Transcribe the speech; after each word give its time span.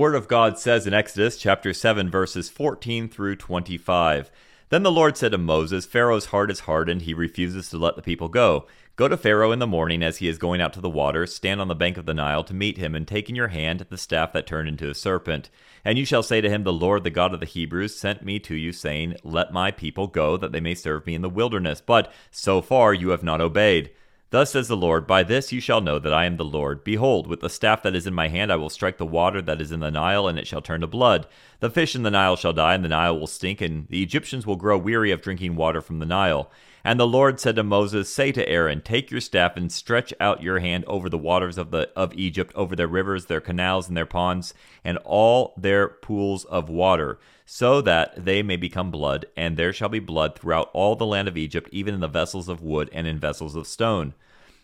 Word 0.00 0.14
of 0.14 0.28
God 0.28 0.58
says 0.58 0.86
in 0.86 0.94
Exodus 0.94 1.36
chapter 1.36 1.74
7, 1.74 2.10
verses 2.10 2.48
14 2.48 3.06
through 3.06 3.36
25. 3.36 4.30
Then 4.70 4.82
the 4.82 4.90
Lord 4.90 5.18
said 5.18 5.32
to 5.32 5.36
Moses, 5.36 5.84
Pharaoh's 5.84 6.24
heart 6.24 6.50
is 6.50 6.60
hardened, 6.60 7.02
he 7.02 7.12
refuses 7.12 7.68
to 7.68 7.76
let 7.76 7.96
the 7.96 8.02
people 8.02 8.30
go. 8.30 8.66
Go 8.96 9.08
to 9.08 9.18
Pharaoh 9.18 9.52
in 9.52 9.58
the 9.58 9.66
morning 9.66 10.02
as 10.02 10.16
he 10.16 10.26
is 10.26 10.38
going 10.38 10.62
out 10.62 10.72
to 10.72 10.80
the 10.80 10.88
water, 10.88 11.26
stand 11.26 11.60
on 11.60 11.68
the 11.68 11.74
bank 11.74 11.98
of 11.98 12.06
the 12.06 12.14
Nile 12.14 12.42
to 12.44 12.54
meet 12.54 12.78
him, 12.78 12.94
and 12.94 13.06
take 13.06 13.28
in 13.28 13.36
your 13.36 13.48
hand 13.48 13.84
the 13.90 13.98
staff 13.98 14.32
that 14.32 14.46
turned 14.46 14.68
into 14.68 14.88
a 14.88 14.94
serpent. 14.94 15.50
And 15.84 15.98
you 15.98 16.06
shall 16.06 16.22
say 16.22 16.40
to 16.40 16.48
him, 16.48 16.64
The 16.64 16.72
Lord, 16.72 17.04
the 17.04 17.10
God 17.10 17.34
of 17.34 17.40
the 17.40 17.44
Hebrews, 17.44 17.94
sent 17.94 18.24
me 18.24 18.38
to 18.38 18.54
you, 18.54 18.72
saying, 18.72 19.16
Let 19.22 19.52
my 19.52 19.70
people 19.70 20.06
go, 20.06 20.38
that 20.38 20.52
they 20.52 20.60
may 20.60 20.74
serve 20.74 21.04
me 21.04 21.14
in 21.14 21.20
the 21.20 21.28
wilderness. 21.28 21.82
But 21.82 22.10
so 22.30 22.62
far 22.62 22.94
you 22.94 23.10
have 23.10 23.22
not 23.22 23.42
obeyed. 23.42 23.90
Thus 24.30 24.52
says 24.52 24.68
the 24.68 24.76
Lord, 24.76 25.08
By 25.08 25.24
this 25.24 25.52
you 25.52 25.60
shall 25.60 25.80
know 25.80 25.98
that 25.98 26.14
I 26.14 26.24
am 26.24 26.36
the 26.36 26.44
Lord. 26.44 26.84
Behold, 26.84 27.26
with 27.26 27.40
the 27.40 27.50
staff 27.50 27.82
that 27.82 27.96
is 27.96 28.06
in 28.06 28.14
my 28.14 28.28
hand 28.28 28.52
I 28.52 28.56
will 28.56 28.70
strike 28.70 28.96
the 28.96 29.04
water 29.04 29.42
that 29.42 29.60
is 29.60 29.72
in 29.72 29.80
the 29.80 29.90
Nile, 29.90 30.28
and 30.28 30.38
it 30.38 30.46
shall 30.46 30.62
turn 30.62 30.82
to 30.82 30.86
blood. 30.86 31.26
The 31.58 31.68
fish 31.68 31.96
in 31.96 32.04
the 32.04 32.12
Nile 32.12 32.36
shall 32.36 32.52
die, 32.52 32.74
and 32.74 32.84
the 32.84 32.88
Nile 32.88 33.18
will 33.18 33.26
stink, 33.26 33.60
and 33.60 33.88
the 33.88 34.04
Egyptians 34.04 34.46
will 34.46 34.54
grow 34.54 34.78
weary 34.78 35.10
of 35.10 35.20
drinking 35.20 35.56
water 35.56 35.80
from 35.80 35.98
the 35.98 36.06
Nile. 36.06 36.48
And 36.84 36.98
the 36.98 37.08
Lord 37.08 37.40
said 37.40 37.56
to 37.56 37.64
Moses, 37.64 38.12
Say 38.12 38.30
to 38.32 38.48
Aaron, 38.48 38.82
Take 38.82 39.10
your 39.10 39.20
staff 39.20 39.56
and 39.56 39.70
stretch 39.70 40.14
out 40.20 40.44
your 40.44 40.60
hand 40.60 40.84
over 40.86 41.08
the 41.08 41.18
waters 41.18 41.58
of 41.58 41.72
the 41.72 41.90
of 41.96 42.14
Egypt, 42.14 42.52
over 42.54 42.76
their 42.76 42.86
rivers, 42.86 43.26
their 43.26 43.40
canals, 43.40 43.88
and 43.88 43.96
their 43.96 44.06
ponds, 44.06 44.54
and 44.84 44.96
all 44.98 45.54
their 45.56 45.88
pools 45.88 46.44
of 46.44 46.68
water, 46.68 47.18
so 47.52 47.80
that 47.80 48.24
they 48.24 48.44
may 48.44 48.54
become 48.54 48.92
blood, 48.92 49.26
and 49.36 49.56
there 49.56 49.72
shall 49.72 49.88
be 49.88 49.98
blood 49.98 50.38
throughout 50.38 50.70
all 50.72 50.94
the 50.94 51.04
land 51.04 51.26
of 51.26 51.36
Egypt, 51.36 51.68
even 51.72 51.92
in 51.92 51.98
the 51.98 52.06
vessels 52.06 52.48
of 52.48 52.62
wood 52.62 52.88
and 52.92 53.08
in 53.08 53.18
vessels 53.18 53.56
of 53.56 53.66
stone. 53.66 54.14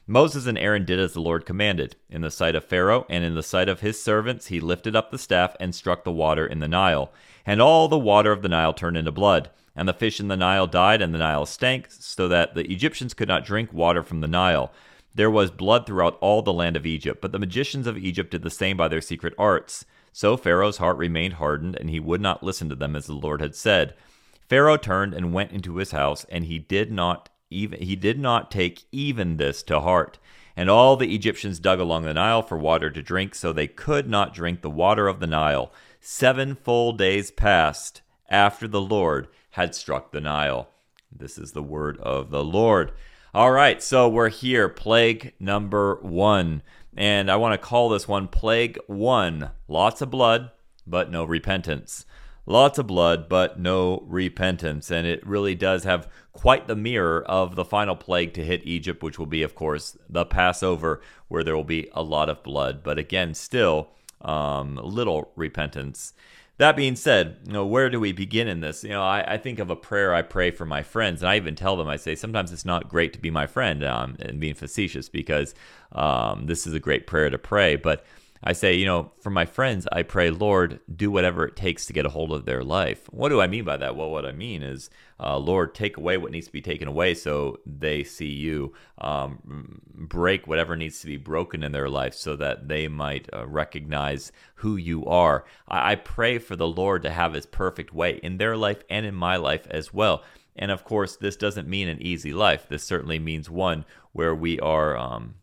Moses 0.06 0.46
and 0.46 0.56
Aaron 0.56 0.84
did 0.84 1.00
as 1.00 1.12
the 1.12 1.20
Lord 1.20 1.44
commanded. 1.44 1.96
In 2.08 2.20
the 2.20 2.30
sight 2.30 2.54
of 2.54 2.64
Pharaoh 2.64 3.04
and 3.10 3.24
in 3.24 3.34
the 3.34 3.42
sight 3.42 3.68
of 3.68 3.80
his 3.80 4.00
servants, 4.00 4.46
he 4.46 4.60
lifted 4.60 4.94
up 4.94 5.10
the 5.10 5.18
staff 5.18 5.56
and 5.58 5.74
struck 5.74 6.04
the 6.04 6.12
water 6.12 6.46
in 6.46 6.60
the 6.60 6.68
Nile. 6.68 7.10
And 7.44 7.60
all 7.60 7.88
the 7.88 7.98
water 7.98 8.30
of 8.30 8.42
the 8.42 8.48
Nile 8.48 8.72
turned 8.72 8.96
into 8.96 9.10
blood. 9.10 9.50
And 9.74 9.88
the 9.88 9.92
fish 9.92 10.20
in 10.20 10.28
the 10.28 10.36
Nile 10.36 10.68
died, 10.68 11.02
and 11.02 11.12
the 11.12 11.18
Nile 11.18 11.44
stank, 11.44 11.88
so 11.90 12.28
that 12.28 12.54
the 12.54 12.70
Egyptians 12.70 13.14
could 13.14 13.26
not 13.26 13.44
drink 13.44 13.72
water 13.72 14.04
from 14.04 14.20
the 14.20 14.28
Nile. 14.28 14.72
There 15.12 15.28
was 15.28 15.50
blood 15.50 15.86
throughout 15.86 16.18
all 16.20 16.40
the 16.40 16.52
land 16.52 16.76
of 16.76 16.86
Egypt, 16.86 17.20
but 17.20 17.32
the 17.32 17.40
magicians 17.40 17.88
of 17.88 17.98
Egypt 17.98 18.30
did 18.30 18.42
the 18.42 18.48
same 18.48 18.76
by 18.76 18.86
their 18.86 19.00
secret 19.00 19.34
arts. 19.36 19.84
So 20.16 20.38
Pharaoh's 20.38 20.78
heart 20.78 20.96
remained 20.96 21.34
hardened, 21.34 21.76
and 21.78 21.90
he 21.90 22.00
would 22.00 22.22
not 22.22 22.42
listen 22.42 22.70
to 22.70 22.74
them 22.74 22.96
as 22.96 23.04
the 23.04 23.12
Lord 23.12 23.42
had 23.42 23.54
said. 23.54 23.92
Pharaoh 24.48 24.78
turned 24.78 25.12
and 25.12 25.34
went 25.34 25.52
into 25.52 25.76
his 25.76 25.90
house, 25.90 26.24
and 26.30 26.46
he 26.46 26.58
did 26.58 26.90
not 26.90 27.28
even 27.50 27.82
he 27.82 27.96
did 27.96 28.18
not 28.18 28.50
take 28.50 28.84
even 28.90 29.36
this 29.36 29.62
to 29.64 29.80
heart. 29.80 30.18
And 30.56 30.70
all 30.70 30.96
the 30.96 31.14
Egyptians 31.14 31.58
dug 31.58 31.80
along 31.80 32.04
the 32.04 32.14
Nile 32.14 32.40
for 32.40 32.56
water 32.56 32.88
to 32.88 33.02
drink, 33.02 33.34
so 33.34 33.52
they 33.52 33.66
could 33.66 34.08
not 34.08 34.32
drink 34.32 34.62
the 34.62 34.70
water 34.70 35.06
of 35.06 35.20
the 35.20 35.26
Nile. 35.26 35.70
Seven 36.00 36.54
full 36.54 36.92
days 36.92 37.30
passed 37.30 38.00
after 38.30 38.66
the 38.66 38.80
Lord 38.80 39.28
had 39.50 39.74
struck 39.74 40.12
the 40.12 40.22
Nile. 40.22 40.70
This 41.12 41.36
is 41.36 41.52
the 41.52 41.62
word 41.62 41.98
of 41.98 42.30
the 42.30 42.42
Lord. 42.42 42.92
All 43.34 43.52
right, 43.52 43.82
so 43.82 44.08
we're 44.08 44.30
here, 44.30 44.70
plague 44.70 45.34
number 45.38 45.96
one. 46.00 46.62
And 46.96 47.30
I 47.30 47.36
want 47.36 47.52
to 47.52 47.66
call 47.66 47.90
this 47.90 48.08
one 48.08 48.26
Plague 48.26 48.78
One. 48.86 49.50
Lots 49.68 50.00
of 50.00 50.10
blood, 50.10 50.50
but 50.86 51.10
no 51.10 51.24
repentance. 51.24 52.06
Lots 52.46 52.78
of 52.78 52.86
blood, 52.86 53.28
but 53.28 53.58
no 53.58 54.04
repentance. 54.06 54.90
And 54.90 55.06
it 55.06 55.26
really 55.26 55.54
does 55.54 55.84
have 55.84 56.08
quite 56.32 56.68
the 56.68 56.76
mirror 56.76 57.22
of 57.26 57.54
the 57.54 57.64
final 57.64 57.96
plague 57.96 58.32
to 58.34 58.44
hit 58.44 58.62
Egypt, 58.64 59.02
which 59.02 59.18
will 59.18 59.26
be, 59.26 59.42
of 59.42 59.54
course, 59.54 59.98
the 60.08 60.24
Passover, 60.24 61.02
where 61.28 61.44
there 61.44 61.56
will 61.56 61.64
be 61.64 61.88
a 61.92 62.02
lot 62.02 62.28
of 62.30 62.42
blood. 62.42 62.82
But 62.82 62.98
again, 62.98 63.34
still 63.34 63.88
um, 64.22 64.76
little 64.82 65.32
repentance. 65.36 66.14
That 66.58 66.74
being 66.74 66.96
said, 66.96 67.36
you 67.44 67.52
know, 67.52 67.66
where 67.66 67.90
do 67.90 68.00
we 68.00 68.12
begin 68.12 68.48
in 68.48 68.60
this? 68.60 68.82
You 68.82 68.90
know, 68.90 69.02
I, 69.02 69.34
I, 69.34 69.36
think 69.36 69.58
of 69.58 69.68
a 69.68 69.76
prayer 69.76 70.14
I 70.14 70.22
pray 70.22 70.50
for 70.50 70.64
my 70.64 70.82
friends, 70.82 71.20
and 71.20 71.28
I 71.28 71.36
even 71.36 71.54
tell 71.54 71.76
them, 71.76 71.86
I 71.86 71.96
say, 71.96 72.14
sometimes 72.14 72.50
it's 72.50 72.64
not 72.64 72.88
great 72.88 73.12
to 73.12 73.18
be 73.18 73.30
my 73.30 73.46
friend, 73.46 73.84
um, 73.84 74.16
and 74.20 74.40
being 74.40 74.54
facetious 74.54 75.10
because 75.10 75.54
um, 75.92 76.46
this 76.46 76.66
is 76.66 76.72
a 76.72 76.80
great 76.80 77.06
prayer 77.06 77.28
to 77.28 77.36
pray. 77.36 77.76
But 77.76 78.06
I 78.42 78.52
say, 78.52 78.74
you 78.74 78.86
know, 78.86 79.12
for 79.20 79.30
my 79.30 79.44
friends, 79.46 79.86
I 79.90 80.02
pray, 80.02 80.30
Lord, 80.30 80.80
do 80.94 81.10
whatever 81.10 81.46
it 81.46 81.56
takes 81.56 81.86
to 81.86 81.92
get 81.92 82.06
a 82.06 82.10
hold 82.10 82.32
of 82.32 82.44
their 82.44 82.62
life. 82.62 83.08
What 83.10 83.30
do 83.30 83.40
I 83.40 83.46
mean 83.46 83.64
by 83.64 83.76
that? 83.78 83.96
Well, 83.96 84.10
what 84.10 84.26
I 84.26 84.32
mean 84.32 84.62
is, 84.62 84.90
uh, 85.18 85.38
Lord, 85.38 85.74
take 85.74 85.96
away 85.96 86.16
what 86.16 86.32
needs 86.32 86.46
to 86.46 86.52
be 86.52 86.60
taken 86.60 86.88
away 86.88 87.14
so 87.14 87.60
they 87.64 88.04
see 88.04 88.30
you. 88.30 88.74
Um, 88.98 89.80
break 89.94 90.46
whatever 90.46 90.76
needs 90.76 91.00
to 91.00 91.06
be 91.06 91.16
broken 91.16 91.62
in 91.62 91.72
their 91.72 91.88
life 91.88 92.14
so 92.14 92.36
that 92.36 92.68
they 92.68 92.88
might 92.88 93.28
uh, 93.32 93.46
recognize 93.46 94.32
who 94.56 94.76
you 94.76 95.04
are. 95.06 95.44
I-, 95.68 95.92
I 95.92 95.94
pray 95.96 96.38
for 96.38 96.56
the 96.56 96.68
Lord 96.68 97.02
to 97.02 97.10
have 97.10 97.32
his 97.32 97.46
perfect 97.46 97.92
way 97.94 98.20
in 98.22 98.36
their 98.36 98.56
life 98.56 98.82
and 98.90 99.06
in 99.06 99.14
my 99.14 99.36
life 99.36 99.66
as 99.70 99.92
well. 99.92 100.22
And 100.54 100.70
of 100.70 100.84
course, 100.84 101.16
this 101.16 101.36
doesn't 101.36 101.68
mean 101.68 101.88
an 101.88 102.00
easy 102.00 102.32
life. 102.32 102.68
This 102.68 102.82
certainly 102.82 103.18
means 103.18 103.50
one 103.50 103.84
where 104.12 104.34
we 104.34 104.58
are. 104.60 104.96
Um, 104.96 105.34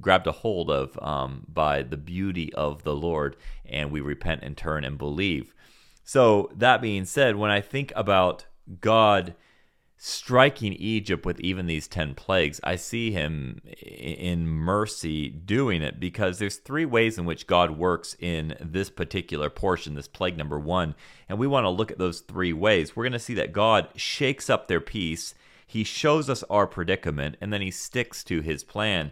grabbed 0.00 0.26
a 0.26 0.32
hold 0.32 0.70
of 0.70 0.98
um, 1.02 1.46
by 1.48 1.82
the 1.82 1.96
beauty 1.96 2.52
of 2.54 2.82
the 2.82 2.94
Lord, 2.94 3.36
and 3.64 3.90
we 3.90 4.00
repent 4.00 4.42
and 4.42 4.56
turn 4.56 4.84
and 4.84 4.98
believe. 4.98 5.54
So, 6.02 6.50
that 6.54 6.82
being 6.82 7.04
said, 7.04 7.36
when 7.36 7.50
I 7.50 7.60
think 7.60 7.92
about 7.96 8.46
God 8.80 9.34
striking 9.96 10.74
Egypt 10.74 11.24
with 11.24 11.40
even 11.40 11.64
these 11.66 11.88
10 11.88 12.14
plagues, 12.14 12.60
I 12.62 12.76
see 12.76 13.10
him 13.10 13.62
in 13.80 14.46
mercy 14.46 15.30
doing 15.30 15.80
it 15.80 15.98
because 15.98 16.38
there's 16.38 16.56
three 16.56 16.84
ways 16.84 17.16
in 17.16 17.24
which 17.24 17.46
God 17.46 17.70
works 17.70 18.14
in 18.18 18.54
this 18.60 18.90
particular 18.90 19.48
portion, 19.48 19.94
this 19.94 20.08
plague 20.08 20.36
number 20.36 20.58
one. 20.58 20.94
And 21.26 21.38
we 21.38 21.46
want 21.46 21.64
to 21.64 21.70
look 21.70 21.90
at 21.90 21.96
those 21.96 22.20
three 22.20 22.52
ways. 22.52 22.94
We're 22.94 23.04
going 23.04 23.12
to 23.12 23.18
see 23.18 23.34
that 23.34 23.54
God 23.54 23.88
shakes 23.96 24.50
up 24.50 24.68
their 24.68 24.80
peace, 24.80 25.34
he 25.66 25.84
shows 25.84 26.28
us 26.28 26.44
our 26.50 26.66
predicament, 26.66 27.36
and 27.40 27.50
then 27.50 27.62
he 27.62 27.70
sticks 27.70 28.22
to 28.24 28.42
his 28.42 28.62
plan. 28.62 29.10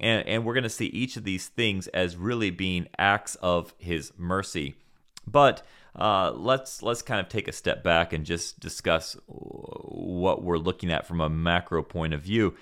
And, 0.00 0.26
and 0.26 0.44
we're 0.44 0.54
going 0.54 0.64
to 0.64 0.70
see 0.70 0.86
each 0.86 1.16
of 1.16 1.24
these 1.24 1.48
things 1.48 1.86
as 1.88 2.16
really 2.16 2.50
being 2.50 2.88
acts 2.98 3.36
of 3.36 3.74
his 3.78 4.12
mercy. 4.16 4.74
But 5.26 5.62
uh, 5.96 6.32
let's 6.32 6.82
let's 6.82 7.02
kind 7.02 7.20
of 7.20 7.28
take 7.28 7.46
a 7.48 7.52
step 7.52 7.84
back 7.84 8.12
and 8.12 8.26
just 8.26 8.58
discuss 8.58 9.16
what 9.26 10.42
we're 10.42 10.58
looking 10.58 10.90
at 10.90 11.06
from 11.06 11.20
a 11.20 11.28
macro 11.28 11.82
point 11.82 12.14
of 12.14 12.22
view. 12.22 12.54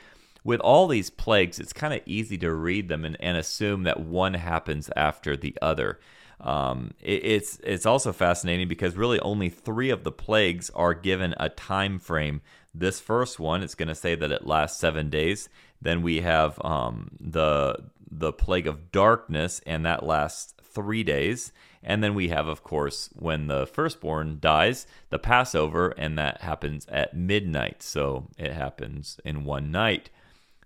With 0.44 0.60
all 0.60 0.88
these 0.88 1.08
plagues, 1.08 1.58
it's 1.58 1.72
kind 1.72 1.94
of 1.94 2.00
easy 2.04 2.36
to 2.38 2.52
read 2.52 2.88
them 2.88 3.04
and, 3.04 3.16
and 3.20 3.36
assume 3.36 3.84
that 3.84 4.00
one 4.00 4.34
happens 4.34 4.90
after 4.96 5.36
the 5.36 5.56
other. 5.62 6.00
Um, 6.40 6.92
it, 7.00 7.24
it's 7.24 7.60
it's 7.62 7.86
also 7.86 8.12
fascinating 8.12 8.68
because 8.68 8.96
really 8.96 9.20
only 9.20 9.48
three 9.48 9.90
of 9.90 10.04
the 10.04 10.12
plagues 10.12 10.70
are 10.70 10.94
given 10.94 11.34
a 11.38 11.48
time 11.48 11.98
frame. 11.98 12.42
This 12.74 13.00
first 13.00 13.38
one, 13.38 13.62
it's 13.62 13.74
going 13.74 13.88
to 13.88 13.94
say 13.94 14.14
that 14.14 14.32
it 14.32 14.46
lasts 14.46 14.80
seven 14.80 15.08
days. 15.08 15.48
Then 15.82 16.02
we 16.02 16.20
have 16.20 16.60
um, 16.64 17.10
the 17.20 17.76
the 18.10 18.32
plague 18.32 18.66
of 18.66 18.92
darkness, 18.92 19.60
and 19.66 19.84
that 19.86 20.04
lasts 20.04 20.54
three 20.62 21.02
days. 21.02 21.52
And 21.82 22.04
then 22.04 22.14
we 22.14 22.28
have, 22.28 22.46
of 22.46 22.62
course, 22.62 23.08
when 23.14 23.48
the 23.48 23.66
firstborn 23.66 24.38
dies, 24.40 24.86
the 25.10 25.18
Passover, 25.18 25.88
and 25.96 26.16
that 26.18 26.42
happens 26.42 26.86
at 26.86 27.16
midnight. 27.16 27.82
So 27.82 28.28
it 28.38 28.52
happens 28.52 29.18
in 29.24 29.44
one 29.44 29.72
night. 29.72 30.10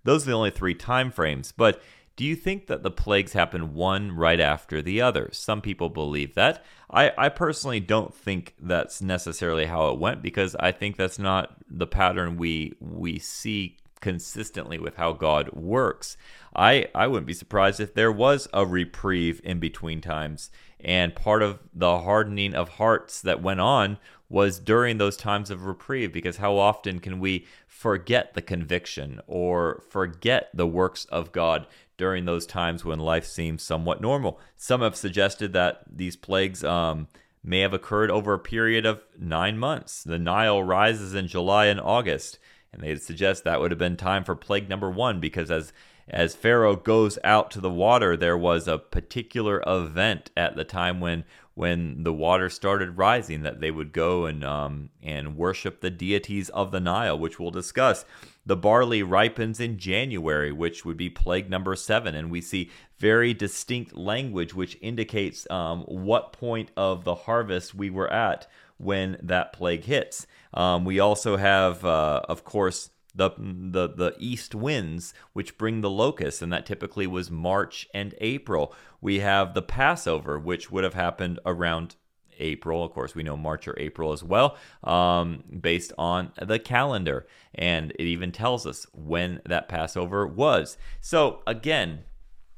Those 0.03 0.23
are 0.23 0.31
the 0.31 0.37
only 0.37 0.51
three 0.51 0.75
time 0.75 1.09
frames. 1.09 1.51
But 1.51 1.81
do 2.17 2.25
you 2.25 2.35
think 2.35 2.67
that 2.67 2.83
the 2.83 2.91
plagues 2.91 3.33
happen 3.33 3.73
one 3.73 4.11
right 4.11 4.39
after 4.39 4.81
the 4.81 5.01
other? 5.01 5.29
Some 5.31 5.61
people 5.61 5.89
believe 5.89 6.35
that. 6.35 6.63
I, 6.89 7.11
I 7.17 7.29
personally 7.29 7.79
don't 7.79 8.13
think 8.13 8.55
that's 8.59 9.01
necessarily 9.01 9.65
how 9.65 9.89
it 9.89 9.99
went 9.99 10.21
because 10.21 10.55
I 10.55 10.71
think 10.71 10.97
that's 10.97 11.19
not 11.19 11.55
the 11.69 11.87
pattern 11.87 12.37
we 12.37 12.73
we 12.79 13.19
see 13.19 13.77
consistently 14.01 14.77
with 14.77 14.95
how 14.95 15.13
God 15.13 15.51
works. 15.53 16.17
I, 16.55 16.87
I 16.95 17.07
wouldn't 17.07 17.27
be 17.27 17.33
surprised 17.33 17.79
if 17.79 17.93
there 17.93 18.11
was 18.11 18.47
a 18.53 18.65
reprieve 18.65 19.41
in 19.43 19.59
between 19.59 20.01
times. 20.01 20.49
And 20.79 21.15
part 21.15 21.41
of 21.41 21.59
the 21.73 21.99
hardening 21.99 22.53
of 22.53 22.69
hearts 22.69 23.21
that 23.21 23.41
went 23.41 23.59
on 23.59 23.97
was 24.29 24.59
during 24.59 24.97
those 24.97 25.17
times 25.17 25.49
of 25.49 25.65
reprieve, 25.65 26.11
because 26.11 26.37
how 26.37 26.57
often 26.57 26.99
can 26.99 27.19
we 27.19 27.45
forget 27.67 28.33
the 28.33 28.41
conviction 28.41 29.21
or 29.25 29.83
forget 29.89 30.49
the 30.53 30.67
works 30.67 31.05
of 31.05 31.31
God 31.31 31.65
during 31.97 32.25
those 32.25 32.45
times 32.45 32.83
when 32.83 32.99
life 32.99 33.25
seems 33.25 33.63
somewhat 33.63 34.01
normal? 34.01 34.39
Some 34.55 34.81
have 34.81 34.95
suggested 34.95 35.53
that 35.53 35.83
these 35.89 36.15
plagues 36.15 36.63
um, 36.63 37.07
may 37.43 37.61
have 37.61 37.73
occurred 37.73 38.11
over 38.11 38.33
a 38.33 38.39
period 38.39 38.85
of 38.85 39.01
nine 39.17 39.57
months. 39.57 40.03
The 40.03 40.19
Nile 40.19 40.61
rises 40.61 41.13
in 41.13 41.27
July 41.27 41.67
and 41.67 41.79
August 41.79 42.37
and 42.71 42.81
they 42.81 42.95
suggest 42.95 43.43
that 43.43 43.59
would 43.59 43.71
have 43.71 43.79
been 43.79 43.97
time 43.97 44.23
for 44.23 44.35
plague 44.35 44.69
number 44.69 44.89
one 44.89 45.19
because 45.19 45.49
as 45.51 45.73
as 46.09 46.35
Pharaoh 46.35 46.77
goes 46.77 47.19
out 47.23 47.51
to 47.51 47.59
the 47.59 47.69
water, 47.69 48.15
there 48.15 48.37
was 48.37 48.65
a 48.65 48.77
particular 48.77 49.61
event 49.67 50.31
at 50.37 50.55
the 50.55 50.63
time 50.63 51.01
when 51.01 51.25
when 51.53 52.03
the 52.03 52.13
water 52.13 52.49
started 52.49 52.99
rising 52.99 53.41
that 53.41 53.59
they 53.59 53.71
would 53.71 53.91
go 53.91 54.25
and 54.25 54.43
um, 54.43 54.89
and 55.01 55.35
worship 55.35 55.81
the 55.81 55.89
deities 55.89 56.49
of 56.49 56.71
the 56.71 56.79
Nile, 56.79 57.17
which 57.17 57.39
we'll 57.39 57.51
discuss. 57.51 58.05
The 58.45 58.55
barley 58.55 59.03
ripens 59.03 59.59
in 59.59 59.77
January, 59.77 60.53
which 60.53 60.85
would 60.85 60.95
be 60.95 61.09
plague 61.09 61.49
number 61.49 61.75
seven, 61.75 62.15
and 62.15 62.31
we 62.31 62.39
see 62.39 62.71
very 62.97 63.33
distinct 63.33 63.95
language 63.95 64.53
which 64.53 64.77
indicates 64.81 65.49
um, 65.51 65.81
what 65.81 66.31
point 66.31 66.71
of 66.77 67.03
the 67.03 67.15
harvest 67.15 67.75
we 67.75 67.89
were 67.89 68.11
at 68.11 68.47
when 68.77 69.17
that 69.21 69.53
plague 69.53 69.85
hits. 69.85 70.27
Um, 70.53 70.85
we 70.85 70.99
also 70.99 71.37
have, 71.37 71.83
uh, 71.83 72.21
of 72.27 72.43
course, 72.43 72.89
the, 73.15 73.31
the 73.37 73.87
the 73.87 74.15
east 74.19 74.53
winds 74.53 75.11
which 75.33 75.57
bring 75.57 75.81
the 75.81 75.89
locusts 75.89 76.43
and 76.43 76.53
that 76.53 76.67
typically 76.67 77.07
was 77.07 77.31
March 77.31 77.87
and 77.93 78.13
April. 78.19 78.73
We 79.01 79.19
have 79.19 79.55
the 79.55 79.63
Passover 79.63 80.37
which 80.37 80.69
would 80.69 80.83
have 80.83 80.93
happened 80.93 81.39
around 81.43 81.95
April. 82.39 82.83
Of 82.83 82.91
course, 82.91 83.15
we 83.15 83.23
know 83.23 83.37
March 83.37 83.67
or 83.67 83.75
April 83.79 84.13
as 84.13 84.23
well, 84.23 84.57
um, 84.83 85.43
based 85.59 85.93
on 85.97 86.31
the 86.41 86.59
calendar. 86.59 87.27
And 87.55 87.91
it 87.91 88.03
even 88.03 88.31
tells 88.31 88.65
us 88.65 88.85
when 88.93 89.41
that 89.45 89.67
Passover 89.67 90.27
was. 90.27 90.77
So, 91.01 91.41
again, 91.47 92.03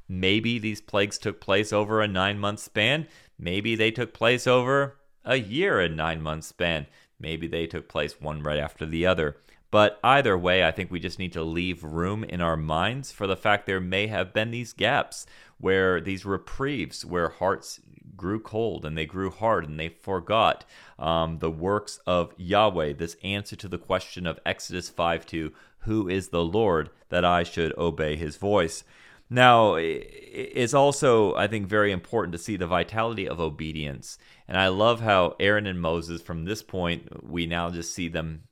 maybe 0.07 0.60
these 0.60 0.81
plagues 0.81 1.18
took 1.18 1.39
place 1.39 1.72
over 1.72 2.01
a 2.01 2.07
nine 2.07 2.39
month 2.39 2.60
span. 2.60 3.07
Maybe 3.38 3.75
they 3.75 3.92
took 3.92 4.13
place 4.13 4.48
over 4.48 4.99
a 5.25 5.38
year 5.38 5.80
and 5.80 5.95
nine 5.95 6.21
month 6.21 6.45
span. 6.45 6.88
Maybe 7.19 7.48
they 7.48 7.68
took 7.68 7.88
place 7.88 8.21
one 8.21 8.42
right 8.42 8.60
after 8.60 8.86
the 8.86 9.06
other. 9.06 9.38
But 9.71 10.00
either 10.04 10.38
way, 10.38 10.66
I 10.66 10.71
think 10.71 10.89
we 10.89 11.00
just 11.00 11.19
need 11.19 11.33
to 11.33 11.44
leave 11.44 11.83
room 11.83 12.24
in 12.24 12.42
our 12.42 12.57
minds 12.57 13.12
for 13.12 13.27
the 13.27 13.36
fact 13.36 13.66
there 13.66 13.80
may 13.80 14.07
have 14.07 14.33
been 14.33 14.51
these 14.51 14.74
gaps 14.74 15.27
where 15.60 16.01
these 16.01 16.25
reprieves, 16.25 17.06
where 17.06 17.30
hearts 17.30 17.80
grew 18.16 18.39
cold 18.39 18.86
and 18.86 18.98
they 18.98 19.06
grew 19.06 19.30
hard 19.30 19.68
and 19.68 19.80
they 19.80 19.89
forgot 19.89 20.66
um, 20.98 21.39
the 21.39 21.51
works 21.51 22.00
of 22.07 22.33
Yahweh. 22.38 22.94
This 22.94 23.15
answer 23.24 23.56
to 23.57 23.68
the 23.68 23.77
question 23.77 24.25
of 24.25 24.39
Exodus 24.45 24.89
5 24.89 25.25
2 25.25 25.54
Who 25.80 26.10
is 26.10 26.30
the 26.30 26.44
Lord 26.44 26.89
that 27.10 27.24
I 27.24 27.44
should 27.44 27.77
obey 27.77 28.15
his 28.15 28.38
voice? 28.38 28.83
Now, 29.29 29.75
it's 29.75 30.73
also, 30.73 31.35
I 31.35 31.47
think, 31.47 31.67
very 31.67 31.91
important 31.91 32.31
to 32.33 32.39
see 32.39 32.57
the 32.57 32.65
vitality 32.65 33.27
of 33.27 33.39
obedience. 33.39 34.17
And 34.47 34.57
I 34.57 34.69
love 34.69 35.01
how 35.01 35.35
Aaron 35.39 35.67
and 35.67 35.79
Moses, 35.79 36.21
from 36.21 36.45
this 36.45 36.63
point, 36.63 37.29
we 37.29 37.45
now 37.45 37.69
just 37.69 37.93
see 37.93 38.07
them 38.07 38.43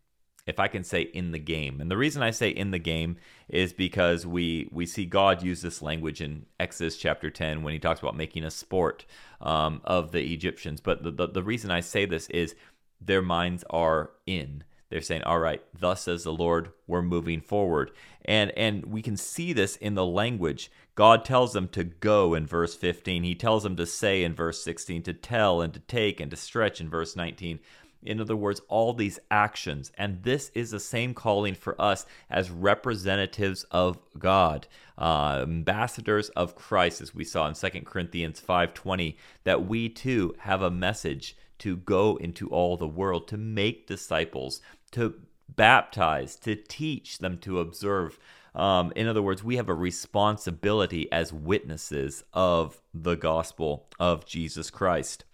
if 0.45 0.59
I 0.59 0.67
can 0.67 0.83
say 0.83 1.01
in 1.01 1.31
the 1.31 1.39
game. 1.39 1.81
And 1.81 1.91
the 1.91 1.97
reason 1.97 2.21
I 2.23 2.31
say 2.31 2.49
in 2.49 2.71
the 2.71 2.79
game 2.79 3.17
is 3.49 3.73
because 3.73 4.25
we 4.25 4.69
we 4.71 4.85
see 4.85 5.05
God 5.05 5.43
use 5.43 5.61
this 5.61 5.81
language 5.81 6.21
in 6.21 6.45
Exodus 6.59 6.97
chapter 6.97 7.29
10 7.29 7.63
when 7.63 7.73
he 7.73 7.79
talks 7.79 7.99
about 7.99 8.15
making 8.15 8.45
a 8.45 8.51
sport 8.51 9.05
um, 9.41 9.81
of 9.83 10.11
the 10.11 10.33
Egyptians. 10.33 10.79
But 10.79 11.03
the, 11.03 11.11
the, 11.11 11.27
the 11.27 11.43
reason 11.43 11.69
I 11.69 11.81
say 11.81 12.05
this 12.05 12.29
is 12.29 12.55
their 13.01 13.21
minds 13.21 13.63
are 13.69 14.11
in. 14.25 14.63
They're 14.89 15.01
saying, 15.01 15.23
"All 15.23 15.39
right, 15.39 15.61
thus 15.77 16.03
says 16.03 16.23
the 16.23 16.33
Lord, 16.33 16.71
we're 16.87 17.01
moving 17.01 17.41
forward." 17.41 17.91
And 18.25 18.51
and 18.57 18.85
we 18.85 19.01
can 19.01 19.17
see 19.17 19.53
this 19.53 19.75
in 19.75 19.95
the 19.95 20.05
language. 20.05 20.71
God 20.95 21.23
tells 21.23 21.53
them 21.53 21.67
to 21.69 21.83
go 21.83 22.33
in 22.33 22.47
verse 22.47 22.75
15. 22.75 23.23
He 23.23 23.35
tells 23.35 23.63
them 23.63 23.75
to 23.75 23.85
say 23.85 24.23
in 24.23 24.33
verse 24.33 24.63
16, 24.63 25.03
to 25.03 25.13
tell 25.13 25.61
and 25.61 25.73
to 25.73 25.79
take 25.81 26.19
and 26.19 26.31
to 26.31 26.37
stretch 26.37 26.81
in 26.81 26.89
verse 26.89 27.15
19. 27.15 27.59
In 28.03 28.21
other 28.21 28.35
words, 28.35 28.61
all 28.67 28.93
these 28.93 29.19
actions. 29.29 29.91
And 29.97 30.23
this 30.23 30.49
is 30.53 30.71
the 30.71 30.79
same 30.79 31.13
calling 31.13 31.55
for 31.55 31.79
us 31.79 32.05
as 32.29 32.49
representatives 32.49 33.63
of 33.71 33.99
God, 34.17 34.67
uh, 34.97 35.39
ambassadors 35.41 36.29
of 36.29 36.55
Christ, 36.55 37.01
as 37.01 37.13
we 37.13 37.23
saw 37.23 37.47
in 37.47 37.53
2 37.53 37.81
Corinthians 37.81 38.41
5.20, 38.41 39.17
that 39.43 39.67
we 39.67 39.89
too 39.89 40.35
have 40.39 40.61
a 40.61 40.71
message 40.71 41.35
to 41.59 41.75
go 41.75 42.17
into 42.17 42.47
all 42.49 42.77
the 42.77 42.87
world, 42.87 43.27
to 43.27 43.37
make 43.37 43.87
disciples, 43.87 44.61
to 44.91 45.15
baptize, 45.49 46.35
to 46.37 46.55
teach 46.55 47.19
them 47.19 47.37
to 47.39 47.59
observe. 47.59 48.19
Um, 48.55 48.91
in 48.95 49.07
other 49.07 49.21
words, 49.21 49.43
we 49.43 49.57
have 49.57 49.69
a 49.69 49.73
responsibility 49.73 51.11
as 51.11 51.31
witnesses 51.31 52.23
of 52.33 52.81
the 52.93 53.15
gospel 53.15 53.87
of 53.99 54.25
Jesus 54.25 54.69
Christ. 54.69 55.25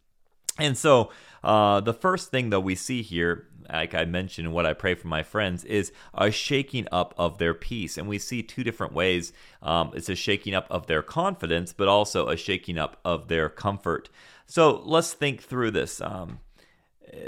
And 0.60 0.78
so, 0.78 1.10
uh, 1.44 1.80
the 1.80 1.94
first 1.94 2.30
thing 2.30 2.52
that 2.52 2.60
we 2.60 2.76
see 2.76 3.02
here, 3.02 3.48
like 3.72 3.96
I 3.96 4.06
mentioned, 4.06 4.54
what 4.54 4.66
I 4.66 4.74
pray 4.74 4.94
for 4.94 5.08
my 5.08 5.24
friends, 5.24 5.64
is 5.64 5.92
a 6.14 6.30
shaking 6.30 6.88
up 6.92 7.16
of 7.18 7.40
their 7.40 7.56
peace. 7.56 7.98
And 7.98 8.08
we 8.08 8.20
see 8.20 8.44
two 8.44 8.64
different 8.64 8.94
ways 8.94 9.34
um, 9.62 9.92
it's 9.96 10.10
a 10.10 10.16
shaking 10.16 10.54
up 10.54 10.68
of 10.70 10.86
their 10.88 11.02
confidence, 11.02 11.74
but 11.74 11.88
also 11.88 12.28
a 12.28 12.38
shaking 12.38 12.78
up 12.78 13.00
of 13.04 13.30
their 13.30 13.50
comfort. 13.50 14.10
So, 14.46 14.82
let's 14.86 15.14
think 15.14 15.42
through 15.42 15.72
this. 15.72 16.02
Um, 16.02 16.40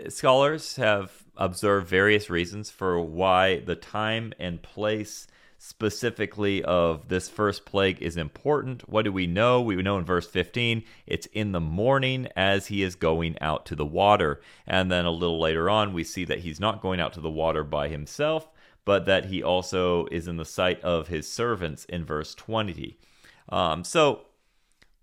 scholars 0.10 0.76
have 0.76 1.25
observed 1.38 1.88
various 1.88 2.30
reasons 2.30 2.70
for 2.70 3.00
why 3.00 3.60
the 3.60 3.76
time 3.76 4.34
and 4.40 4.62
place 4.62 5.28
specifically 5.58 6.64
of 6.64 7.08
this 7.08 7.28
first 7.28 7.66
plague 7.66 8.02
is 8.02 8.18
important. 8.18 8.88
What 8.88 9.04
do 9.04 9.12
we 9.12 9.26
know? 9.26 9.62
We 9.62 9.76
know 9.78 9.98
in 9.98 10.06
verse 10.06 10.28
15 10.28 10.84
it's 11.08 11.26
in 11.28 11.54
the 11.54 11.60
morning 11.60 12.28
as 12.36 12.68
he 12.68 12.84
is 12.84 12.96
going 12.96 13.36
out 13.42 13.66
to 13.68 13.76
the 13.76 13.86
water. 13.86 14.42
And 14.68 14.92
then 14.92 15.06
a 15.06 15.12
little 15.12 15.40
later 15.40 15.70
on, 15.70 15.94
we 15.94 16.04
see 16.04 16.26
that 16.26 16.40
he's 16.40 16.60
not 16.60 16.82
going 16.82 17.00
out 17.00 17.14
to 17.14 17.22
the 17.22 17.32
water 17.32 17.64
by 17.64 17.88
himself, 17.88 18.48
but 18.86 19.06
that 19.06 19.26
he 19.26 19.42
also 19.42 20.06
is 20.12 20.28
in 20.28 20.38
the 20.38 20.46
sight 20.46 20.80
of 20.82 21.08
his 21.08 21.32
servants 21.32 21.86
in 21.86 22.06
verse 22.06 22.36
20. 22.36 23.00
Um, 23.50 23.84
so, 23.84 24.22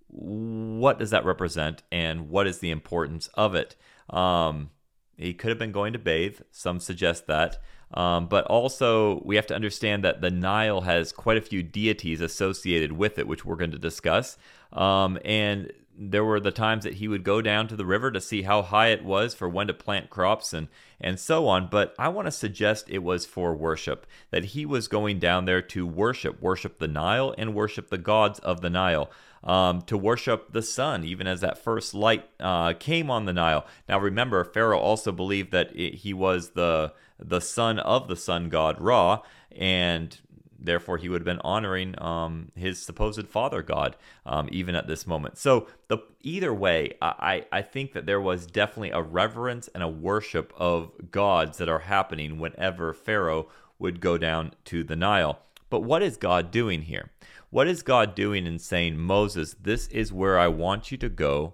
what 0.08 0.98
does 0.98 1.10
that 1.10 1.24
represent, 1.24 1.82
and 1.90 2.28
what 2.28 2.46
is 2.46 2.58
the 2.58 2.70
importance 2.70 3.28
of 3.34 3.54
it? 3.54 3.76
Um, 4.10 4.70
he 5.16 5.34
could 5.34 5.50
have 5.50 5.58
been 5.58 5.72
going 5.72 5.92
to 5.92 5.98
bathe. 5.98 6.40
Some 6.50 6.80
suggest 6.80 7.26
that. 7.26 7.58
Um, 7.94 8.26
but 8.26 8.46
also, 8.46 9.20
we 9.24 9.36
have 9.36 9.46
to 9.48 9.54
understand 9.54 10.02
that 10.04 10.20
the 10.20 10.30
Nile 10.30 10.82
has 10.82 11.12
quite 11.12 11.36
a 11.36 11.42
few 11.42 11.62
deities 11.62 12.20
associated 12.20 12.92
with 12.92 13.18
it, 13.18 13.26
which 13.26 13.44
we're 13.44 13.56
going 13.56 13.70
to 13.72 13.78
discuss. 13.78 14.38
Um, 14.72 15.18
and 15.24 15.72
there 15.96 16.24
were 16.24 16.40
the 16.40 16.50
times 16.50 16.84
that 16.84 16.94
he 16.94 17.08
would 17.08 17.22
go 17.22 17.42
down 17.42 17.68
to 17.68 17.76
the 17.76 17.84
river 17.84 18.10
to 18.10 18.20
see 18.20 18.42
how 18.42 18.62
high 18.62 18.88
it 18.88 19.04
was 19.04 19.34
for 19.34 19.48
when 19.48 19.66
to 19.66 19.74
plant 19.74 20.10
crops 20.10 20.52
and 20.52 20.68
and 21.00 21.20
so 21.20 21.46
on 21.46 21.68
but 21.68 21.94
i 21.98 22.08
want 22.08 22.26
to 22.26 22.32
suggest 22.32 22.88
it 22.88 23.02
was 23.02 23.26
for 23.26 23.54
worship 23.54 24.06
that 24.30 24.46
he 24.46 24.64
was 24.64 24.88
going 24.88 25.18
down 25.18 25.44
there 25.44 25.60
to 25.60 25.86
worship 25.86 26.40
worship 26.40 26.78
the 26.78 26.88
nile 26.88 27.34
and 27.36 27.54
worship 27.54 27.90
the 27.90 27.98
gods 27.98 28.38
of 28.40 28.62
the 28.62 28.70
nile 28.70 29.10
um, 29.44 29.82
to 29.82 29.96
worship 29.96 30.52
the 30.52 30.62
sun, 30.62 31.04
even 31.04 31.26
as 31.26 31.40
that 31.40 31.58
first 31.58 31.94
light 31.94 32.28
uh, 32.40 32.72
came 32.74 33.10
on 33.10 33.24
the 33.24 33.32
Nile. 33.32 33.66
Now, 33.88 33.98
remember, 33.98 34.44
Pharaoh 34.44 34.78
also 34.78 35.12
believed 35.12 35.52
that 35.52 35.74
it, 35.74 35.96
he 35.96 36.12
was 36.12 36.50
the 36.50 36.92
the 37.18 37.40
son 37.40 37.78
of 37.78 38.08
the 38.08 38.16
sun 38.16 38.48
god 38.48 38.80
Ra, 38.80 39.20
and 39.56 40.18
therefore 40.64 40.96
he 40.98 41.08
would 41.08 41.20
have 41.20 41.26
been 41.26 41.40
honoring 41.40 42.00
um, 42.00 42.50
his 42.54 42.80
supposed 42.80 43.26
father 43.28 43.62
god 43.62 43.96
um, 44.24 44.48
even 44.52 44.74
at 44.74 44.86
this 44.86 45.06
moment 45.06 45.36
so 45.36 45.66
the 45.88 45.98
either 46.22 46.54
way 46.54 46.94
I, 47.02 47.44
I 47.50 47.62
think 47.62 47.92
that 47.92 48.06
there 48.06 48.20
was 48.20 48.46
definitely 48.46 48.90
a 48.90 49.02
reverence 49.02 49.68
and 49.74 49.82
a 49.82 49.88
worship 49.88 50.52
of 50.56 51.10
gods 51.10 51.58
that 51.58 51.68
are 51.68 51.80
happening 51.80 52.38
whenever 52.38 52.94
pharaoh 52.94 53.48
would 53.78 54.00
go 54.00 54.16
down 54.16 54.52
to 54.66 54.84
the 54.84 54.96
nile 54.96 55.40
but 55.72 55.82
what 55.82 56.02
is 56.02 56.16
god 56.16 56.50
doing 56.52 56.82
here 56.82 57.10
what 57.52 57.68
is 57.68 57.82
God 57.82 58.14
doing 58.14 58.46
in 58.46 58.58
saying, 58.58 58.96
Moses, 58.96 59.54
this 59.60 59.86
is 59.88 60.10
where 60.10 60.38
I 60.38 60.48
want 60.48 60.90
you 60.90 60.96
to 60.96 61.10
go 61.10 61.52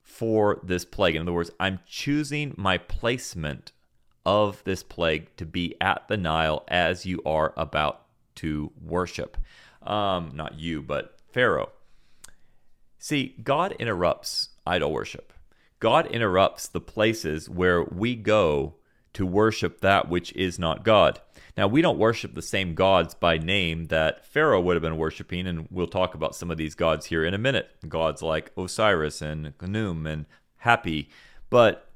for 0.00 0.60
this 0.62 0.84
plague? 0.84 1.16
In 1.16 1.22
other 1.22 1.32
words, 1.32 1.50
I'm 1.58 1.80
choosing 1.88 2.54
my 2.56 2.78
placement 2.78 3.72
of 4.24 4.62
this 4.62 4.84
plague 4.84 5.34
to 5.38 5.44
be 5.44 5.74
at 5.80 6.06
the 6.06 6.16
Nile 6.16 6.62
as 6.68 7.04
you 7.04 7.20
are 7.26 7.52
about 7.56 8.02
to 8.36 8.70
worship. 8.80 9.36
Um, 9.82 10.30
not 10.34 10.60
you, 10.60 10.82
but 10.82 11.18
Pharaoh. 11.32 11.72
See, 13.00 13.34
God 13.42 13.74
interrupts 13.80 14.50
idol 14.64 14.92
worship. 14.92 15.32
God 15.80 16.06
interrupts 16.06 16.68
the 16.68 16.80
places 16.80 17.50
where 17.50 17.82
we 17.82 18.14
go 18.14 18.76
to 19.14 19.26
worship 19.26 19.80
that 19.80 20.08
which 20.08 20.32
is 20.34 20.60
not 20.60 20.84
God. 20.84 21.20
Now, 21.58 21.66
we 21.66 21.82
don't 21.82 21.98
worship 21.98 22.36
the 22.36 22.40
same 22.40 22.76
gods 22.76 23.14
by 23.14 23.36
name 23.36 23.86
that 23.86 24.24
Pharaoh 24.24 24.60
would 24.60 24.76
have 24.76 24.82
been 24.82 24.96
worshiping, 24.96 25.44
and 25.48 25.66
we'll 25.72 25.88
talk 25.88 26.14
about 26.14 26.36
some 26.36 26.52
of 26.52 26.56
these 26.56 26.76
gods 26.76 27.06
here 27.06 27.24
in 27.24 27.34
a 27.34 27.38
minute. 27.38 27.68
Gods 27.88 28.22
like 28.22 28.52
Osiris 28.56 29.20
and 29.20 29.58
Khnum 29.58 30.08
and 30.08 30.26
Hapi. 30.64 31.08
But 31.50 31.90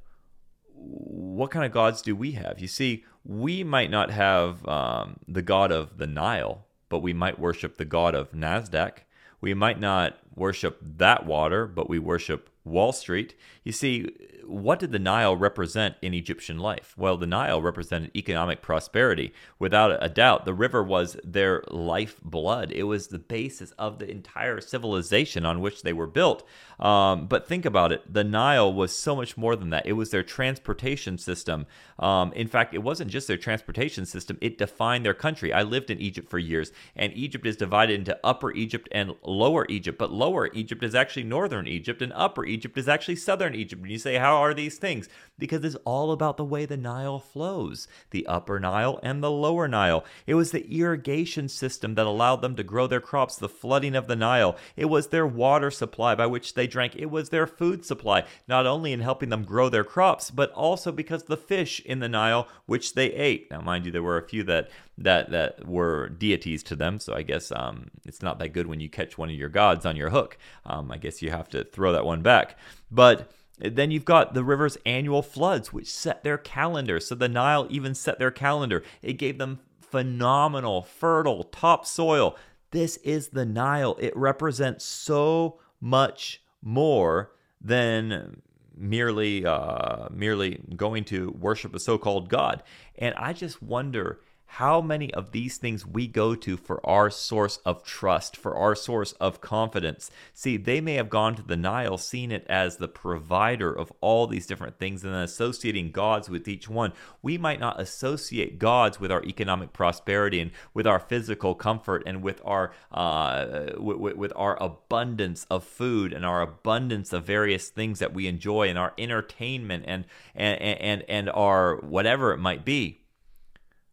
what 0.75 1.52
kind 1.52 1.64
of 1.64 1.71
gods 1.71 2.02
do 2.02 2.16
we 2.16 2.33
have? 2.33 2.59
You 2.59 2.66
see, 2.66 3.04
we 3.25 3.62
might 3.62 3.88
not 3.88 4.11
have 4.11 4.66
um, 4.66 5.21
the 5.28 5.42
god 5.42 5.71
of 5.71 5.97
the 5.97 6.09
Nile, 6.09 6.66
but 6.88 6.99
we 6.99 7.12
might 7.12 7.38
worship 7.38 7.76
the 7.76 7.85
god 7.85 8.16
of 8.16 8.33
Nasdaq. 8.33 9.04
We 9.40 9.54
might 9.54 9.78
not 9.78 10.19
worship 10.35 10.81
that 10.83 11.25
water, 11.25 11.69
but 11.69 11.88
we 11.88 12.00
worship 12.00 12.50
Wall 12.64 12.90
Street. 12.90 13.37
You 13.62 13.71
see, 13.71 14.11
what 14.46 14.78
did 14.78 14.92
the 14.92 14.99
Nile 14.99 15.37
represent 15.37 15.96
in 16.02 16.14
Egyptian 16.14 16.58
life? 16.58 16.94
Well, 16.96 17.16
the 17.16 17.26
Nile 17.26 17.62
represented 17.62 18.11
economic 18.16 18.62
prosperity. 18.62 19.32
Without 19.58 19.96
a 20.00 20.08
doubt, 20.08 20.44
the 20.44 20.54
river 20.54 20.82
was 20.82 21.16
their 21.25 21.62
lifeblood. 21.68 22.72
It 22.72 22.84
was 22.84 23.08
the 23.08 23.18
basis 23.18 23.72
of 23.72 23.99
the 23.99 24.11
entire 24.11 24.61
civilization 24.61 25.44
on 25.44 25.61
which 25.61 25.82
they 25.82 25.92
were 25.92 26.06
built. 26.06 26.46
Um, 26.80 27.26
but 27.26 27.46
think 27.46 27.64
about 27.64 27.92
it 27.92 28.12
the 28.12 28.25
Nile 28.25 28.72
was 28.72 28.96
so 28.96 29.14
much 29.14 29.37
more 29.37 29.54
than 29.54 29.70
that. 29.70 29.87
It 29.87 29.92
was 29.92 30.11
their 30.11 30.25
transportation 30.25 31.16
system. 31.16 31.66
Um, 31.99 32.32
in 32.32 32.49
fact, 32.49 32.75
it 32.75 32.82
wasn't 32.82 33.11
just 33.11 33.28
their 33.28 33.37
transportation 33.37 34.04
system, 34.04 34.38
it 34.40 34.58
defined 34.58 35.06
their 35.06 35.14
country. 35.14 35.52
I 35.52 35.62
lived 35.62 35.90
in 35.90 36.00
Egypt 36.00 36.28
for 36.28 36.38
years, 36.38 36.72
and 36.96 37.12
Egypt 37.14 37.46
is 37.46 37.56
divided 37.56 37.94
into 37.94 38.18
Upper 38.25 38.52
Egypt 38.52 38.88
and 38.90 39.14
Lower 39.22 39.66
Egypt. 39.68 39.99
But 39.99 40.11
Lower 40.11 40.50
Egypt 40.52 40.82
is 40.82 40.94
actually 40.94 41.25
Northern 41.25 41.68
Egypt, 41.68 42.02
and 42.02 42.12
Upper 42.14 42.44
Egypt 42.44 42.76
is 42.76 42.88
actually 42.88 43.16
Southern 43.16 43.54
Egypt. 43.54 43.82
And 43.82 43.90
you 43.90 43.99
say, 43.99 44.16
how 44.16 44.37
are 44.42 44.54
these 44.54 44.78
things? 44.78 45.08
Because 45.38 45.64
it's 45.64 45.76
all 45.84 46.12
about 46.12 46.37
the 46.37 46.44
way 46.44 46.66
the 46.66 46.76
Nile 46.76 47.18
flows 47.18 47.88
the 48.11 48.26
Upper 48.26 48.61
Nile 48.61 49.00
and 49.02 49.22
the 49.22 49.30
Lower 49.30 49.66
Nile. 49.66 50.04
It 50.26 50.34
was 50.34 50.52
the 50.52 50.70
irrigation 50.70 51.49
system 51.49 51.94
that 51.94 52.06
allowed 52.06 52.42
them 52.42 52.56
to 52.56 52.62
grow 52.62 52.87
their 52.87 53.00
crops, 53.00 53.37
the 53.37 53.49
flooding 53.49 53.94
of 53.94 54.06
the 54.06 54.16
Nile. 54.16 54.56
It 54.76 54.87
was 54.87 55.08
their 55.08 55.26
water 55.26 55.70
supply 55.70 56.14
by 56.14 56.26
which 56.26 56.54
they 56.54 56.66
drank. 56.66 56.94
It 56.96 57.11
was 57.11 57.30
their 57.30 57.46
food 57.46 57.84
supply, 57.84 58.25
not 58.46 58.66
only 58.66 58.92
in 58.92 59.00
helping 59.00 59.30
them 59.30 59.44
grow 59.44 59.68
their 59.68 59.84
crops, 59.84 60.30
but 60.30 60.50
also 60.52 60.92
because 60.92 61.25
the 61.25 61.37
fish 61.37 61.80
in 61.80 62.00
the 62.00 62.08
Nile, 62.08 62.49
which 62.66 62.94
they 62.94 63.12
ate. 63.12 63.50
Now, 63.50 63.61
mind 63.61 63.87
you, 63.87 63.92
there 63.92 64.02
were 64.02 64.18
a 64.18 64.28
few 64.28 64.42
that 64.44 64.70
that 64.99 65.30
that 65.30 65.66
were 65.66 66.11
deities 66.11 66.62
to 66.64 66.76
them, 66.76 66.99
so 66.99 67.14
I 67.14 67.22
guess 67.22 67.50
um, 67.52 67.90
it's 68.04 68.22
not 68.22 68.38
that 68.38 68.52
good 68.52 68.66
when 68.66 68.80
you 68.80 68.88
catch 68.88 69.16
one 69.16 69.30
of 69.30 69.37
your 69.37 69.49
gods 69.49 69.87
on 69.87 69.96
your 69.96 70.11
hook. 70.11 70.37
Um, 70.66 70.90
I 70.92 70.99
guess 70.99 71.22
you 71.22 71.30
have 71.30 71.49
to 71.50 71.64
throw 71.64 71.92
that 71.92 72.04
one 72.04 72.22
back, 72.22 72.58
but. 72.90 73.30
Then 73.62 73.90
you've 73.90 74.04
got 74.04 74.35
the 74.35 74.45
river's 74.45 74.76
annual 74.85 75.23
floods, 75.23 75.73
which 75.73 75.92
set 75.92 76.25
their 76.25 76.38
calendar. 76.38 76.99
So 77.00 77.14
the 77.14 77.28
Nile 77.28 77.66
even 77.71 77.95
set 77.95 78.19
their 78.19 78.31
calendar. 78.31 78.83
It 79.02 79.14
gave 79.14 79.38
them 79.38 79.61
phenomenal, 79.81 80.83
fertile 80.83 81.45
topsoil. 81.45 82.37
This 82.71 82.97
is 82.99 83.28
the 83.28 83.45
Nile. 83.45 83.97
It 84.00 84.16
represents 84.16 84.85
so 84.85 85.61
much 85.81 86.42
more 86.62 87.33
than 87.61 88.42
merely 88.76 89.45
uh, 89.45 90.09
merely 90.11 90.61
going 90.75 91.04
to 91.04 91.31
worship 91.38 91.75
a 91.75 91.81
so-called 91.81 92.28
god. 92.28 92.62
And 92.99 93.14
I 93.16 93.33
just 93.33 93.62
wonder 93.62 94.21
how 94.56 94.82
many 94.82 95.12
of 95.14 95.32
these 95.32 95.56
things 95.56 95.87
we 95.87 96.06
go 96.06 96.35
to 96.35 96.59
for 96.59 96.85
our 96.87 97.09
source 97.09 97.56
of 97.64 97.82
trust, 97.82 98.37
for 98.37 98.54
our 98.54 98.75
source 98.75 99.12
of 99.12 99.40
confidence. 99.40 100.11
See, 100.35 100.59
they 100.59 100.78
may 100.78 100.97
have 100.97 101.09
gone 101.09 101.35
to 101.37 101.42
the 101.42 101.56
Nile, 101.56 101.97
seen 101.97 102.30
it 102.30 102.47
as 102.50 102.76
the 102.76 102.87
provider 102.87 103.73
of 103.73 103.90
all 104.02 104.26
these 104.26 104.47
different 104.47 104.78
things, 104.78 105.04
and 105.04 105.14
then 105.14 105.23
associating 105.23 105.90
gods 105.90 106.28
with 106.28 106.47
each 106.47 106.68
one. 106.68 106.92
We 107.23 107.38
might 107.38 107.61
not 107.61 107.80
associate 107.80 108.59
gods 108.59 109.00
with 109.00 109.11
our 109.11 109.25
economic 109.25 109.73
prosperity 109.73 110.38
and 110.38 110.50
with 110.75 110.87
our 110.87 111.00
physical 111.00 111.54
comfort 111.54 112.02
and 112.04 112.23
with 112.23 112.42
our 112.44 112.75
uh, 112.90 113.71
with, 113.78 114.16
with 114.16 114.32
our 114.37 114.62
abundance 114.62 115.47
of 115.49 115.64
food 115.64 116.12
and 116.12 116.26
our 116.26 116.42
abundance 116.42 117.14
of 117.14 117.25
various 117.25 117.71
things 117.71 118.00
that 118.00 118.12
we 118.12 118.26
enjoy 118.26 118.68
and 118.68 118.78
our 118.78 118.92
entertainment 118.99 119.85
and 119.87 120.04
and 120.35 120.61
and 120.61 121.04
and 121.09 121.30
our 121.30 121.76
whatever 121.76 122.35
it 122.35 122.38
might 122.38 122.66
be. 122.66 123.01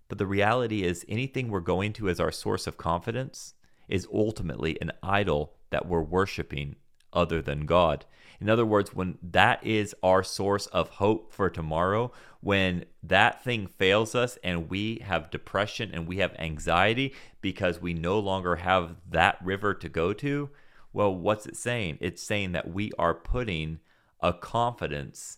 But 0.09 0.17
the 0.17 0.25
reality 0.25 0.83
is, 0.83 1.05
anything 1.07 1.49
we're 1.49 1.61
going 1.61 1.93
to 1.93 2.09
as 2.09 2.19
our 2.19 2.31
source 2.31 2.67
of 2.67 2.77
confidence 2.77 3.53
is 3.87 4.07
ultimately 4.13 4.79
an 4.81 4.91
idol 5.01 5.53
that 5.69 5.87
we're 5.87 6.01
worshiping 6.01 6.75
other 7.13 7.41
than 7.41 7.65
God. 7.65 8.05
In 8.41 8.49
other 8.49 8.65
words, 8.65 8.93
when 8.93 9.17
that 9.21 9.65
is 9.65 9.95
our 10.01 10.23
source 10.23 10.65
of 10.67 10.89
hope 10.89 11.33
for 11.33 11.49
tomorrow, 11.49 12.11
when 12.41 12.85
that 13.03 13.43
thing 13.43 13.67
fails 13.67 14.15
us 14.15 14.37
and 14.43 14.69
we 14.69 14.99
have 15.05 15.29
depression 15.29 15.91
and 15.93 16.07
we 16.07 16.17
have 16.17 16.35
anxiety 16.39 17.13
because 17.41 17.81
we 17.81 17.93
no 17.93 18.17
longer 18.19 18.57
have 18.57 18.95
that 19.09 19.37
river 19.43 19.73
to 19.73 19.89
go 19.89 20.13
to, 20.13 20.49
well, 20.93 21.13
what's 21.13 21.45
it 21.45 21.57
saying? 21.57 21.97
It's 21.99 22.23
saying 22.23 22.53
that 22.53 22.71
we 22.71 22.91
are 22.97 23.13
putting 23.13 23.79
a 24.21 24.33
confidence 24.33 25.37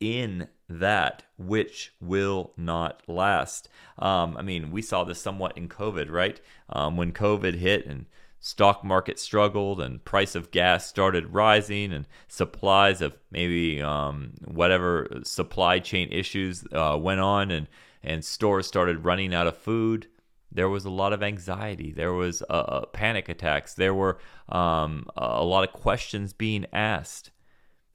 in 0.00 0.48
that 0.68 1.24
which 1.36 1.94
will 2.00 2.52
not 2.56 3.02
last. 3.06 3.68
Um, 3.98 4.36
I 4.36 4.42
mean, 4.42 4.70
we 4.70 4.82
saw 4.82 5.04
this 5.04 5.20
somewhat 5.20 5.56
in 5.56 5.68
COVID, 5.68 6.10
right? 6.10 6.40
Um, 6.68 6.96
when 6.96 7.12
COVID 7.12 7.54
hit 7.54 7.86
and 7.86 8.06
stock 8.40 8.84
market 8.84 9.18
struggled 9.18 9.80
and 9.80 10.04
price 10.04 10.34
of 10.34 10.50
gas 10.50 10.86
started 10.86 11.34
rising 11.34 11.92
and 11.92 12.06
supplies 12.28 13.00
of 13.00 13.16
maybe 13.30 13.82
um, 13.82 14.32
whatever 14.44 15.08
supply 15.24 15.78
chain 15.78 16.08
issues 16.12 16.64
uh, 16.72 16.96
went 17.00 17.20
on 17.20 17.50
and, 17.50 17.66
and 18.02 18.24
stores 18.24 18.66
started 18.66 19.04
running 19.04 19.34
out 19.34 19.46
of 19.46 19.56
food 19.56 20.06
there 20.50 20.68
was 20.68 20.84
a 20.84 20.90
lot 20.90 21.12
of 21.12 21.22
anxiety 21.22 21.92
there 21.92 22.12
was 22.12 22.42
uh, 22.48 22.80
panic 22.92 23.28
attacks 23.28 23.74
there 23.74 23.94
were 23.94 24.18
um, 24.48 25.06
a 25.16 25.44
lot 25.44 25.64
of 25.66 25.72
questions 25.72 26.32
being 26.32 26.64
asked 26.72 27.30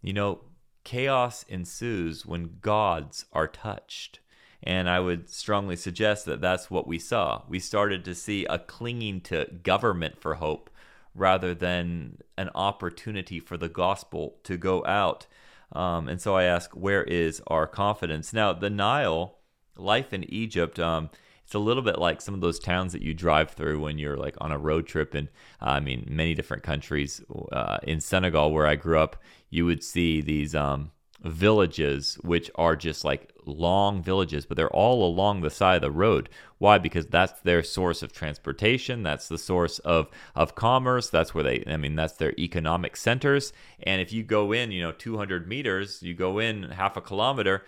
you 0.01 0.13
know 0.13 0.41
chaos 0.83 1.43
ensues 1.47 2.25
when 2.25 2.57
gods 2.61 3.25
are 3.33 3.47
touched. 3.47 4.19
And 4.61 4.89
I 4.89 4.99
would 4.99 5.29
strongly 5.29 5.75
suggest 5.75 6.25
that 6.25 6.39
that's 6.39 6.71
what 6.71 6.87
we 6.87 6.97
saw. 6.97 7.43
We 7.49 7.59
started 7.59 8.05
to 8.05 8.15
see 8.15 8.45
a 8.45 8.59
clinging 8.59 9.21
to 9.21 9.47
government 9.61 10.19
for 10.21 10.35
hope 10.35 10.69
rather 11.13 11.53
than 11.53 12.17
an 12.37 12.49
opportunity 12.55 13.39
for 13.39 13.57
the 13.57 13.69
gospel 13.69 14.37
to 14.43 14.57
go 14.57 14.85
out. 14.85 15.27
Um, 15.73 16.07
and 16.07 16.21
so 16.21 16.35
I 16.35 16.43
ask, 16.43 16.71
where 16.71 17.03
is 17.03 17.41
our 17.47 17.67
confidence? 17.67 18.31
Now, 18.31 18.53
the 18.53 18.69
Nile, 18.69 19.39
life 19.75 20.13
in 20.13 20.23
Egypt, 20.31 20.79
um, 20.79 21.09
it's 21.45 21.55
a 21.55 21.59
little 21.59 21.83
bit 21.83 21.99
like 21.99 22.21
some 22.21 22.33
of 22.33 22.41
those 22.41 22.57
towns 22.57 22.93
that 22.93 23.01
you 23.01 23.13
drive 23.13 23.51
through 23.51 23.79
when 23.79 23.97
you're 23.97 24.17
like 24.17 24.35
on 24.39 24.51
a 24.51 24.57
road 24.57 24.87
trip 24.87 25.13
in 25.13 25.29
uh, 25.61 25.71
i 25.71 25.79
mean 25.79 26.07
many 26.09 26.33
different 26.33 26.63
countries 26.63 27.21
uh, 27.51 27.77
in 27.83 27.99
senegal 27.99 28.51
where 28.51 28.65
i 28.65 28.75
grew 28.75 28.97
up 28.97 29.21
you 29.53 29.67
would 29.67 29.83
see 29.83 30.19
these 30.19 30.55
um, 30.55 30.89
villages 31.21 32.15
which 32.23 32.49
are 32.55 32.75
just 32.75 33.05
like 33.05 33.31
long 33.45 34.01
villages 34.01 34.45
but 34.45 34.57
they're 34.57 34.69
all 34.69 35.05
along 35.05 35.41
the 35.41 35.49
side 35.49 35.75
of 35.75 35.81
the 35.83 35.91
road. 35.91 36.27
Why? 36.57 36.79
Because 36.79 37.05
that's 37.05 37.39
their 37.41 37.61
source 37.61 38.01
of 38.01 38.11
transportation. 38.11 39.03
That's 39.03 39.27
the 39.27 39.37
source 39.37 39.77
of 39.79 40.09
of 40.33 40.55
commerce. 40.55 41.09
That's 41.09 41.35
where 41.35 41.43
they 41.43 41.63
i 41.67 41.77
mean 41.77 41.95
that's 41.95 42.17
their 42.17 42.33
economic 42.39 42.97
centers. 42.97 43.53
And 43.83 44.01
if 44.01 44.11
you 44.11 44.23
go 44.23 44.51
in 44.51 44.71
you 44.71 44.81
know 44.81 44.91
200 44.91 45.47
meters 45.47 46.01
you 46.01 46.15
go 46.15 46.39
in 46.39 46.63
half 46.63 46.97
a 46.97 47.01
kilometer 47.01 47.63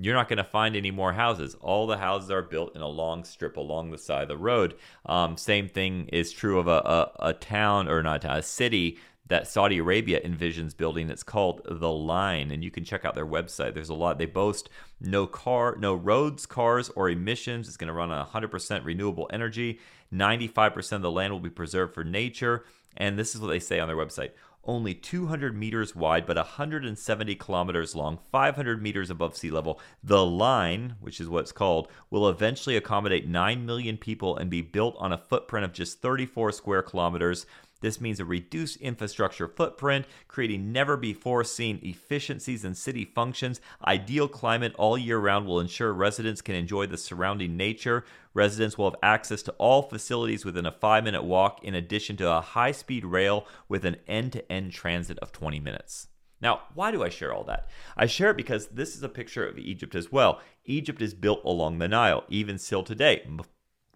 you're 0.00 0.14
not 0.14 0.28
going 0.28 0.38
to 0.38 0.44
find 0.44 0.76
any 0.76 0.92
more 0.92 1.12
houses. 1.12 1.56
All 1.60 1.86
the 1.86 1.98
houses 1.98 2.30
are 2.30 2.42
built 2.42 2.76
in 2.76 2.82
a 2.82 2.88
long 2.88 3.24
strip 3.24 3.56
along 3.56 3.90
the 3.90 3.98
side 3.98 4.22
of 4.22 4.28
the 4.28 4.36
road. 4.36 4.74
Um, 5.06 5.36
same 5.36 5.68
thing 5.68 6.08
is 6.12 6.30
true 6.30 6.60
of 6.60 6.68
a, 6.68 7.10
a, 7.20 7.30
a 7.30 7.32
town 7.32 7.88
or 7.88 8.00
not 8.00 8.24
a 8.24 8.42
city 8.42 8.98
that 9.28 9.46
Saudi 9.46 9.78
Arabia 9.78 10.20
envisions 10.20 10.76
building. 10.76 11.10
It's 11.10 11.22
called 11.22 11.62
The 11.64 11.90
Line, 11.90 12.50
and 12.50 12.64
you 12.64 12.70
can 12.70 12.84
check 12.84 13.04
out 13.04 13.14
their 13.14 13.26
website. 13.26 13.74
There's 13.74 13.88
a 13.88 13.94
lot. 13.94 14.18
They 14.18 14.26
boast 14.26 14.68
no 15.00 15.26
car, 15.26 15.76
no 15.78 15.94
roads, 15.94 16.46
cars, 16.46 16.88
or 16.90 17.08
emissions. 17.08 17.68
It's 17.68 17.76
going 17.76 17.88
to 17.88 17.94
run 17.94 18.10
on 18.10 18.26
100% 18.26 18.84
renewable 18.84 19.28
energy. 19.32 19.78
95% 20.12 20.92
of 20.92 21.02
the 21.02 21.10
land 21.10 21.32
will 21.32 21.40
be 21.40 21.50
preserved 21.50 21.94
for 21.94 22.04
nature. 22.04 22.64
And 22.96 23.18
this 23.18 23.34
is 23.34 23.40
what 23.40 23.48
they 23.48 23.60
say 23.60 23.78
on 23.78 23.88
their 23.88 23.96
website 23.96 24.30
only 24.68 24.92
200 24.92 25.56
meters 25.56 25.96
wide 25.96 26.26
but 26.26 26.36
170 26.36 27.34
kilometers 27.36 27.96
long, 27.96 28.18
500 28.30 28.82
meters 28.82 29.10
above 29.10 29.34
sea 29.34 29.50
level. 29.50 29.80
The 30.04 30.24
line, 30.24 30.96
which 31.00 31.20
is 31.20 31.28
what 31.28 31.40
it's 31.40 31.52
called, 31.52 31.88
will 32.10 32.28
eventually 32.28 32.76
accommodate 32.76 33.26
9 33.26 33.64
million 33.64 33.96
people 33.96 34.36
and 34.36 34.50
be 34.50 34.60
built 34.60 34.94
on 34.98 35.12
a 35.12 35.18
footprint 35.18 35.64
of 35.64 35.72
just 35.72 36.02
34 36.02 36.52
square 36.52 36.82
kilometers. 36.82 37.46
This 37.80 38.00
means 38.00 38.18
a 38.18 38.24
reduced 38.24 38.76
infrastructure 38.78 39.46
footprint, 39.46 40.06
creating 40.26 40.72
never 40.72 40.96
before 40.96 41.44
seen 41.44 41.78
efficiencies 41.82 42.64
in 42.64 42.74
city 42.74 43.04
functions. 43.04 43.60
Ideal 43.86 44.28
climate 44.28 44.74
all 44.76 44.98
year 44.98 45.18
round 45.18 45.46
will 45.46 45.60
ensure 45.60 45.92
residents 45.92 46.42
can 46.42 46.54
enjoy 46.54 46.86
the 46.86 46.96
surrounding 46.96 47.56
nature. 47.56 48.04
Residents 48.34 48.76
will 48.76 48.90
have 48.90 49.00
access 49.02 49.42
to 49.42 49.52
all 49.58 49.82
facilities 49.82 50.44
within 50.44 50.66
a 50.66 50.72
five 50.72 51.04
minute 51.04 51.22
walk, 51.24 51.62
in 51.62 51.74
addition 51.74 52.16
to 52.16 52.30
a 52.30 52.40
high 52.40 52.72
speed 52.72 53.04
rail 53.04 53.46
with 53.68 53.84
an 53.84 53.96
end 54.06 54.32
to 54.32 54.52
end 54.52 54.72
transit 54.72 55.18
of 55.20 55.32
20 55.32 55.60
minutes. 55.60 56.08
Now, 56.40 56.62
why 56.74 56.90
do 56.90 57.02
I 57.02 57.08
share 57.08 57.32
all 57.32 57.44
that? 57.44 57.68
I 57.96 58.06
share 58.06 58.30
it 58.30 58.36
because 58.36 58.68
this 58.68 58.96
is 58.96 59.02
a 59.02 59.08
picture 59.08 59.46
of 59.46 59.58
Egypt 59.58 59.94
as 59.94 60.12
well. 60.12 60.40
Egypt 60.64 61.02
is 61.02 61.14
built 61.14 61.44
along 61.44 61.78
the 61.78 61.88
Nile, 61.88 62.24
even 62.28 62.58
still 62.58 62.84
today. 62.84 63.26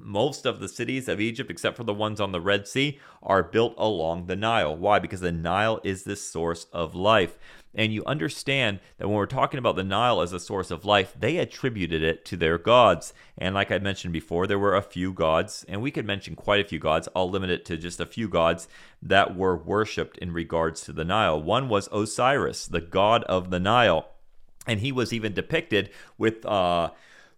Most 0.02 0.44
of 0.44 0.61
the 0.61 0.68
cities 0.68 1.09
of 1.09 1.21
Egypt, 1.21 1.50
except 1.50 1.76
for 1.76 1.85
the 1.85 1.94
ones 1.94 2.21
on 2.21 2.32
the 2.32 2.40
Red 2.40 2.66
Sea, 2.66 2.99
are 3.23 3.42
built 3.42 3.75
along 3.78 4.26
the 4.26 4.37
Nile. 4.37 4.76
Why? 4.76 4.99
Because 4.99 5.21
the 5.21 5.32
Nile 5.32 5.80
is 5.85 6.02
the 6.02 6.16
source 6.16 6.66
of 6.73 6.94
life. 6.94 7.38
And 7.75 7.94
you 7.94 8.04
understand 8.04 8.80
that 8.99 9.09
when 9.09 9.16
we're 9.16 9.26
talking 9.26 9.59
about 9.59 9.76
the 9.76 9.85
Nile 9.85 10.21
as 10.21 10.32
a 10.32 10.40
source 10.40 10.71
of 10.71 10.85
life, 10.85 11.14
they 11.18 11.38
attributed 11.38 12.02
it 12.02 12.25
to 12.26 12.37
their 12.37 12.59
gods. 12.59 13.14
And 13.38 13.54
like 13.54 13.71
I 13.71 13.78
mentioned 13.78 14.12
before, 14.12 14.47
there 14.47 14.59
were 14.59 14.76
a 14.76 14.82
few 14.82 15.12
gods, 15.12 15.64
and 15.68 15.80
we 15.80 15.90
could 15.90 16.04
mention 16.04 16.35
quite 16.35 16.61
a 16.61 16.68
few 16.68 16.78
gods. 16.78 17.09
I'll 17.16 17.30
limit 17.30 17.50
it 17.50 17.64
to 17.66 17.78
just 17.78 18.00
a 18.00 18.06
few 18.06 18.28
gods 18.28 18.68
that 19.00 19.37
were 19.37 19.56
worshipped 19.56 20.18
in 20.18 20.32
regards 20.32 20.82
to 20.82 20.92
the 20.92 21.04
Nile. 21.04 21.40
One 21.40 21.68
was 21.68 21.88
Osiris, 21.92 22.66
the 22.66 22.82
god 22.82 23.25
of 23.25 23.50
the 23.50 23.61
Nile. 23.61 24.09
And 24.66 24.80
he 24.80 24.92
was 24.92 25.12
even 25.12 25.32
depicted 25.32 25.90
with 26.18 26.44
uh, 26.44 26.90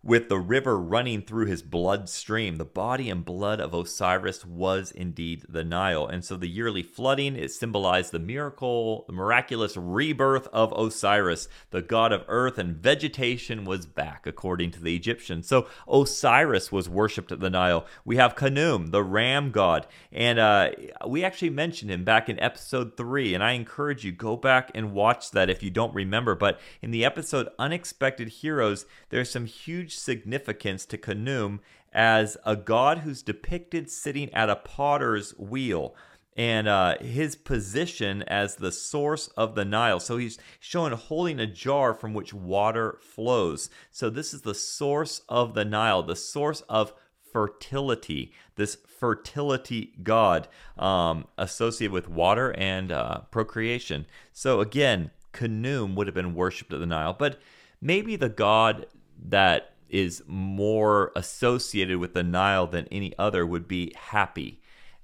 with 0.05 0.29
the 0.29 0.39
river 0.39 0.79
running 0.79 1.23
through 1.23 1.47
his 1.47 1.63
bloodstream. 1.63 2.57
The 2.57 2.65
body 2.65 3.09
and 3.09 3.25
blood 3.25 3.59
of 3.59 3.73
Osiris 3.73 4.45
was 4.45 4.91
indeed 4.91 5.47
the 5.49 5.65
Nile. 5.65 6.07
And 6.07 6.23
so 6.23 6.37
the 6.37 6.47
yearly 6.47 6.83
flooding, 6.83 7.37
it 7.37 7.51
symbolized 7.51 8.13
the 8.13 8.19
miracle, 8.19 9.07
the 9.07 9.15
miraculous 9.15 9.79
rebirth 9.79 10.47
of 10.49 10.75
Osiris, 10.77 11.49
the 11.71 11.81
god 11.81 12.13
of 12.13 12.25
earth, 12.29 12.59
and 12.59 12.77
vegetation 12.77 13.65
was 13.65 13.87
back, 13.87 14.27
according 14.27 14.73
to 14.73 14.83
the 14.83 14.95
Egyptians. 14.95 15.49
So 15.49 15.69
Osiris 15.91 16.71
was 16.71 16.87
worshipped 16.87 17.33
at 17.33 17.41
the 17.41 17.49
Nile. 17.49 17.87
We 18.05 18.17
have 18.17 18.37
Khnum, 18.37 18.91
the 18.91 19.03
ram 19.03 19.53
god. 19.53 19.87
And 20.13 20.39
uh, 20.39 20.73
we 21.07 21.25
actually 21.25 21.51
mentioned 21.51 21.91
him 21.91 22.05
back 22.05 22.29
in 22.29 22.39
episode 22.41 22.99
three. 22.99 23.33
And 23.33 23.43
I 23.43 23.53
encourage 23.53 24.05
you, 24.05 24.13
go 24.13 24.37
back 24.37 24.71
and 24.75 24.93
watch 24.93 25.31
that 25.31 25.49
if 25.49 25.63
you 25.63 25.71
don't 25.71 25.95
remember. 25.95 26.35
But 26.35 26.61
in 26.83 26.91
the 26.91 27.07
episode 27.07 27.49
Unexpected 27.59 28.29
Heroes, 28.29 28.85
there's 29.09 29.31
some 29.31 29.47
huge 29.47 29.94
significance 29.99 30.85
to 30.87 30.99
Khnum 30.99 31.61
as 31.93 32.37
a 32.45 32.57
god 32.57 32.99
who's 32.99 33.23
depicted 33.23 33.91
sitting 33.91 34.33
at 34.35 34.51
a 34.51 34.57
potter's 34.57 35.37
wheel 35.39 35.95
and 36.37 36.67
uh, 36.67 36.99
his 36.99 37.37
position 37.37 38.23
as 38.25 38.57
the 38.57 38.73
source 38.73 39.29
of 39.37 39.55
the 39.55 39.65
Nile. 39.65 40.01
So 40.01 40.17
he's 40.17 40.39
shown 40.59 40.93
holding 40.93 41.39
a 41.39 41.47
jar 41.47 41.95
from 41.95 42.13
which 42.13 42.35
water 42.35 42.99
flows. 43.01 43.71
So 43.91 44.11
this 44.11 44.35
is 44.35 44.43
the 44.43 44.55
source 44.55 45.23
of 45.29 45.55
the 45.55 45.65
Nile, 45.65 46.03
the 46.03 46.17
source 46.17 46.63
of 46.63 46.93
fertility, 47.33 48.33
this 48.57 48.77
fertility 48.99 49.93
god 50.03 50.49
um, 50.79 51.27
associated 51.39 51.93
with 51.93 52.09
water 52.09 52.53
and 52.57 52.91
uh, 52.91 53.21
procreation. 53.31 54.07
So 54.33 54.61
again, 54.61 55.11
Khnum 55.33 55.95
would 55.95 56.07
have 56.07 56.15
been 56.15 56.35
worshipped 56.35 56.73
at 56.73 56.81
the 56.81 56.87
Nile, 56.87 57.13
but 57.13 57.41
maybe 57.81 58.17
the 58.17 58.29
god 58.29 58.87
that 59.27 59.74
is 59.95 60.25
more 60.27 61.13
associated 61.15 61.99
with 61.99 62.15
the 62.15 62.25
Nile 62.25 62.67
than 62.67 62.89
any 62.89 63.17
other 63.17 63.47
would 63.47 63.69
be 63.69 63.93
Hapi. 64.11 64.59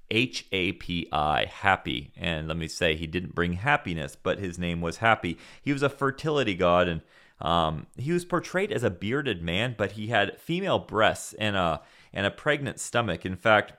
H 0.09 0.45
A 0.51 0.73
P 0.73 1.07
I, 1.13 1.49
Hapi. 1.49 2.11
And 2.17 2.49
let 2.49 2.57
me 2.57 2.67
say, 2.67 2.97
he 2.97 3.07
didn't 3.07 3.33
bring 3.33 3.53
happiness, 3.53 4.17
but 4.21 4.39
his 4.39 4.59
name 4.59 4.81
was 4.81 4.97
Hapi. 4.97 5.37
He 5.61 5.71
was 5.71 5.81
a 5.81 5.89
fertility 5.89 6.53
god, 6.53 6.89
and 6.89 7.01
um, 7.39 7.87
he 7.95 8.11
was 8.11 8.25
portrayed 8.25 8.73
as 8.73 8.83
a 8.83 8.89
bearded 8.89 9.41
man, 9.41 9.75
but 9.77 9.93
he 9.93 10.07
had 10.07 10.37
female 10.37 10.79
breasts 10.79 11.33
and 11.39 11.55
a 11.55 11.81
and 12.11 12.25
a 12.25 12.31
pregnant 12.31 12.81
stomach. 12.81 13.25
In 13.25 13.37
fact, 13.37 13.71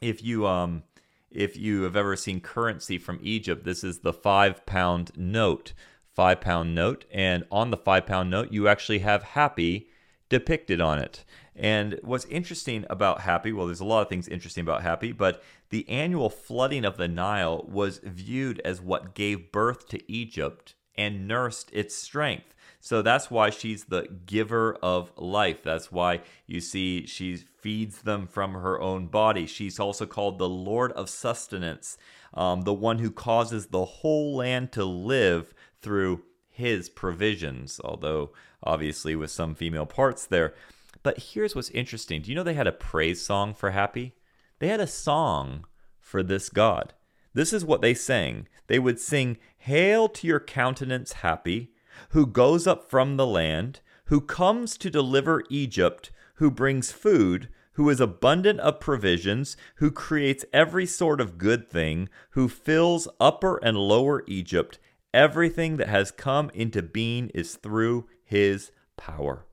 if 0.00 0.22
you 0.22 0.46
um, 0.46 0.84
if 1.32 1.56
you 1.56 1.82
have 1.82 1.96
ever 1.96 2.14
seen 2.14 2.40
currency 2.40 2.98
from 2.98 3.18
Egypt, 3.20 3.64
this 3.64 3.82
is 3.82 3.98
the 3.98 4.12
five 4.12 4.64
pound 4.66 5.10
note, 5.16 5.72
five 6.14 6.40
pound 6.40 6.76
note, 6.76 7.04
and 7.10 7.42
on 7.50 7.72
the 7.72 7.76
five 7.76 8.06
pound 8.06 8.30
note, 8.30 8.52
you 8.52 8.68
actually 8.68 9.00
have 9.00 9.24
Hapi 9.34 9.86
depicted 10.28 10.80
on 10.80 10.98
it. 10.98 11.24
And 11.54 11.98
what's 12.02 12.26
interesting 12.26 12.84
about 12.90 13.20
Hapi, 13.20 13.54
well, 13.54 13.66
there's 13.66 13.80
a 13.80 13.84
lot 13.84 14.02
of 14.02 14.08
things 14.08 14.28
interesting 14.28 14.62
about 14.62 14.82
Hapi, 14.82 15.16
but 15.16 15.42
the 15.70 15.88
annual 15.88 16.28
flooding 16.28 16.84
of 16.84 16.96
the 16.96 17.08
Nile 17.08 17.64
was 17.68 18.00
viewed 18.02 18.60
as 18.60 18.80
what 18.80 19.14
gave 19.14 19.52
birth 19.52 19.88
to 19.88 20.12
Egypt 20.12 20.74
and 20.96 21.26
nursed 21.26 21.70
its 21.72 21.94
strength. 21.94 22.54
So 22.80 23.02
that's 23.02 23.30
why 23.30 23.50
she's 23.50 23.84
the 23.84 24.06
giver 24.26 24.74
of 24.82 25.10
life. 25.16 25.62
That's 25.64 25.90
why 25.90 26.20
you 26.46 26.60
see 26.60 27.06
she 27.06 27.36
feeds 27.36 28.02
them 28.02 28.26
from 28.26 28.52
her 28.52 28.80
own 28.80 29.06
body. 29.06 29.46
She's 29.46 29.80
also 29.80 30.06
called 30.06 30.38
the 30.38 30.48
Lord 30.48 30.92
of 30.92 31.10
Sustenance, 31.10 31.96
um, 32.34 32.62
the 32.62 32.74
one 32.74 32.98
who 32.98 33.10
causes 33.10 33.66
the 33.66 33.84
whole 33.84 34.36
land 34.36 34.72
to 34.72 34.84
live 34.84 35.52
through 35.80 36.22
his 36.56 36.88
provisions, 36.88 37.80
although 37.84 38.30
obviously 38.62 39.14
with 39.14 39.30
some 39.30 39.54
female 39.54 39.84
parts 39.84 40.26
there. 40.26 40.54
But 41.02 41.18
here's 41.18 41.54
what's 41.54 41.70
interesting. 41.70 42.22
Do 42.22 42.30
you 42.30 42.34
know 42.34 42.42
they 42.42 42.54
had 42.54 42.66
a 42.66 42.72
praise 42.72 43.24
song 43.24 43.52
for 43.52 43.72
Hapi? 43.72 44.12
They 44.58 44.68
had 44.68 44.80
a 44.80 44.86
song 44.86 45.66
for 46.00 46.22
this 46.22 46.48
God. 46.48 46.94
This 47.34 47.52
is 47.52 47.64
what 47.64 47.82
they 47.82 47.92
sang. 47.92 48.48
They 48.68 48.78
would 48.78 48.98
sing, 48.98 49.36
Hail 49.58 50.08
to 50.08 50.26
your 50.26 50.40
countenance, 50.40 51.12
Hapi, 51.14 51.68
who 52.10 52.26
goes 52.26 52.66
up 52.66 52.88
from 52.88 53.16
the 53.16 53.26
land, 53.26 53.80
who 54.06 54.22
comes 54.22 54.78
to 54.78 54.88
deliver 54.88 55.44
Egypt, 55.50 56.10
who 56.36 56.50
brings 56.50 56.90
food, 56.90 57.50
who 57.72 57.90
is 57.90 58.00
abundant 58.00 58.58
of 58.60 58.80
provisions, 58.80 59.56
who 59.76 59.90
creates 59.90 60.46
every 60.52 60.86
sort 60.86 61.20
of 61.20 61.36
good 61.36 61.68
thing, 61.68 62.08
who 62.30 62.48
fills 62.48 63.06
upper 63.20 63.58
and 63.58 63.76
lower 63.76 64.24
Egypt, 64.26 64.78
Everything 65.16 65.78
that 65.78 65.88
has 65.88 66.10
come 66.10 66.50
into 66.52 66.82
being 66.82 67.30
is 67.30 67.54
through 67.54 68.06
his 68.22 68.70
power. 68.98 69.46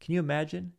Can 0.00 0.14
you 0.14 0.20
imagine? 0.20 0.72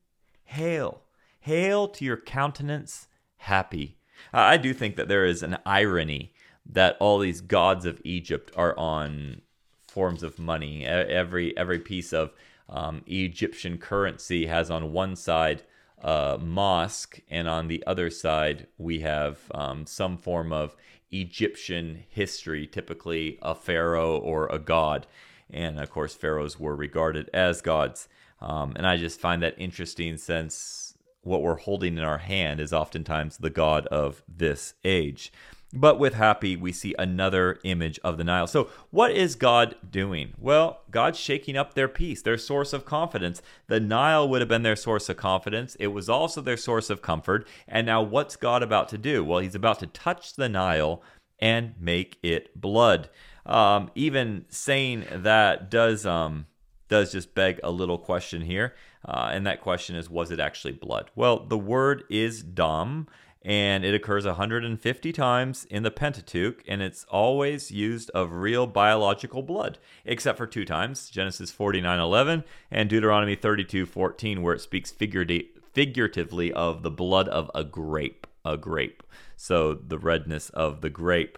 Hail, 0.45 1.03
hail 1.41 1.87
to 1.89 2.03
your 2.03 2.17
countenance, 2.17 3.07
Hapi. 3.43 3.97
I 4.33 4.57
do 4.57 4.73
think 4.73 4.95
that 4.95 5.07
there 5.07 5.25
is 5.25 5.43
an 5.43 5.59
irony 5.63 6.33
that 6.65 6.97
all 6.99 7.19
these 7.19 7.39
gods 7.39 7.85
of 7.85 8.01
Egypt 8.03 8.51
are 8.57 8.75
on 8.79 9.43
forms 9.87 10.23
of 10.23 10.39
money. 10.39 10.83
Every 10.83 11.55
every 11.55 11.77
piece 11.77 12.11
of 12.11 12.33
um, 12.67 13.03
Egyptian 13.05 13.77
currency 13.77 14.47
has 14.47 14.71
on 14.71 14.91
one 14.91 15.15
side 15.15 15.61
a 15.99 16.39
mosque, 16.41 17.19
and 17.29 17.47
on 17.47 17.67
the 17.67 17.83
other 17.85 18.09
side 18.09 18.65
we 18.79 19.01
have 19.01 19.37
um, 19.53 19.85
some 19.85 20.17
form 20.17 20.51
of 20.51 20.75
Egyptian 21.21 22.03
history, 22.09 22.67
typically 22.67 23.37
a 23.41 23.55
pharaoh 23.55 24.17
or 24.17 24.47
a 24.47 24.59
god. 24.59 25.07
And 25.49 25.79
of 25.79 25.89
course, 25.89 26.15
pharaohs 26.15 26.59
were 26.59 26.75
regarded 26.75 27.29
as 27.33 27.61
gods. 27.61 28.07
Um, 28.41 28.73
and 28.75 28.85
I 28.85 28.97
just 28.97 29.19
find 29.19 29.41
that 29.43 29.55
interesting 29.57 30.17
since 30.17 30.95
what 31.21 31.41
we're 31.41 31.57
holding 31.57 31.97
in 31.97 32.03
our 32.03 32.19
hand 32.19 32.59
is 32.59 32.71
oftentimes 32.71 33.37
the 33.37 33.49
god 33.49 33.87
of 33.87 34.23
this 34.27 34.75
age. 34.83 35.31
But 35.75 35.99
with 35.99 36.13
Hapi, 36.13 36.59
we 36.59 36.71
see 36.71 36.95
another 36.97 37.59
image 37.63 37.99
of 38.03 38.17
the 38.17 38.23
Nile. 38.23 38.47
So, 38.47 38.69
what 38.91 39.11
is 39.11 39.35
God 39.35 39.75
doing? 39.89 40.33
Well, 40.39 40.81
God's 40.89 41.19
shaking 41.19 41.57
up 41.57 41.73
their 41.73 41.89
peace, 41.89 42.21
their 42.21 42.37
source 42.37 42.71
of 42.71 42.85
confidence. 42.85 43.41
The 43.67 43.81
Nile 43.81 44.27
would 44.27 44.41
have 44.41 44.47
been 44.47 44.63
their 44.63 44.75
source 44.75 45.09
of 45.09 45.17
confidence. 45.17 45.75
It 45.75 45.87
was 45.87 46.09
also 46.09 46.41
their 46.41 46.57
source 46.57 46.89
of 46.89 47.01
comfort. 47.01 47.45
And 47.67 47.85
now, 47.85 48.01
what's 48.01 48.35
God 48.37 48.63
about 48.63 48.87
to 48.89 48.97
do? 48.97 49.23
Well, 49.23 49.39
He's 49.39 49.55
about 49.55 49.79
to 49.79 49.87
touch 49.87 50.35
the 50.35 50.49
Nile 50.49 51.03
and 51.39 51.73
make 51.79 52.17
it 52.23 52.59
blood. 52.59 53.09
Um, 53.45 53.91
even 53.93 54.45
saying 54.49 55.05
that 55.11 55.69
does 55.69 56.05
um, 56.05 56.47
does 56.87 57.11
just 57.11 57.35
beg 57.35 57.59
a 57.63 57.71
little 57.71 57.97
question 57.97 58.41
here, 58.41 58.73
uh, 59.03 59.29
and 59.31 59.45
that 59.45 59.61
question 59.61 59.95
is: 59.95 60.09
Was 60.09 60.31
it 60.31 60.39
actually 60.39 60.73
blood? 60.73 61.11
Well, 61.15 61.45
the 61.45 61.57
word 61.57 62.03
is 62.09 62.41
dam 62.41 63.07
and 63.45 63.85
it 63.85 63.93
occurs 63.93 64.25
150 64.25 65.13
times 65.13 65.65
in 65.69 65.83
the 65.83 65.91
Pentateuch, 65.91 66.63
and 66.67 66.81
it's 66.81 67.05
always 67.05 67.69
used 67.69 68.09
of 68.09 68.33
real 68.33 68.65
biological 68.65 69.43
blood, 69.43 69.77
except 70.03 70.39
for 70.39 70.47
two 70.47 70.65
times 70.65 71.11
Genesis 71.11 71.51
49:11 71.51 72.43
and 72.71 72.89
Deuteronomy 72.89 73.35
32:14, 73.35 74.41
where 74.41 74.55
it 74.55 74.61
speaks 74.61 74.91
figuratively 74.91 76.51
of 76.53 76.81
the 76.81 76.89
blood 76.89 77.29
of 77.29 77.51
a 77.53 77.63
grape, 77.63 78.25
a 78.43 78.57
grape. 78.57 79.03
So 79.35 79.75
the 79.75 79.99
redness 79.99 80.49
of 80.49 80.81
the 80.81 80.89
grape. 80.89 81.37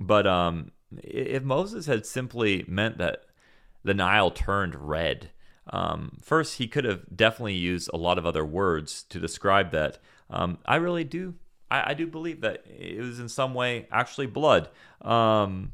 But 0.00 0.26
um, 0.26 0.72
if 1.02 1.42
Moses 1.42 1.84
had 1.84 2.06
simply 2.06 2.64
meant 2.66 2.96
that 2.96 3.26
the 3.84 3.92
Nile 3.92 4.30
turned 4.30 4.74
red, 4.74 5.32
um, 5.66 6.16
first 6.22 6.56
he 6.56 6.66
could 6.66 6.84
have 6.84 7.04
definitely 7.14 7.54
used 7.54 7.90
a 7.92 7.98
lot 7.98 8.16
of 8.16 8.24
other 8.24 8.44
words 8.44 9.02
to 9.10 9.20
describe 9.20 9.70
that. 9.72 9.98
Um, 10.30 10.58
I 10.64 10.76
really 10.76 11.04
do 11.04 11.34
I, 11.72 11.90
I 11.90 11.94
do 11.94 12.06
believe 12.06 12.42
that 12.42 12.64
it 12.66 13.00
was 13.00 13.18
in 13.18 13.28
some 13.28 13.54
way 13.54 13.86
actually 13.90 14.26
blood. 14.26 14.68
Um, 15.00 15.72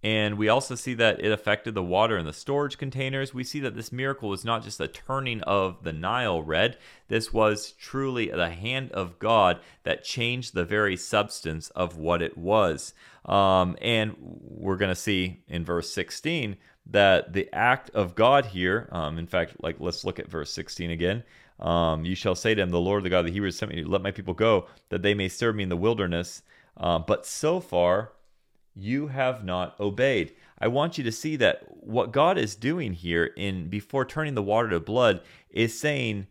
and 0.00 0.38
we 0.38 0.48
also 0.48 0.76
see 0.76 0.94
that 0.94 1.20
it 1.24 1.32
affected 1.32 1.74
the 1.74 1.82
water 1.82 2.16
in 2.18 2.24
the 2.24 2.32
storage 2.32 2.78
containers. 2.78 3.34
We 3.34 3.42
see 3.42 3.58
that 3.60 3.74
this 3.74 3.90
miracle 3.90 4.28
was 4.28 4.44
not 4.44 4.62
just 4.62 4.78
a 4.78 4.86
turning 4.86 5.40
of 5.42 5.82
the 5.82 5.92
Nile 5.92 6.40
red, 6.40 6.76
this 7.08 7.32
was 7.32 7.72
truly 7.72 8.28
the 8.28 8.50
hand 8.50 8.92
of 8.92 9.18
God 9.18 9.58
that 9.82 10.04
changed 10.04 10.54
the 10.54 10.64
very 10.64 10.96
substance 10.96 11.70
of 11.70 11.96
what 11.96 12.22
it 12.22 12.38
was. 12.38 12.94
Um, 13.24 13.76
and 13.80 14.14
we're 14.20 14.76
going 14.76 14.90
to 14.90 14.94
see 14.94 15.42
in 15.48 15.64
verse 15.64 15.92
16 15.92 16.56
that 16.90 17.32
the 17.32 17.52
act 17.52 17.90
of 17.90 18.14
God 18.14 18.46
here, 18.46 18.88
um, 18.92 19.18
in 19.18 19.26
fact, 19.26 19.56
like 19.60 19.76
let's 19.80 20.04
look 20.04 20.20
at 20.20 20.30
verse 20.30 20.52
16 20.52 20.90
again. 20.90 21.24
Um, 21.58 22.04
you 22.04 22.14
shall 22.14 22.34
say 22.34 22.54
to 22.54 22.62
him, 22.62 22.70
The 22.70 22.80
Lord, 22.80 23.02
the 23.04 23.10
God 23.10 23.20
of 23.20 23.26
the 23.26 23.32
Hebrews, 23.32 23.58
sent 23.58 23.74
me 23.74 23.82
let 23.84 24.02
my 24.02 24.10
people 24.10 24.34
go, 24.34 24.66
that 24.90 25.02
they 25.02 25.14
may 25.14 25.28
serve 25.28 25.56
me 25.56 25.64
in 25.64 25.68
the 25.68 25.76
wilderness. 25.76 26.42
Uh, 26.76 26.98
but 26.98 27.26
so 27.26 27.60
far, 27.60 28.12
you 28.74 29.08
have 29.08 29.44
not 29.44 29.78
obeyed. 29.80 30.34
I 30.60 30.68
want 30.68 30.98
you 30.98 31.04
to 31.04 31.12
see 31.12 31.36
that 31.36 31.64
what 31.68 32.12
God 32.12 32.38
is 32.38 32.54
doing 32.54 32.92
here 32.92 33.24
in 33.36 33.68
before 33.68 34.04
turning 34.04 34.34
the 34.34 34.42
water 34.42 34.70
to 34.70 34.80
blood 34.80 35.20
is 35.50 35.78
saying, 35.78 36.28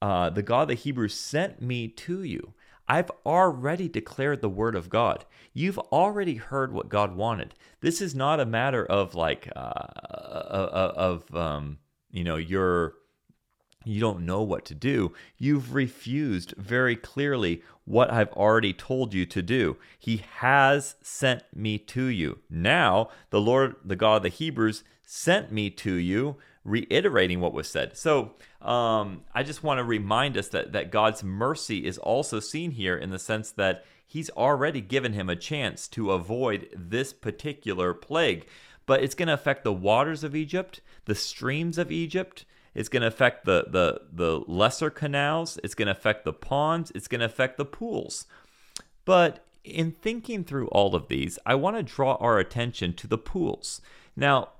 uh, 0.00 0.30
the 0.30 0.42
God 0.42 0.62
of 0.62 0.68
the 0.68 0.74
Hebrews 0.74 1.14
sent 1.14 1.60
me 1.60 1.88
to 1.88 2.22
you. 2.22 2.54
I've 2.88 3.10
already 3.24 3.88
declared 3.88 4.42
the 4.42 4.48
word 4.48 4.76
of 4.76 4.88
God. 4.88 5.24
You've 5.52 5.78
already 5.78 6.36
heard 6.36 6.72
what 6.72 6.88
God 6.88 7.16
wanted. 7.16 7.54
This 7.80 8.00
is 8.00 8.14
not 8.14 8.38
a 8.38 8.46
matter 8.46 8.84
of 8.86 9.14
like 9.14 9.50
uh, 9.56 9.58
uh, 9.58 10.70
uh 10.72 10.92
of 10.96 11.34
um, 11.34 11.78
you 12.10 12.22
know 12.22 12.36
your 12.36 12.94
you 13.86 14.00
don't 14.00 14.26
know 14.26 14.42
what 14.42 14.64
to 14.66 14.74
do. 14.74 15.12
You've 15.38 15.74
refused 15.74 16.54
very 16.56 16.96
clearly 16.96 17.62
what 17.84 18.12
I've 18.12 18.32
already 18.32 18.72
told 18.72 19.14
you 19.14 19.26
to 19.26 19.42
do. 19.42 19.76
He 19.98 20.24
has 20.36 20.96
sent 21.02 21.44
me 21.54 21.78
to 21.78 22.04
you. 22.04 22.38
Now, 22.50 23.10
the 23.30 23.40
Lord, 23.40 23.76
the 23.84 23.96
God 23.96 24.16
of 24.16 24.22
the 24.24 24.28
Hebrews, 24.28 24.82
sent 25.04 25.52
me 25.52 25.70
to 25.70 25.94
you, 25.94 26.36
reiterating 26.64 27.40
what 27.40 27.52
was 27.52 27.68
said. 27.68 27.96
So, 27.96 28.32
um, 28.60 29.22
I 29.32 29.44
just 29.44 29.62
want 29.62 29.78
to 29.78 29.84
remind 29.84 30.36
us 30.36 30.48
that, 30.48 30.72
that 30.72 30.90
God's 30.90 31.22
mercy 31.22 31.86
is 31.86 31.98
also 31.98 32.40
seen 32.40 32.72
here 32.72 32.96
in 32.96 33.10
the 33.10 33.18
sense 33.18 33.52
that 33.52 33.84
He's 34.06 34.30
already 34.30 34.80
given 34.80 35.12
him 35.12 35.28
a 35.28 35.36
chance 35.36 35.88
to 35.88 36.12
avoid 36.12 36.68
this 36.74 37.12
particular 37.12 37.92
plague. 37.92 38.46
But 38.86 39.02
it's 39.02 39.16
going 39.16 39.26
to 39.26 39.34
affect 39.34 39.64
the 39.64 39.72
waters 39.72 40.22
of 40.22 40.36
Egypt, 40.36 40.80
the 41.06 41.16
streams 41.16 41.76
of 41.76 41.90
Egypt, 41.90 42.44
it's 42.76 42.90
going 42.90 43.00
to 43.00 43.08
affect 43.08 43.46
the, 43.46 43.64
the, 43.68 44.02
the 44.12 44.44
lesser 44.46 44.90
canals. 44.90 45.58
It's 45.64 45.74
going 45.74 45.86
to 45.86 45.92
affect 45.92 46.26
the 46.26 46.32
ponds. 46.34 46.92
It's 46.94 47.08
going 47.08 47.20
to 47.20 47.24
affect 47.24 47.56
the 47.56 47.64
pools. 47.64 48.26
But 49.06 49.46
in 49.64 49.92
thinking 49.92 50.44
through 50.44 50.68
all 50.68 50.94
of 50.94 51.08
these, 51.08 51.38
I 51.46 51.54
want 51.54 51.78
to 51.78 51.82
draw 51.82 52.16
our 52.16 52.38
attention 52.38 52.92
to 52.94 53.06
the 53.06 53.16
pools. 53.16 53.80
Now, 54.14 54.50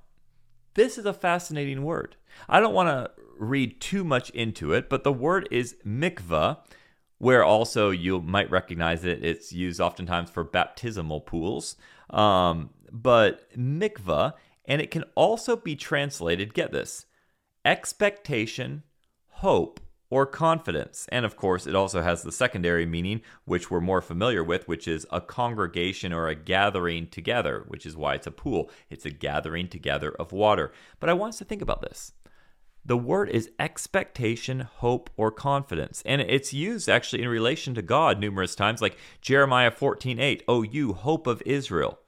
this 0.73 0.97
is 0.97 1.05
a 1.05 1.13
fascinating 1.13 1.83
word. 1.83 2.17
I 2.49 2.59
don't 2.59 2.73
want 2.73 2.89
to 2.89 3.11
read 3.39 3.83
too 3.83 4.03
much 4.03 4.31
into 4.31 4.73
it, 4.73 4.89
but 4.89 5.05
the 5.05 5.13
word 5.13 5.47
is 5.51 5.77
mikvah, 5.87 6.59
where 7.19 7.45
also 7.45 7.91
you 7.91 8.23
might 8.23 8.51
recognize 8.51 9.05
it. 9.05 9.23
It's 9.23 9.53
used 9.53 9.79
oftentimes 9.79 10.31
for 10.31 10.43
baptismal 10.43 11.21
pools. 11.21 11.77
Um, 12.09 12.71
but 12.91 13.51
mikvah, 13.55 14.33
and 14.65 14.81
it 14.81 14.91
can 14.91 15.05
also 15.15 15.55
be 15.55 15.77
translated, 15.77 16.55
get 16.55 16.73
this, 16.73 17.05
expectation, 17.67 18.85
hope, 19.29 19.81
or 20.09 20.25
confidence. 20.25 21.07
And 21.11 21.27
of 21.27 21.37
course, 21.37 21.67
it 21.67 21.75
also 21.75 22.01
has 22.01 22.23
the 22.23 22.31
secondary 22.31 22.87
meaning, 22.87 23.23
which 23.45 23.71
we're 23.71 23.81
more 23.81 24.01
familiar 24.01 24.45
with, 24.45 24.69
which 24.69 24.87
is 24.87 25.05
a 25.11 25.21
congregation 25.21 26.13
or 26.13 26.29
a 26.29 26.37
gathering 26.37 27.09
together, 27.09 27.65
which 27.67 27.85
is 27.85 27.97
why 27.97 28.15
it's 28.15 28.29
a 28.29 28.31
pool. 28.31 28.71
It's 28.89 29.05
a 29.05 29.11
gathering 29.11 29.69
together 29.69 30.13
of 30.13 30.31
water. 30.31 30.73
But 31.01 31.11
I 31.11 31.15
want 31.15 31.31
us 31.31 31.39
to 31.39 31.45
think 31.45 31.61
about 31.61 31.83
this. 31.83 32.13
The 32.85 32.97
word 32.97 33.29
is 33.31 33.51
expectation, 33.59 34.61
hope, 34.61 35.11
or 35.17 35.33
confidence. 35.33 36.05
And 36.07 36.21
it's 36.21 36.55
used 36.55 36.89
actually 36.89 37.23
in 37.23 37.29
relation 37.29 37.75
to 37.75 37.83
God 37.83 38.21
numerous 38.21 38.55
times, 38.55 38.81
like 38.81 38.97
Jeremiah 39.21 39.73
14 39.73 40.21
8, 40.21 40.45
Oh, 40.47 40.63
you 40.63 40.93
hope 40.93 41.27
of 41.27 41.43
Israel. 41.45 41.99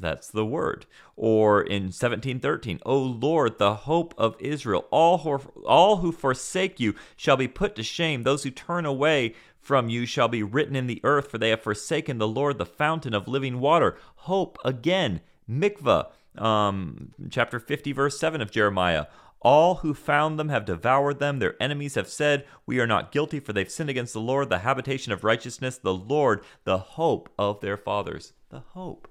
That's 0.00 0.28
the 0.28 0.44
word. 0.44 0.86
Or 1.16 1.62
in 1.62 1.84
1713, 1.84 2.80
O 2.86 2.96
Lord, 2.98 3.58
the 3.58 3.74
hope 3.74 4.14
of 4.16 4.36
Israel, 4.38 4.86
all 4.90 5.18
who, 5.18 5.38
all 5.66 5.98
who 5.98 6.12
forsake 6.12 6.78
you 6.78 6.94
shall 7.16 7.36
be 7.36 7.48
put 7.48 7.74
to 7.76 7.82
shame. 7.82 8.22
Those 8.22 8.44
who 8.44 8.50
turn 8.50 8.86
away 8.86 9.34
from 9.60 9.88
you 9.88 10.06
shall 10.06 10.28
be 10.28 10.42
written 10.42 10.76
in 10.76 10.86
the 10.86 11.00
earth, 11.04 11.30
for 11.30 11.38
they 11.38 11.50
have 11.50 11.62
forsaken 11.62 12.18
the 12.18 12.28
Lord, 12.28 12.58
the 12.58 12.66
fountain 12.66 13.14
of 13.14 13.28
living 13.28 13.60
water. 13.60 13.98
Hope 14.16 14.58
again, 14.64 15.20
mikvah, 15.50 16.06
um, 16.36 17.12
chapter 17.30 17.58
50, 17.58 17.92
verse 17.92 18.18
7 18.18 18.40
of 18.40 18.50
Jeremiah. 18.50 19.06
All 19.40 19.76
who 19.76 19.94
found 19.94 20.38
them 20.38 20.48
have 20.48 20.64
devoured 20.64 21.20
them. 21.20 21.38
Their 21.38 21.60
enemies 21.62 21.94
have 21.94 22.08
said, 22.08 22.44
We 22.66 22.80
are 22.80 22.86
not 22.86 23.12
guilty, 23.12 23.38
for 23.38 23.52
they've 23.52 23.70
sinned 23.70 23.90
against 23.90 24.12
the 24.12 24.20
Lord, 24.20 24.48
the 24.48 24.60
habitation 24.60 25.12
of 25.12 25.22
righteousness, 25.22 25.78
the 25.78 25.94
Lord, 25.94 26.42
the 26.64 26.78
hope 26.78 27.28
of 27.38 27.60
their 27.60 27.76
fathers. 27.76 28.32
The 28.50 28.60
hope 28.60 29.08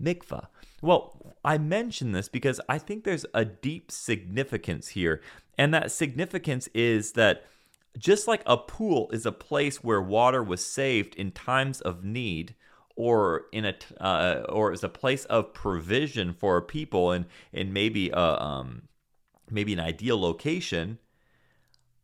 mikvah. 0.00 0.48
Well, 0.82 1.34
I 1.44 1.58
mention 1.58 2.12
this 2.12 2.28
because 2.28 2.60
I 2.68 2.78
think 2.78 3.04
there's 3.04 3.26
a 3.34 3.44
deep 3.44 3.90
significance 3.90 4.88
here. 4.88 5.20
And 5.56 5.72
that 5.72 5.92
significance 5.92 6.68
is 6.74 7.12
that 7.12 7.44
just 7.96 8.26
like 8.26 8.42
a 8.44 8.56
pool 8.56 9.08
is 9.12 9.24
a 9.24 9.32
place 9.32 9.84
where 9.84 10.00
water 10.00 10.42
was 10.42 10.64
saved 10.64 11.14
in 11.14 11.30
times 11.30 11.80
of 11.80 12.04
need, 12.04 12.54
or 12.96 13.46
in 13.52 13.64
a 13.64 13.74
uh, 14.00 14.44
or 14.48 14.72
is 14.72 14.84
a 14.84 14.88
place 14.88 15.24
of 15.26 15.52
provision 15.52 16.32
for 16.32 16.60
people 16.60 17.10
and 17.10 17.26
and 17.52 17.72
maybe 17.72 18.10
a 18.10 18.18
um 18.18 18.82
maybe 19.50 19.72
an 19.72 19.80
ideal 19.80 20.20
location 20.20 20.98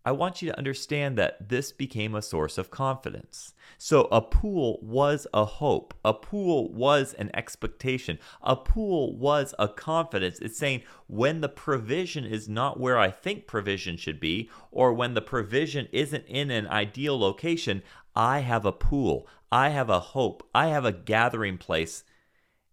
I 0.05 0.13
want 0.13 0.41
you 0.41 0.51
to 0.51 0.59
understand 0.59 1.19
that 1.19 1.51
this 1.51 1.73
became 1.73 2.15
a 2.15 2.23
source 2.23 2.57
of 2.57 2.71
confidence. 2.71 3.53
So, 3.77 4.09
a 4.11 4.23
pool 4.23 4.79
was 4.83 5.27
a 5.35 5.45
hope. 5.45 5.93
A 6.05 6.15
pool 6.15 6.73
was 6.73 7.13
an 7.15 7.31
expectation. 7.35 8.19
A 8.43 8.57
pool 8.57 9.17
was 9.17 9.55
a 9.59 9.69
confidence. 9.69 10.39
It's 10.39 10.59
saying 10.59 10.83
when 11.07 11.43
the 11.43 11.49
provision 11.49 12.25
is 12.25 12.49
not 12.49 12.81
where 12.81 12.99
I 12.99 13.11
think 13.11 13.47
provision 13.47 13.97
should 13.97 14.21
be, 14.21 14.49
or 14.71 14.93
when 14.93 15.15
the 15.15 15.23
provision 15.23 15.87
isn't 15.93 16.25
in 16.27 16.51
an 16.51 16.67
ideal 16.67 17.19
location, 17.19 17.83
I 18.17 18.41
have 18.41 18.65
a 18.65 18.73
pool. 18.73 19.29
I 19.53 19.69
have 19.69 19.91
a 19.91 20.01
hope. 20.01 20.49
I 20.55 20.69
have 20.69 20.85
a 20.85 20.93
gathering 20.93 21.59
place. 21.59 22.05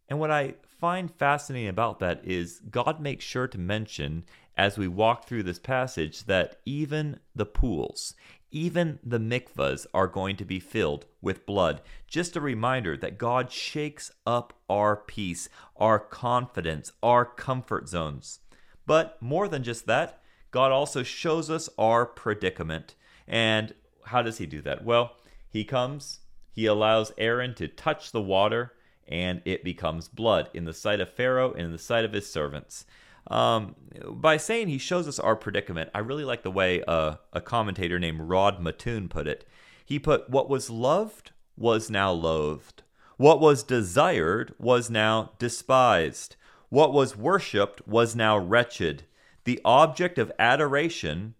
And 0.10 0.20
what 0.20 0.32
I 0.32 0.56
find 0.80 1.13
fascinating 1.13 1.70
about 1.70 2.00
that 2.00 2.22
is 2.24 2.62
God 2.70 3.02
makes 3.02 3.26
sure 3.26 3.48
to 3.48 3.58
mention 3.58 4.24
as 4.58 4.78
we 4.78 4.88
walk 4.88 5.26
through 5.26 5.43
this 5.43 5.60
passage 5.60 6.24
that 6.24 6.60
even 6.65 7.20
the 7.36 7.46
pools, 7.46 8.15
even 8.50 8.98
the 9.04 9.20
mikvahs 9.20 9.86
are 9.93 10.08
going 10.08 10.36
to 10.36 10.46
be 10.46 10.60
filled 10.60 11.06
with 11.22 11.46
blood. 11.46 11.82
Just 12.08 12.36
a 12.36 12.41
reminder 12.41 12.98
that 12.98 13.17
God 13.17 13.52
shakes 13.52 14.12
up 14.26 14.54
our 14.70 14.96
peace, 14.96 15.48
our 15.76 16.00
confidence, 16.00 16.91
our 17.04 17.24
comfort 17.24 17.88
zones. 17.88 18.39
But 18.86 19.22
more 19.22 19.48
than 19.48 19.63
just 19.63 19.86
that, 19.86 20.22
God 20.50 20.72
also 20.72 21.04
shows 21.04 21.50
us 21.50 21.70
our 21.78 22.06
predicament. 22.06 22.96
And 23.28 23.74
how 24.06 24.22
does 24.22 24.38
He 24.38 24.46
do 24.46 24.62
that? 24.62 24.84
Well, 24.84 25.17
He 25.50 25.65
comes, 25.65 26.22
He 26.52 26.65
allows 26.65 27.12
Aaron 27.17 27.54
to 27.56 27.67
touch 27.67 28.12
the 28.12 28.22
water, 28.22 28.74
and 29.08 29.41
it 29.46 29.63
becomes 29.63 30.08
blood 30.08 30.50
in 30.54 30.65
the 30.65 30.74
sight 30.74 31.00
of 31.00 31.13
Pharaoh 31.13 31.52
and 31.54 31.65
in 31.65 31.72
the 31.72 31.78
sight 31.78 32.06
of 32.06 32.13
his 32.13 32.30
servants. 32.32 32.86
Um, 33.30 33.76
by 34.08 34.38
saying 34.38 34.68
he 34.68 34.78
shows 34.78 35.08
us 35.08 35.20
our 35.20 35.36
predicament, 35.36 35.90
I 35.94 36.00
really 36.00 36.24
like 36.24 36.44
the 36.44 36.52
way 36.52 36.84
uh, 36.88 37.16
a 37.34 37.42
commentator 37.42 38.00
named 38.00 38.22
Rod 38.22 38.62
Mattoon 38.62 39.10
put 39.10 39.28
it. 39.28 39.46
He 39.86 40.00
put, 40.00 40.30
What 40.30 40.50
was 40.50 40.70
loved 40.70 41.32
was 41.58 41.90
now 41.90 42.12
loathed, 42.12 42.84
what 43.18 43.40
was 43.40 43.63
desired 43.63 44.54
was 44.60 44.90
now 44.90 45.32
despised, 45.40 46.36
what 46.70 46.94
was 46.94 47.18
worshipped 47.18 47.88
was 47.88 48.16
now 48.16 48.38
wretched, 48.38 49.04
the 49.44 49.60
object 49.66 50.18
of 50.18 50.32
adoration 50.38 51.34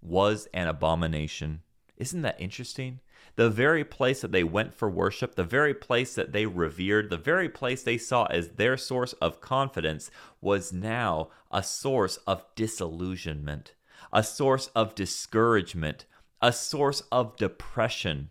was 0.00 0.46
an 0.54 0.68
abomination. 0.68 1.62
Isn't 1.96 2.22
that 2.22 2.40
interesting? 2.40 3.00
The 3.36 3.50
very 3.50 3.84
place 3.84 4.22
that 4.22 4.32
they 4.32 4.44
went 4.44 4.74
for 4.74 4.90
worship, 4.90 5.34
the 5.34 5.44
very 5.44 5.74
place 5.74 6.14
that 6.14 6.32
they 6.32 6.46
revered, 6.46 7.10
the 7.10 7.18
very 7.18 7.48
place 7.48 7.82
they 7.82 7.98
saw 7.98 8.24
as 8.24 8.48
their 8.50 8.76
source 8.76 9.12
of 9.14 9.40
confidence 9.40 10.10
was 10.40 10.72
now 10.72 11.28
a 11.50 11.62
source 11.62 12.16
of 12.26 12.44
disillusionment, 12.54 13.74
a 14.12 14.22
source 14.22 14.68
of 14.74 14.94
discouragement, 14.94 16.06
a 16.40 16.52
source 16.52 17.02
of 17.12 17.36
depression. 17.36 18.30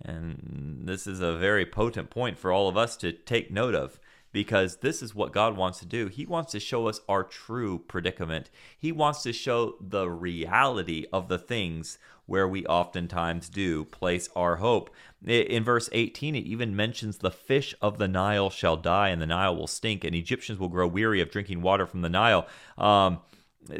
And 0.00 0.82
this 0.86 1.06
is 1.06 1.20
a 1.20 1.36
very 1.36 1.66
potent 1.66 2.10
point 2.10 2.38
for 2.38 2.50
all 2.50 2.68
of 2.68 2.76
us 2.76 2.96
to 2.98 3.12
take 3.12 3.50
note 3.50 3.74
of 3.74 3.98
because 4.34 4.78
this 4.78 5.00
is 5.00 5.14
what 5.14 5.32
God 5.32 5.56
wants 5.56 5.78
to 5.78 5.86
do. 5.86 6.08
He 6.08 6.26
wants 6.26 6.50
to 6.52 6.60
show 6.60 6.88
us 6.88 7.00
our 7.08 7.22
true 7.22 7.78
predicament. 7.78 8.50
He 8.76 8.90
wants 8.90 9.22
to 9.22 9.32
show 9.32 9.76
the 9.80 10.10
reality 10.10 11.06
of 11.12 11.28
the 11.28 11.38
things 11.38 11.98
where 12.26 12.48
we 12.48 12.66
oftentimes 12.66 13.48
do 13.48 13.84
place 13.84 14.28
our 14.34 14.56
hope. 14.56 14.90
In 15.24 15.62
verse 15.62 15.88
18, 15.92 16.34
it 16.34 16.40
even 16.40 16.74
mentions 16.74 17.18
the 17.18 17.30
fish 17.30 17.76
of 17.80 17.98
the 17.98 18.08
Nile 18.08 18.50
shall 18.50 18.76
die 18.76 19.10
and 19.10 19.22
the 19.22 19.26
Nile 19.26 19.54
will 19.54 19.68
stink, 19.68 20.02
and 20.02 20.16
Egyptians 20.16 20.58
will 20.58 20.68
grow 20.68 20.88
weary 20.88 21.20
of 21.20 21.30
drinking 21.30 21.62
water 21.62 21.86
from 21.86 22.02
the 22.02 22.08
Nile. 22.08 22.48
Um, 22.76 23.20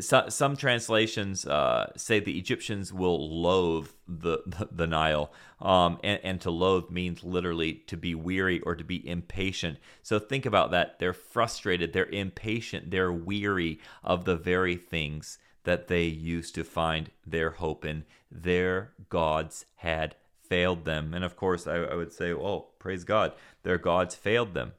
so, 0.01 0.29
some 0.29 0.57
translations 0.57 1.47
uh, 1.47 1.93
say 1.97 2.19
the 2.21 2.39
Egyptians 2.39 2.93
will 2.93 3.43
loathe 3.43 3.89
the 4.09 4.43
the, 4.47 4.69
the 4.73 4.87
Nile, 4.87 5.33
um, 5.61 5.99
and, 6.03 6.21
and 6.23 6.41
to 6.43 6.51
loathe 6.51 6.91
means 6.91 7.23
literally 7.25 7.75
to 7.87 7.97
be 7.97 8.15
weary 8.15 8.61
or 8.61 8.75
to 8.77 8.85
be 8.85 9.07
impatient. 9.09 9.79
So 10.03 10.19
think 10.19 10.47
about 10.47 10.71
that. 10.71 10.99
They're 10.99 11.13
frustrated, 11.13 11.93
they're 11.93 12.07
impatient, 12.07 12.91
they're 12.91 13.13
weary 13.13 13.79
of 14.03 14.25
the 14.25 14.37
very 14.37 14.77
things 14.77 15.39
that 15.65 15.89
they 15.89 16.05
used 16.05 16.55
to 16.55 16.65
find 16.65 17.11
their 17.27 17.51
hope 17.51 17.85
in. 17.85 18.05
Their 18.31 18.93
gods 19.09 19.67
had 19.77 20.17
failed 20.49 20.85
them, 20.85 21.15
and 21.15 21.25
of 21.25 21.37
course, 21.37 21.67
I, 21.67 21.77
I 21.77 21.95
would 21.95 22.13
say, 22.13 22.33
oh, 22.33 22.69
praise 22.79 23.05
God, 23.05 23.33
their 23.63 23.79
gods 23.79 24.15
failed 24.15 24.55
them. 24.55 24.73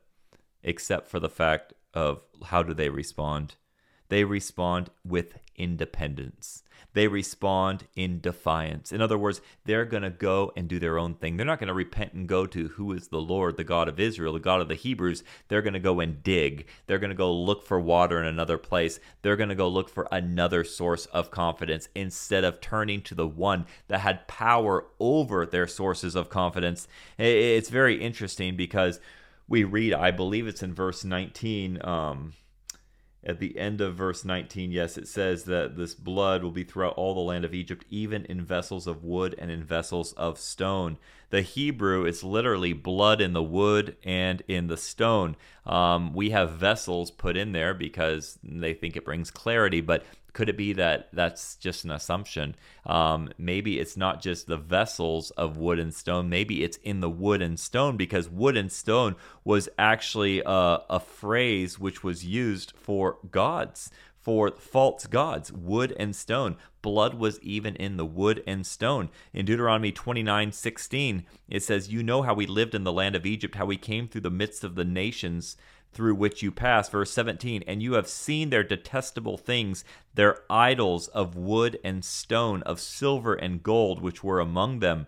except 0.63 1.07
for 1.07 1.19
the 1.19 1.29
fact 1.29 1.73
of 1.93 2.23
how 2.45 2.63
do 2.63 2.73
they 2.73 2.89
respond? 2.89 3.55
They 4.09 4.23
respond 4.23 4.89
with 5.03 5.39
independence. 5.55 6.63
They 6.95 7.07
respond 7.09 7.87
in 7.97 8.21
defiance. 8.21 8.93
In 8.93 9.01
other 9.01 9.17
words, 9.17 9.41
they're 9.65 9.83
going 9.83 10.03
to 10.03 10.09
go 10.09 10.53
and 10.55 10.69
do 10.69 10.79
their 10.79 10.97
own 10.97 11.13
thing. 11.15 11.35
They're 11.35 11.45
not 11.45 11.59
going 11.59 11.67
to 11.67 11.73
repent 11.73 12.13
and 12.13 12.25
go 12.25 12.45
to 12.45 12.69
who 12.69 12.93
is 12.93 13.09
the 13.09 13.19
Lord, 13.19 13.57
the 13.57 13.65
God 13.65 13.89
of 13.89 13.99
Israel, 13.99 14.31
the 14.31 14.39
God 14.39 14.61
of 14.61 14.69
the 14.69 14.75
Hebrews. 14.75 15.21
They're 15.49 15.61
going 15.61 15.73
to 15.73 15.79
go 15.79 15.99
and 15.99 16.23
dig. 16.23 16.67
They're 16.87 16.97
going 16.97 17.09
to 17.09 17.15
go 17.15 17.33
look 17.33 17.65
for 17.65 17.81
water 17.81 18.21
in 18.21 18.25
another 18.25 18.57
place. 18.57 19.01
They're 19.21 19.35
going 19.35 19.49
to 19.49 19.55
go 19.55 19.67
look 19.67 19.89
for 19.89 20.07
another 20.09 20.63
source 20.63 21.05
of 21.07 21.31
confidence 21.31 21.89
instead 21.95 22.45
of 22.45 22.61
turning 22.61 23.01
to 23.01 23.15
the 23.15 23.27
one 23.27 23.65
that 23.89 23.99
had 23.99 24.25
power 24.29 24.85
over 24.97 25.45
their 25.45 25.67
sources 25.67 26.15
of 26.15 26.29
confidence. 26.29 26.87
It's 27.17 27.69
very 27.69 28.01
interesting 28.01 28.55
because 28.55 29.01
we 29.49 29.65
read, 29.65 29.93
I 29.93 30.11
believe 30.11 30.47
it's 30.47 30.63
in 30.63 30.73
verse 30.73 31.03
19. 31.03 31.85
Um, 31.85 32.33
at 33.25 33.39
the 33.39 33.57
end 33.57 33.81
of 33.81 33.95
verse 33.95 34.23
19, 34.23 34.71
yes, 34.71 34.97
it 34.97 35.07
says 35.07 35.45
that 35.45 35.75
this 35.75 35.95
blood 35.95 36.43
will 36.43 36.51
be 36.51 36.63
throughout 36.63 36.93
all 36.93 37.15
the 37.15 37.19
land 37.19 37.43
of 37.43 37.53
Egypt, 37.53 37.83
even 37.89 38.25
in 38.25 38.45
vessels 38.45 38.85
of 38.85 39.03
wood 39.03 39.33
and 39.37 39.49
in 39.49 39.63
vessels 39.63 40.13
of 40.13 40.37
stone. 40.37 40.97
The 41.29 41.41
Hebrew 41.41 42.05
is 42.05 42.23
literally 42.23 42.73
blood 42.73 43.21
in 43.21 43.33
the 43.33 43.43
wood 43.43 43.97
and 44.03 44.41
in 44.47 44.67
the 44.67 44.77
stone. 44.77 45.35
Um, 45.65 46.13
we 46.13 46.29
have 46.29 46.51
vessels 46.51 47.11
put 47.11 47.37
in 47.37 47.51
there 47.51 47.73
because 47.73 48.37
they 48.43 48.73
think 48.73 48.95
it 48.95 49.05
brings 49.05 49.31
clarity, 49.31 49.81
but 49.81 50.05
could 50.35 50.49
it 50.49 50.57
be 50.57 50.73
that 50.73 51.07
that's 51.13 51.55
just 51.55 51.85
an 51.85 51.91
assumption? 51.91 52.55
Um, 52.85 53.29
maybe 53.37 53.79
it's 53.79 53.95
not 53.95 54.21
just 54.21 54.47
the 54.47 54.57
vessels 54.57 55.31
of 55.31 55.55
wood 55.55 55.79
and 55.79 55.93
stone. 55.93 56.29
Maybe 56.29 56.61
it's 56.61 56.77
in 56.77 56.99
the 56.99 57.09
wood 57.09 57.41
and 57.41 57.57
stone 57.57 57.95
because 57.95 58.29
wood 58.29 58.57
and 58.57 58.69
stone 58.69 59.15
was 59.45 59.69
actually 59.79 60.41
a, 60.45 60.81
a 60.89 60.99
phrase 60.99 61.79
which 61.79 62.03
was 62.03 62.25
used 62.25 62.73
for 62.75 63.17
gods, 63.31 63.89
for 64.25 64.49
false 64.57 65.05
gods, 65.05 65.53
wood 65.53 65.95
and 65.99 66.15
stone. 66.15 66.57
Blood 66.81 67.13
was 67.13 67.39
even 67.41 67.75
in 67.75 67.95
the 67.95 68.05
wood 68.05 68.41
and 68.47 68.65
stone. 68.65 69.09
In 69.33 69.45
Deuteronomy 69.45 69.91
29 69.91 70.51
16, 70.51 71.25
it 71.47 71.61
says, 71.61 71.93
You 71.93 72.01
know 72.01 72.23
how 72.23 72.33
we 72.33 72.47
lived 72.47 72.73
in 72.73 72.83
the 72.83 72.91
land 72.91 73.15
of 73.15 73.27
Egypt, 73.27 73.53
how 73.53 73.67
we 73.67 73.77
came 73.77 74.07
through 74.07 74.21
the 74.21 74.31
midst 74.31 74.63
of 74.63 74.73
the 74.73 74.83
nations 74.83 75.57
through 75.93 76.15
which 76.15 76.41
you 76.41 76.51
pass. 76.51 76.89
Verse 76.89 77.11
17, 77.11 77.63
and 77.67 77.83
you 77.83 77.93
have 77.93 78.07
seen 78.07 78.49
their 78.49 78.63
detestable 78.63 79.37
things, 79.37 79.85
their 80.15 80.39
idols 80.49 81.07
of 81.09 81.35
wood 81.35 81.77
and 81.83 82.03
stone, 82.03 82.63
of 82.63 82.79
silver 82.79 83.35
and 83.35 83.61
gold, 83.61 84.01
which 84.01 84.23
were 84.23 84.39
among 84.39 84.79
them. 84.79 85.05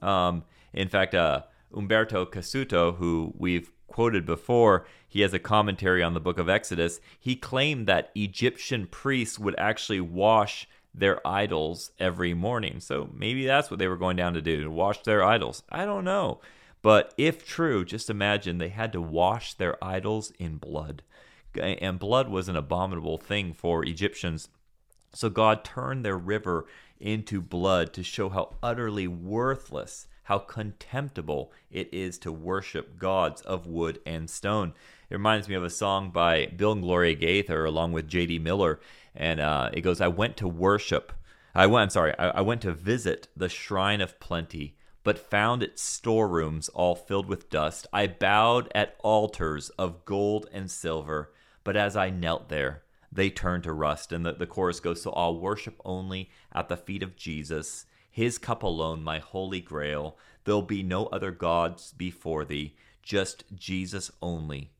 Um, 0.00 0.44
in 0.72 0.88
fact, 0.88 1.16
uh, 1.16 1.42
Umberto 1.74 2.24
Cassuto, 2.26 2.96
who 2.96 3.34
we've 3.36 3.72
quoted 3.92 4.24
before, 4.24 4.86
he 5.06 5.20
has 5.20 5.34
a 5.34 5.38
commentary 5.38 6.02
on 6.02 6.14
the 6.14 6.20
book 6.20 6.38
of 6.38 6.48
Exodus. 6.48 7.00
He 7.20 7.36
claimed 7.36 7.86
that 7.86 8.10
Egyptian 8.14 8.86
priests 8.86 9.38
would 9.38 9.54
actually 9.58 10.00
wash 10.00 10.66
their 10.94 11.26
idols 11.26 11.90
every 11.98 12.34
morning. 12.34 12.80
So 12.80 13.10
maybe 13.14 13.46
that's 13.46 13.70
what 13.70 13.78
they 13.78 13.88
were 13.88 13.96
going 13.96 14.16
down 14.16 14.34
to 14.34 14.42
do, 14.42 14.62
to 14.62 14.70
wash 14.70 15.02
their 15.02 15.22
idols. 15.22 15.62
I 15.70 15.84
don't 15.84 16.04
know. 16.04 16.40
But 16.80 17.14
if 17.16 17.46
true, 17.46 17.84
just 17.84 18.10
imagine 18.10 18.58
they 18.58 18.70
had 18.70 18.92
to 18.92 19.00
wash 19.00 19.54
their 19.54 19.82
idols 19.84 20.32
in 20.38 20.56
blood. 20.56 21.02
And 21.60 21.98
blood 21.98 22.28
was 22.28 22.48
an 22.48 22.56
abominable 22.56 23.18
thing 23.18 23.52
for 23.52 23.84
Egyptians. 23.84 24.48
So 25.12 25.28
God 25.28 25.64
turned 25.64 26.04
their 26.04 26.16
river 26.16 26.64
into 26.98 27.40
blood 27.40 27.92
to 27.92 28.02
show 28.02 28.30
how 28.30 28.56
utterly 28.62 29.06
worthless, 29.06 30.06
how 30.24 30.38
contemptible 30.38 31.52
it 31.70 31.92
is 31.92 32.18
to 32.18 32.32
worship 32.32 32.98
gods 32.98 33.40
of 33.42 33.66
wood 33.66 34.00
and 34.06 34.28
stone. 34.30 34.72
It 35.10 35.14
reminds 35.14 35.48
me 35.48 35.54
of 35.54 35.64
a 35.64 35.70
song 35.70 36.10
by 36.10 36.46
Bill 36.46 36.72
and 36.72 36.82
Gloria 36.82 37.14
Gaither 37.14 37.64
along 37.64 37.92
with 37.92 38.08
J.D. 38.08 38.38
Miller. 38.38 38.80
And 39.14 39.40
uh, 39.40 39.70
it 39.72 39.82
goes, 39.82 40.00
I 40.00 40.08
went 40.08 40.36
to 40.38 40.48
worship. 40.48 41.12
I 41.54 41.66
went, 41.66 41.82
I'm 41.82 41.90
sorry, 41.90 42.14
I, 42.18 42.28
I 42.28 42.40
went 42.40 42.62
to 42.62 42.72
visit 42.72 43.28
the 43.36 43.48
shrine 43.48 44.00
of 44.00 44.20
plenty 44.20 44.76
but 45.04 45.18
found 45.18 45.62
its 45.62 45.82
storerooms 45.82 46.68
all 46.70 46.94
filled 46.94 47.26
with 47.26 47.50
dust. 47.50 47.86
I 47.92 48.06
bowed 48.06 48.70
at 48.74 48.96
altars 49.02 49.70
of 49.70 50.04
gold 50.04 50.46
and 50.52 50.70
silver, 50.70 51.32
but 51.64 51.76
as 51.76 51.96
I 51.96 52.10
knelt 52.10 52.48
there, 52.48 52.82
they 53.10 53.28
turned 53.28 53.64
to 53.64 53.72
rust. 53.72 54.12
And 54.12 54.24
the, 54.24 54.32
the 54.32 54.46
chorus 54.46 54.80
goes, 54.80 55.02
So 55.02 55.12
I'll 55.12 55.38
worship 55.38 55.80
only 55.84 56.30
at 56.52 56.68
the 56.68 56.76
feet 56.76 57.02
of 57.02 57.16
Jesus, 57.16 57.86
his 58.12 58.38
cup 58.38 58.62
alone, 58.62 59.02
my 59.02 59.18
holy 59.18 59.60
grail. 59.60 60.16
There'll 60.44 60.62
be 60.62 60.82
no 60.82 61.06
other 61.06 61.30
gods 61.30 61.92
before 61.92 62.44
thee, 62.44 62.76
just 63.02 63.44
Jesus 63.54 64.12
only 64.20 64.70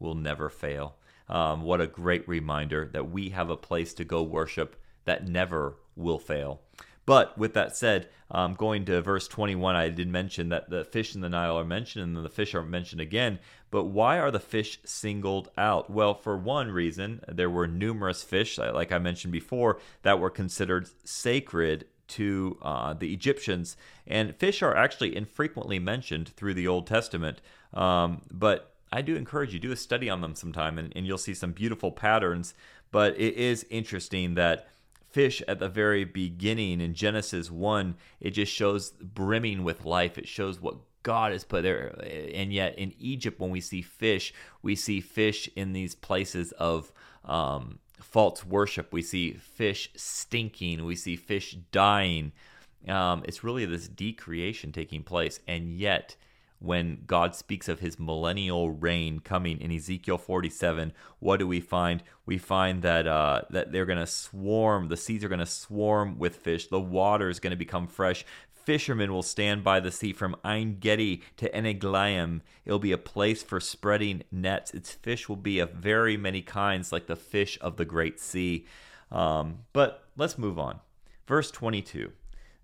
will 0.00 0.16
never 0.16 0.50
fail. 0.50 0.96
Um, 1.28 1.62
what 1.62 1.80
a 1.80 1.86
great 1.86 2.28
reminder 2.28 2.90
that 2.92 3.10
we 3.10 3.28
have 3.30 3.48
a 3.48 3.56
place 3.56 3.94
to 3.94 4.04
go 4.04 4.22
worship 4.22 4.76
that 5.04 5.28
never 5.28 5.76
will 5.94 6.18
fail. 6.18 6.60
But 7.06 7.38
with 7.38 7.54
that 7.54 7.76
said, 7.76 8.08
um, 8.30 8.54
going 8.54 8.84
to 8.86 9.00
verse 9.00 9.26
21, 9.28 9.74
I 9.74 9.88
did 9.88 10.08
mention 10.08 10.48
that 10.50 10.70
the 10.70 10.84
fish 10.84 11.14
in 11.14 11.20
the 11.20 11.28
Nile 11.28 11.58
are 11.58 11.64
mentioned 11.64 12.04
and 12.04 12.16
then 12.16 12.22
the 12.22 12.28
fish 12.28 12.54
are 12.54 12.62
mentioned 12.62 13.00
again. 13.00 13.38
But 13.70 13.84
why 13.84 14.18
are 14.18 14.30
the 14.30 14.40
fish 14.40 14.78
singled 14.84 15.50
out? 15.56 15.90
Well, 15.90 16.14
for 16.14 16.36
one 16.36 16.70
reason, 16.70 17.22
there 17.26 17.50
were 17.50 17.66
numerous 17.66 18.22
fish, 18.22 18.58
like 18.58 18.92
I 18.92 18.98
mentioned 18.98 19.32
before, 19.32 19.80
that 20.02 20.20
were 20.20 20.30
considered 20.30 20.88
sacred 21.04 21.86
to 22.10 22.58
uh, 22.62 22.94
the 22.94 23.12
Egyptians. 23.12 23.76
And 24.06 24.34
fish 24.36 24.62
are 24.62 24.76
actually 24.76 25.16
infrequently 25.16 25.78
mentioned 25.78 26.28
through 26.28 26.54
the 26.54 26.68
Old 26.68 26.86
Testament. 26.86 27.40
Um, 27.72 28.22
but 28.30 28.74
I 28.92 29.02
do 29.02 29.16
encourage 29.16 29.54
you 29.54 29.60
do 29.60 29.72
a 29.72 29.76
study 29.76 30.10
on 30.10 30.20
them 30.20 30.34
sometime, 30.34 30.78
and, 30.78 30.92
and 30.96 31.06
you'll 31.06 31.18
see 31.18 31.34
some 31.34 31.52
beautiful 31.52 31.92
patterns. 31.92 32.54
But 32.90 33.18
it 33.18 33.34
is 33.34 33.64
interesting 33.70 34.34
that 34.34 34.68
fish 35.10 35.42
at 35.48 35.58
the 35.58 35.68
very 35.68 36.04
beginning 36.04 36.80
in 36.80 36.94
Genesis 36.94 37.50
1, 37.50 37.96
it 38.20 38.30
just 38.30 38.52
shows 38.52 38.90
brimming 38.90 39.64
with 39.64 39.84
life. 39.84 40.18
It 40.18 40.28
shows 40.28 40.60
what 40.60 40.76
God 41.02 41.32
has 41.32 41.44
put 41.44 41.62
there. 41.62 41.94
And 42.34 42.52
yet 42.52 42.78
in 42.78 42.92
Egypt, 42.98 43.40
when 43.40 43.50
we 43.50 43.60
see 43.60 43.82
fish, 43.82 44.32
we 44.62 44.76
see 44.76 45.00
fish 45.00 45.48
in 45.56 45.72
these 45.72 45.94
places 45.94 46.52
of 46.52 46.92
um, 47.24 47.78
false 48.00 48.44
worship. 48.44 48.92
We 48.92 49.02
see 49.02 49.32
fish 49.32 49.90
stinking. 49.94 50.84
We 50.84 50.96
see 50.96 51.16
fish 51.16 51.56
dying. 51.72 52.32
Um, 52.88 53.22
it's 53.26 53.44
really 53.44 53.66
this 53.66 53.88
decreation 53.88 54.72
taking 54.72 55.02
place. 55.02 55.40
And 55.46 55.70
yet, 55.70 56.16
when 56.60 57.04
God 57.06 57.34
speaks 57.34 57.68
of 57.68 57.80
his 57.80 57.98
millennial 57.98 58.70
reign 58.70 59.20
coming 59.20 59.60
in 59.60 59.72
Ezekiel 59.72 60.18
47, 60.18 60.92
what 61.18 61.38
do 61.38 61.46
we 61.46 61.60
find? 61.60 62.02
We 62.26 62.36
find 62.36 62.82
that 62.82 63.06
uh, 63.06 63.42
that 63.50 63.72
they're 63.72 63.86
going 63.86 63.98
to 63.98 64.06
swarm, 64.06 64.88
the 64.88 64.96
seas 64.96 65.24
are 65.24 65.28
going 65.28 65.40
to 65.40 65.46
swarm 65.46 66.18
with 66.18 66.36
fish, 66.36 66.68
the 66.68 66.80
water 66.80 67.30
is 67.30 67.40
going 67.40 67.52
to 67.52 67.56
become 67.56 67.86
fresh. 67.86 68.24
Fishermen 68.64 69.12
will 69.12 69.22
stand 69.22 69.64
by 69.64 69.80
the 69.80 69.90
sea 69.90 70.12
from 70.12 70.36
Ein 70.44 70.78
Gedi 70.80 71.22
to 71.38 71.48
Eneglaim. 71.56 72.40
It'll 72.64 72.78
be 72.78 72.92
a 72.92 72.98
place 72.98 73.42
for 73.42 73.60
spreading 73.60 74.22
nets. 74.30 74.72
Its 74.72 74.92
fish 74.92 75.28
will 75.28 75.36
be 75.36 75.58
of 75.58 75.72
very 75.72 76.16
many 76.16 76.42
kinds, 76.42 76.92
like 76.92 77.06
the 77.06 77.16
fish 77.16 77.58
of 77.60 77.76
the 77.76 77.84
great 77.84 78.20
sea. 78.20 78.66
Um, 79.10 79.60
but 79.72 80.04
let's 80.16 80.38
move 80.38 80.58
on. 80.58 80.80
Verse 81.26 81.50
22. 81.50 82.12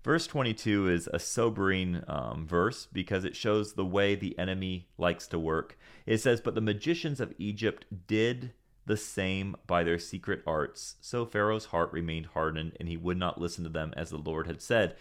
Verse 0.03 0.27
22 0.27 0.89
is 0.89 1.09
a 1.11 1.19
sobering 1.19 2.01
um, 2.07 2.47
verse 2.47 2.87
because 2.93 3.25
it 3.25 3.35
shows 3.35 3.73
the 3.73 3.85
way 3.85 4.15
the 4.15 4.37
enemy 4.39 4.87
likes 4.97 5.27
to 5.27 5.39
work. 5.39 5.77
It 6.05 6.19
says, 6.19 6.39
But 6.39 6.55
the 6.55 6.61
magicians 6.61 7.19
of 7.19 7.33
Egypt 7.37 7.85
did 8.07 8.53
the 8.85 8.97
same 8.97 9.55
by 9.67 9.83
their 9.83 9.99
secret 9.99 10.41
arts. 10.47 10.95
So 11.01 11.25
Pharaoh's 11.25 11.65
heart 11.65 11.91
remained 11.91 12.27
hardened, 12.27 12.77
and 12.79 12.87
he 12.87 12.95
would 12.95 13.17
not 13.17 13.39
listen 13.39 13.65
to 13.65 13.69
them 13.69 13.93
as 13.97 14.09
the 14.09 14.17
Lord 14.17 14.47
had 14.47 14.61
said. 14.61 14.95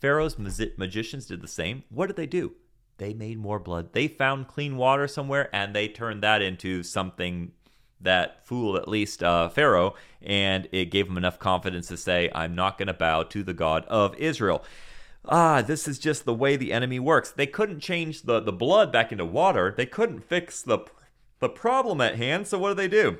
Pharaoh's 0.00 0.38
magicians 0.38 1.26
did 1.26 1.40
the 1.40 1.48
same. 1.48 1.84
What 1.88 2.06
did 2.06 2.16
they 2.16 2.26
do? 2.26 2.52
They 2.98 3.14
made 3.14 3.38
more 3.38 3.58
blood. 3.58 3.92
They 3.92 4.08
found 4.08 4.48
clean 4.48 4.76
water 4.76 5.06
somewhere 5.06 5.48
and 5.52 5.74
they 5.74 5.88
turned 5.88 6.22
that 6.22 6.42
into 6.42 6.82
something 6.82 7.52
that 8.00 8.46
fooled 8.46 8.76
at 8.76 8.88
least 8.88 9.22
uh, 9.22 9.48
Pharaoh, 9.48 9.94
and 10.22 10.68
it 10.72 10.86
gave 10.86 11.08
him 11.08 11.16
enough 11.16 11.38
confidence 11.38 11.88
to 11.88 11.96
say, 11.96 12.30
I'm 12.34 12.54
not 12.54 12.78
going 12.78 12.86
to 12.86 12.94
bow 12.94 13.24
to 13.24 13.42
the 13.42 13.54
God 13.54 13.84
of 13.86 14.14
Israel. 14.16 14.64
Ah, 15.24 15.62
this 15.62 15.88
is 15.88 15.98
just 15.98 16.24
the 16.24 16.34
way 16.34 16.56
the 16.56 16.72
enemy 16.72 17.00
works. 17.00 17.30
They 17.30 17.46
couldn't 17.46 17.80
change 17.80 18.22
the, 18.22 18.40
the 18.40 18.52
blood 18.52 18.92
back 18.92 19.12
into 19.12 19.24
water, 19.24 19.74
they 19.76 19.86
couldn't 19.86 20.20
fix 20.20 20.62
the, 20.62 20.78
the 21.40 21.48
problem 21.48 22.00
at 22.00 22.16
hand, 22.16 22.46
so 22.46 22.58
what 22.58 22.70
do 22.70 22.74
they 22.74 22.88
do? 22.88 23.18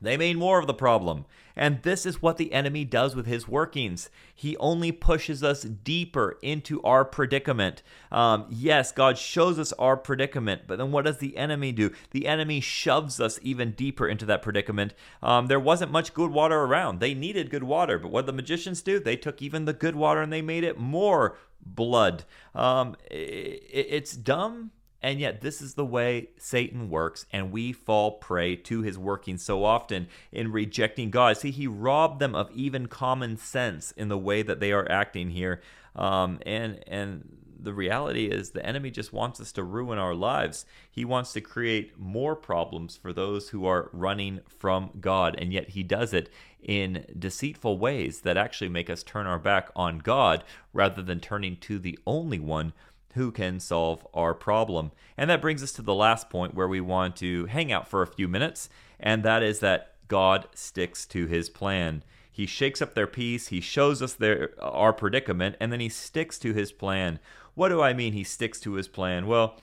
They 0.00 0.16
made 0.16 0.36
more 0.36 0.58
of 0.58 0.66
the 0.66 0.74
problem. 0.74 1.24
And 1.58 1.82
this 1.82 2.06
is 2.06 2.22
what 2.22 2.36
the 2.36 2.52
enemy 2.52 2.84
does 2.84 3.16
with 3.16 3.26
his 3.26 3.48
workings. 3.48 4.10
He 4.32 4.56
only 4.58 4.92
pushes 4.92 5.42
us 5.42 5.62
deeper 5.62 6.38
into 6.40 6.80
our 6.82 7.04
predicament. 7.04 7.82
Um, 8.12 8.46
yes, 8.48 8.92
God 8.92 9.18
shows 9.18 9.58
us 9.58 9.72
our 9.72 9.96
predicament, 9.96 10.62
but 10.68 10.78
then 10.78 10.92
what 10.92 11.04
does 11.04 11.18
the 11.18 11.36
enemy 11.36 11.72
do? 11.72 11.90
The 12.12 12.28
enemy 12.28 12.60
shoves 12.60 13.18
us 13.18 13.40
even 13.42 13.72
deeper 13.72 14.06
into 14.06 14.24
that 14.26 14.40
predicament. 14.40 14.94
Um, 15.20 15.48
there 15.48 15.58
wasn't 15.58 15.90
much 15.90 16.14
good 16.14 16.30
water 16.30 16.60
around. 16.60 17.00
They 17.00 17.12
needed 17.12 17.50
good 17.50 17.64
water, 17.64 17.98
but 17.98 18.12
what 18.12 18.26
the 18.26 18.32
magicians 18.32 18.80
do? 18.80 19.00
They 19.00 19.16
took 19.16 19.42
even 19.42 19.64
the 19.64 19.72
good 19.72 19.96
water 19.96 20.22
and 20.22 20.32
they 20.32 20.42
made 20.42 20.62
it 20.62 20.78
more 20.78 21.36
blood. 21.60 22.24
Um, 22.54 22.96
it, 23.10 23.64
it's 23.72 24.12
dumb 24.12 24.70
And 25.00 25.20
yet, 25.20 25.40
this 25.40 25.62
is 25.62 25.74
the 25.74 25.84
way 25.84 26.30
Satan 26.38 26.90
works, 26.90 27.24
and 27.32 27.52
we 27.52 27.72
fall 27.72 28.12
prey 28.12 28.56
to 28.56 28.82
his 28.82 28.98
working 28.98 29.38
so 29.38 29.64
often 29.64 30.08
in 30.32 30.50
rejecting 30.50 31.10
God. 31.10 31.36
See, 31.36 31.52
he 31.52 31.68
robbed 31.68 32.18
them 32.18 32.34
of 32.34 32.50
even 32.50 32.88
common 32.88 33.36
sense 33.36 33.92
in 33.92 34.08
the 34.08 34.18
way 34.18 34.42
that 34.42 34.58
they 34.58 34.72
are 34.72 34.90
acting 34.90 35.30
here. 35.30 35.60
Um, 35.94 36.40
and 36.44 36.82
and 36.88 37.38
the 37.60 37.74
reality 37.74 38.26
is, 38.26 38.50
the 38.50 38.64
enemy 38.64 38.90
just 38.90 39.12
wants 39.12 39.40
us 39.40 39.52
to 39.52 39.62
ruin 39.62 39.98
our 39.98 40.14
lives. 40.14 40.64
He 40.90 41.04
wants 41.04 41.32
to 41.32 41.40
create 41.40 41.98
more 41.98 42.36
problems 42.36 42.96
for 42.96 43.12
those 43.12 43.50
who 43.50 43.66
are 43.66 43.90
running 43.92 44.40
from 44.48 44.90
God, 45.00 45.36
and 45.38 45.52
yet 45.52 45.70
he 45.70 45.82
does 45.82 46.12
it 46.12 46.28
in 46.60 47.04
deceitful 47.16 47.78
ways 47.78 48.20
that 48.22 48.36
actually 48.36 48.68
make 48.68 48.90
us 48.90 49.02
turn 49.02 49.26
our 49.26 49.38
back 49.38 49.70
on 49.76 49.98
God 49.98 50.44
rather 50.72 51.02
than 51.02 51.20
turning 51.20 51.56
to 51.58 51.78
the 51.78 51.98
only 52.06 52.38
one 52.38 52.72
who 53.14 53.30
can 53.30 53.60
solve 53.60 54.06
our 54.14 54.34
problem. 54.34 54.92
And 55.16 55.28
that 55.30 55.40
brings 55.40 55.62
us 55.62 55.72
to 55.72 55.82
the 55.82 55.94
last 55.94 56.30
point 56.30 56.54
where 56.54 56.68
we 56.68 56.80
want 56.80 57.16
to 57.16 57.46
hang 57.46 57.72
out 57.72 57.88
for 57.88 58.02
a 58.02 58.06
few 58.06 58.28
minutes, 58.28 58.68
and 59.00 59.22
that 59.22 59.42
is 59.42 59.60
that 59.60 59.94
God 60.08 60.46
sticks 60.54 61.06
to 61.06 61.26
his 61.26 61.48
plan. 61.48 62.02
He 62.30 62.46
shakes 62.46 62.80
up 62.80 62.94
their 62.94 63.06
peace, 63.06 63.48
he 63.48 63.60
shows 63.60 64.00
us 64.00 64.14
their 64.14 64.50
our 64.62 64.92
predicament, 64.92 65.56
and 65.60 65.72
then 65.72 65.80
he 65.80 65.88
sticks 65.88 66.38
to 66.40 66.54
his 66.54 66.70
plan. 66.70 67.18
What 67.54 67.70
do 67.70 67.82
I 67.82 67.92
mean 67.92 68.12
he 68.12 68.24
sticks 68.24 68.60
to 68.60 68.74
his 68.74 68.86
plan? 68.86 69.26
Well, 69.26 69.60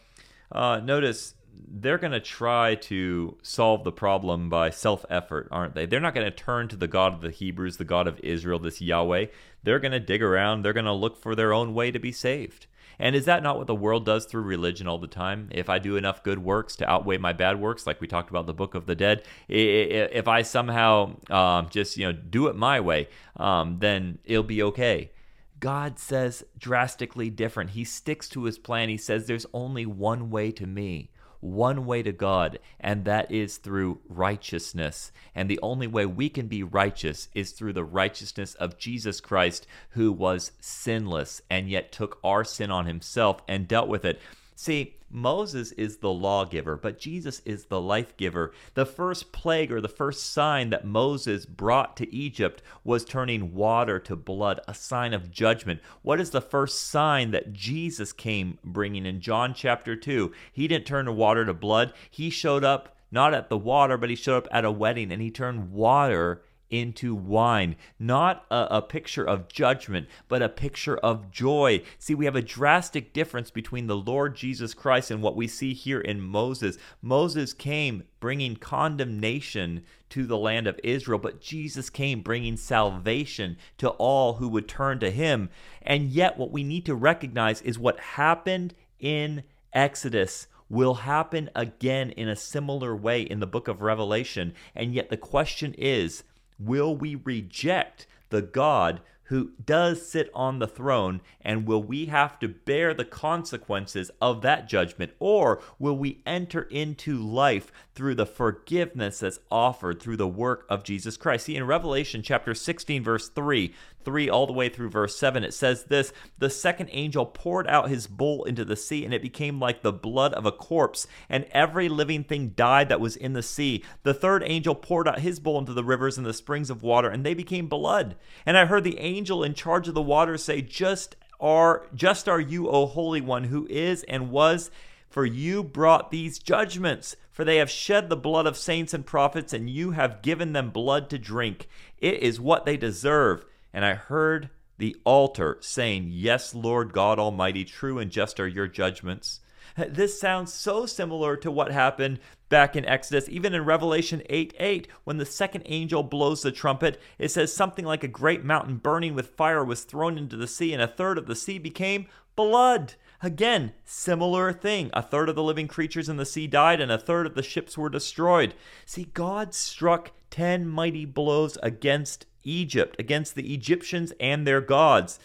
uh, 0.51 0.81
notice 0.84 1.36
they're 1.67 1.97
going 1.97 2.12
to 2.12 2.19
try 2.19 2.75
to 2.75 3.38
solve 3.41 3.84
the 3.84 3.91
problem 3.91 4.49
by 4.49 4.69
self 4.69 5.05
effort, 5.10 5.47
aren't 5.51 5.73
they? 5.73 5.86
They're 5.86 5.99
not 5.99 6.13
going 6.13 6.29
to 6.29 6.36
turn 6.36 6.67
to 6.69 6.75
the 6.75 6.88
God 6.88 7.13
of 7.13 7.21
the 7.21 7.31
Hebrews, 7.31 7.77
the 7.77 7.86
God 7.86 8.08
of 8.08 8.19
Israel, 8.19 8.60
this 8.60 8.81
Yahweh. 8.81 9.27
They're 9.63 9.79
going 9.79 9.91
to 9.93 9.99
dig 9.99 10.21
around, 10.21 10.62
they're 10.62 10.73
going 10.73 10.86
to 10.86 10.93
look 10.93 11.17
for 11.17 11.36
their 11.36 11.53
own 11.53 11.73
way 11.73 11.91
to 11.91 11.99
be 11.99 12.12
saved. 12.12 12.67
And 12.99 13.15
is 13.15 13.25
that 13.25 13.43
not 13.43 13.58
what 13.58 13.67
the 13.67 13.75
world 13.75 14.05
does 14.05 14.25
through 14.25 14.43
religion 14.43 14.88
all 14.88 14.97
the 14.97 15.08
time? 15.08 15.49
If 15.51 15.69
I 15.69 15.79
do 15.79 15.97
enough 15.97 16.23
good 16.23 16.39
works 16.39 16.75
to 16.77 16.89
outweigh 16.89 17.17
my 17.17 17.34
bad 17.34 17.60
works, 17.60 17.86
like 17.86 18.01
we 18.01 18.08
talked 18.08 18.29
about 18.29 18.45
the 18.45 18.53
Book 18.53 18.75
of 18.75 18.86
the 18.86 18.95
Dead, 18.95 19.23
if 19.47 20.27
I 20.27 20.41
somehow 20.41 21.15
um, 21.29 21.69
just 21.69 21.97
you 21.97 22.05
know 22.05 22.13
do 22.13 22.47
it 22.47 22.55
my 22.55 22.79
way, 22.79 23.10
um, 23.38 23.79
then 23.79 24.19
it'll 24.25 24.43
be 24.43 24.63
okay. 24.63 25.12
God 25.60 25.97
says 25.99 26.43
drastically 26.58 27.29
different. 27.29 27.71
He 27.71 27.84
sticks 27.84 28.29
to 28.29 28.43
his 28.43 28.60
plan. 28.60 28.89
He 28.89 28.97
says 28.97 29.25
there's 29.25 29.45
only 29.53 29.86
one 29.86 30.29
way 30.29 30.51
to 30.51 30.67
me 30.67 31.10
one 31.39 31.86
way 31.86 32.04
to 32.04 32.12
God, 32.12 32.60
and 32.80 33.06
that 33.06 33.32
is 33.32 33.58
through 33.58 34.00
righteousness. 34.08 35.12
And 35.34 35.50
the 35.50 35.60
only 35.62 35.88
way 35.88 36.06
we 36.06 36.30
can 36.30 36.48
be 36.48 36.63
righteous 36.63 37.30
is 37.34 37.52
through 37.52 37.74
the 37.74 37.84
righteousness 37.84 38.56
of 38.56 38.78
Jesus 38.78 39.19
Christ, 39.21 39.67
who 39.91 40.12
was 40.12 40.52
sinless 40.60 41.41
and 41.50 41.69
yet 41.69 41.91
took 41.91 42.19
our 42.24 42.43
sin 42.43 42.71
on 42.71 42.86
himself 42.86 43.41
and 43.48 43.67
dealt 43.67 43.88
with 43.88 44.06
it. 44.06 44.19
See, 44.56 44.96
Moses 45.10 45.74
is 45.74 45.98
the 45.98 46.12
lawgiver, 46.12 46.78
but 46.78 46.98
Jesus 46.98 47.41
is 47.46 47.65
the 47.65 47.80
life 47.80 48.15
giver. 48.15 48.54
The 48.74 48.86
first 48.86 49.32
plague 49.34 49.72
or 49.72 49.82
the 49.82 49.89
first 49.89 50.32
sign 50.32 50.70
that 50.70 50.86
Moses 50.86 51.46
brought 51.46 51.98
to 51.98 52.13
Egypt 52.13 52.62
was 52.84 53.04
turning 53.04 53.54
water 53.54 54.00
to 54.00 54.15
blood, 54.15 54.62
a 54.68 54.74
sign 54.74 55.13
of 55.13 55.30
judgment. 55.30 55.82
What 56.02 56.22
is 56.22 56.30
the 56.30 56.41
first 56.41 56.84
sign 56.84 57.32
that 57.32 57.54
Jesus 57.54 58.13
came 58.13 58.58
bringing 58.63 59.06
in 59.06 59.20
John 59.20 59.54
chapter 59.54 59.96
2? 59.96 60.32
He 60.54 60.68
didn't 60.68 60.88
turn 60.88 61.13
water 61.15 61.46
to 61.46 61.54
blood, 61.54 61.94
he 62.10 62.30
showed 62.30 62.63
up 62.63 62.96
not 63.12 63.34
at 63.34 63.50
the 63.50 63.58
water, 63.58 63.98
but 63.98 64.10
he 64.10 64.15
showed 64.15 64.38
up 64.38 64.48
at 64.52 64.65
a 64.65 64.72
wedding 64.72 65.12
and 65.12 65.22
he 65.22 65.32
turned 65.32 65.72
water 65.72 66.41
into 66.69 67.15
wine. 67.15 67.75
Not 67.99 68.45
a, 68.49 68.67
a, 68.71 68.82
picture 68.82 69.28
of 69.28 69.47
judgment, 69.47 70.08
but 70.28 70.41
a 70.41 70.49
picture 70.49 70.97
of 70.97 71.32
joy. 71.32 71.84
See, 71.99 72.15
we 72.15 72.25
have 72.25 72.36
a 72.36 72.41
drastic 72.41 73.13
difference 73.13 73.51
between 73.51 73.88
the 73.88 73.97
Lord 73.97 74.36
Jesus 74.36 74.73
Christ 74.73 75.12
and 75.12 75.21
what 75.21 75.36
we 75.36 75.47
see 75.47 75.73
here 75.73 76.01
in 76.01 76.21
Moses. 76.21 76.78
Moses 77.01 77.54
came 77.54 78.04
bringing 78.19 78.56
condemnation 78.56 79.84
to 80.10 80.25
the 80.25 80.38
land 80.38 80.67
of 80.67 80.80
Israel, 80.84 81.19
but 81.19 81.41
Jesus 81.41 81.89
came 81.89 82.21
bringing 82.21 82.58
salvation 82.58 83.58
to 83.78 83.89
all 83.89 84.36
who 84.36 84.47
would 84.49 84.67
turn 84.67 84.99
to 84.99 85.12
him. 85.12 85.49
And 85.82 86.10
yet, 86.10 86.38
what 86.38 86.51
we 86.51 86.63
need 86.63 86.86
to 86.86 86.95
recognize 86.95 87.62
is 87.62 87.78
what 87.78 87.99
happened 87.99 88.73
in 88.99 89.43
Exodus 89.73 90.47
will 90.69 90.95
happen 90.95 91.49
again 91.54 92.10
in 92.12 92.28
a 92.28 92.36
similar 92.36 92.95
way 92.95 93.21
in 93.21 93.39
the 93.39 93.47
book 93.47 93.67
of 93.67 93.82
Revelation. 93.82 94.54
And 94.73 94.93
yet, 94.93 95.10
the 95.10 95.17
question 95.17 95.75
is, 95.78 96.23
Will 96.60 96.96
we 96.96 97.15
reject 97.15 98.08
the 98.30 98.41
God 98.41 99.02
who 99.26 99.52
does 99.63 100.08
sit 100.08 100.30
on 100.34 100.60
the 100.60 100.68
throne, 100.68 101.20
and 101.41 101.65
will 101.65 101.82
we 101.82 102.06
have 102.06 102.38
to 102.39 102.48
bear 102.48 102.94
the 102.94 103.06
consequences 103.06 104.12
of 104.22 104.41
that 104.41 104.70
judgment? 104.70 105.12
Or 105.20 105.62
will 105.80 105.98
we 105.98 106.22
enter 106.26 106.63
into 106.63 107.18
life 107.18 107.72
through 107.96 108.15
the 108.15 108.26
forgiveness 108.26 109.20
that's 109.20 109.39
offered 109.50 110.00
through 110.00 110.18
the 110.18 110.28
work 110.28 110.65
of 110.70 110.84
Jesus 110.84 111.18
Christ? 111.18 111.46
See, 111.46 111.56
in 111.56 111.65
Revelation 111.65 112.22
chapter 112.22 112.54
16, 112.54 113.04
verse 113.04 113.30
3, 113.30 113.74
3 114.06 114.30
all 114.30 114.48
the 114.48 114.54
way 114.54 114.70
through 114.70 114.89
verse 114.89 115.18
7, 115.18 115.44
it 115.44 115.54
says 115.54 115.86
this 115.86 116.13
The 116.38 116.50
second 116.50 116.89
angel 116.91 117.26
poured 117.26 117.68
out 117.68 117.89
his 117.89 118.08
bowl 118.08 118.44
into 118.46 118.63
the 118.63 118.76
sea, 118.76 119.04
and 119.04 119.13
it 119.13 119.22
became 119.22 119.60
like 119.60 119.82
the 119.82 119.91
blood 119.91 120.34
of 120.34 120.46
a 120.46 120.52
corpse, 120.52 121.08
and 121.28 121.46
every 121.52 121.89
living 121.89 122.24
thing 122.24 122.50
died 122.50 122.88
that 122.89 123.02
was 123.02 123.15
in 123.15 123.34
the 123.34 123.44
sea. 123.44 123.84
The 124.04 124.13
third 124.13 124.44
angel 124.46 124.76
poured 124.76 125.08
out 125.08 125.20
his 125.20 125.39
bowl 125.39 125.60
into 125.60 125.74
the 125.74 125.84
rivers 125.84 126.18
and 126.18 126.26
the 126.26 126.34
springs 126.34 126.70
of 126.70 126.84
water, 126.84 127.10
and 127.10 127.26
they 127.26 127.34
became 127.34 127.68
blood. 127.68 128.15
And 128.46 128.58
I 128.58 128.65
heard 128.65 128.84
the 128.84 129.00
angel 129.00 129.44
in 129.44 129.54
charge 129.54 129.88
of 129.88 129.94
the 129.96 130.02
waters 130.02 130.44
say, 130.44 130.62
Just 130.62 131.15
are 131.39 131.88
just 131.94 132.30
are 132.30 132.39
you, 132.39 132.70
O 132.70 132.86
Holy 132.86 133.22
One, 133.22 133.46
who 133.46 133.68
is 133.70 134.04
and 134.04 134.32
was, 134.32 134.72
for 135.10 135.26
you 135.26 135.63
brought 135.63 136.12
these 136.12 136.39
judgments. 136.39 137.15
For 137.32 137.44
they 137.44 137.58
have 137.58 137.70
shed 137.70 138.08
the 138.08 138.15
blood 138.15 138.48
of 138.48 138.56
saints 138.56 138.94
and 138.94 139.06
prophets, 139.06 139.52
and 139.52 139.70
you 139.70 139.91
have 139.91 140.22
given 140.22 140.54
them 140.54 140.70
blood 140.70 141.10
to 141.10 141.20
drink. 141.20 141.68
It 141.98 142.20
is 142.20 142.39
what 142.39 142.65
they 142.65 142.78
deserve. 142.78 143.44
And 143.76 143.84
I 143.84 143.96
heard 143.96 144.52
the 144.78 144.96
altar 145.04 145.58
saying, 145.60 146.08
Yes, 146.10 146.56
Lord 146.56 146.94
God 146.94 147.20
Almighty, 147.20 147.66
true 147.66 148.00
and 148.00 148.10
just 148.10 148.40
are 148.40 148.48
your 148.48 148.70
judgments. 148.70 149.42
This 149.76 150.18
sounds 150.18 150.54
so 150.54 150.86
similar 150.86 151.36
to 151.36 151.52
what 151.52 151.74
happened 151.74 152.22
back 152.48 152.78
in 152.78 152.86
Exodus, 152.86 153.28
even 153.28 153.54
in 153.54 153.66
Revelation 153.66 154.22
8 154.30 154.56
8, 154.58 154.88
when 155.04 155.18
the 155.18 155.26
second 155.26 155.64
angel 155.66 156.04
blows 156.04 156.42
the 156.42 156.54
trumpet. 156.54 157.02
It 157.20 157.32
says 157.32 157.52
something 157.52 157.84
like 157.84 158.02
a 158.02 158.08
great 158.08 158.46
mountain 158.46 158.78
burning 158.78 159.14
with 159.14 159.36
fire 159.36 159.66
was 159.66 159.84
thrown 159.84 160.18
into 160.18 160.38
the 160.38 160.48
sea, 160.48 160.72
and 160.72 160.82
a 160.82 160.88
third 160.88 161.18
of 161.18 161.28
the 161.28 161.36
sea 161.36 161.58
became 161.58 162.08
blood. 162.38 162.94
Again, 163.22 163.74
similar 163.84 164.54
thing. 164.54 164.90
A 164.94 165.02
third 165.02 165.28
of 165.28 165.36
the 165.36 165.44
living 165.44 165.68
creatures 165.68 166.08
in 166.08 166.16
the 166.16 166.26
sea 166.26 166.48
died, 166.48 166.80
and 166.80 166.94
a 166.94 166.98
third 166.98 167.26
of 167.26 167.36
the 167.36 167.44
ships 167.44 167.78
were 167.78 167.90
destroyed. 167.90 168.54
See, 168.86 169.10
God 169.14 169.54
struck 169.54 170.12
10 170.30 170.66
mighty 170.66 171.04
blows 171.04 171.58
against 171.62 172.26
Egypt, 172.45 172.95
against 172.97 173.36
the 173.36 173.53
Egyptians 173.53 174.13
and 174.19 174.45
their 174.45 174.62
gods. 174.62 175.19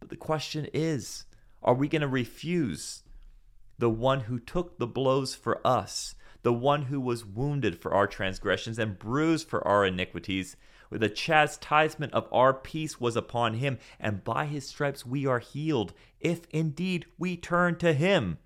But 0.00 0.08
the 0.08 0.16
question 0.16 0.68
is 0.74 1.24
are 1.62 1.74
we 1.74 1.88
going 1.88 2.02
to 2.02 2.08
refuse 2.08 3.02
the 3.78 3.90
one 3.90 4.20
who 4.20 4.38
took 4.38 4.78
the 4.78 4.86
blows 4.86 5.34
for 5.34 5.66
us, 5.66 6.14
the 6.42 6.52
one 6.52 6.82
who 6.82 7.00
was 7.00 7.24
wounded 7.24 7.80
for 7.80 7.94
our 7.94 8.06
transgressions 8.06 8.78
and 8.78 8.98
bruised 8.98 9.48
for 9.48 9.66
our 9.66 9.84
iniquities? 9.84 10.56
Where 10.90 10.98
the 10.98 11.08
chastisement 11.08 12.12
of 12.12 12.28
our 12.30 12.52
peace 12.52 13.00
was 13.00 13.16
upon 13.16 13.54
him, 13.54 13.78
and 13.98 14.22
by 14.22 14.46
his 14.46 14.66
stripes 14.66 15.06
we 15.06 15.26
are 15.26 15.38
healed, 15.38 15.94
if 16.20 16.46
indeed 16.50 17.06
we 17.18 17.36
turn 17.36 17.76
to 17.78 17.94
him. 17.94 18.38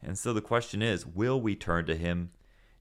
And 0.00 0.16
so 0.16 0.32
the 0.32 0.40
question 0.40 0.80
is 0.82 1.04
will 1.04 1.40
we 1.40 1.56
turn 1.56 1.86
to 1.86 1.96
him 1.96 2.30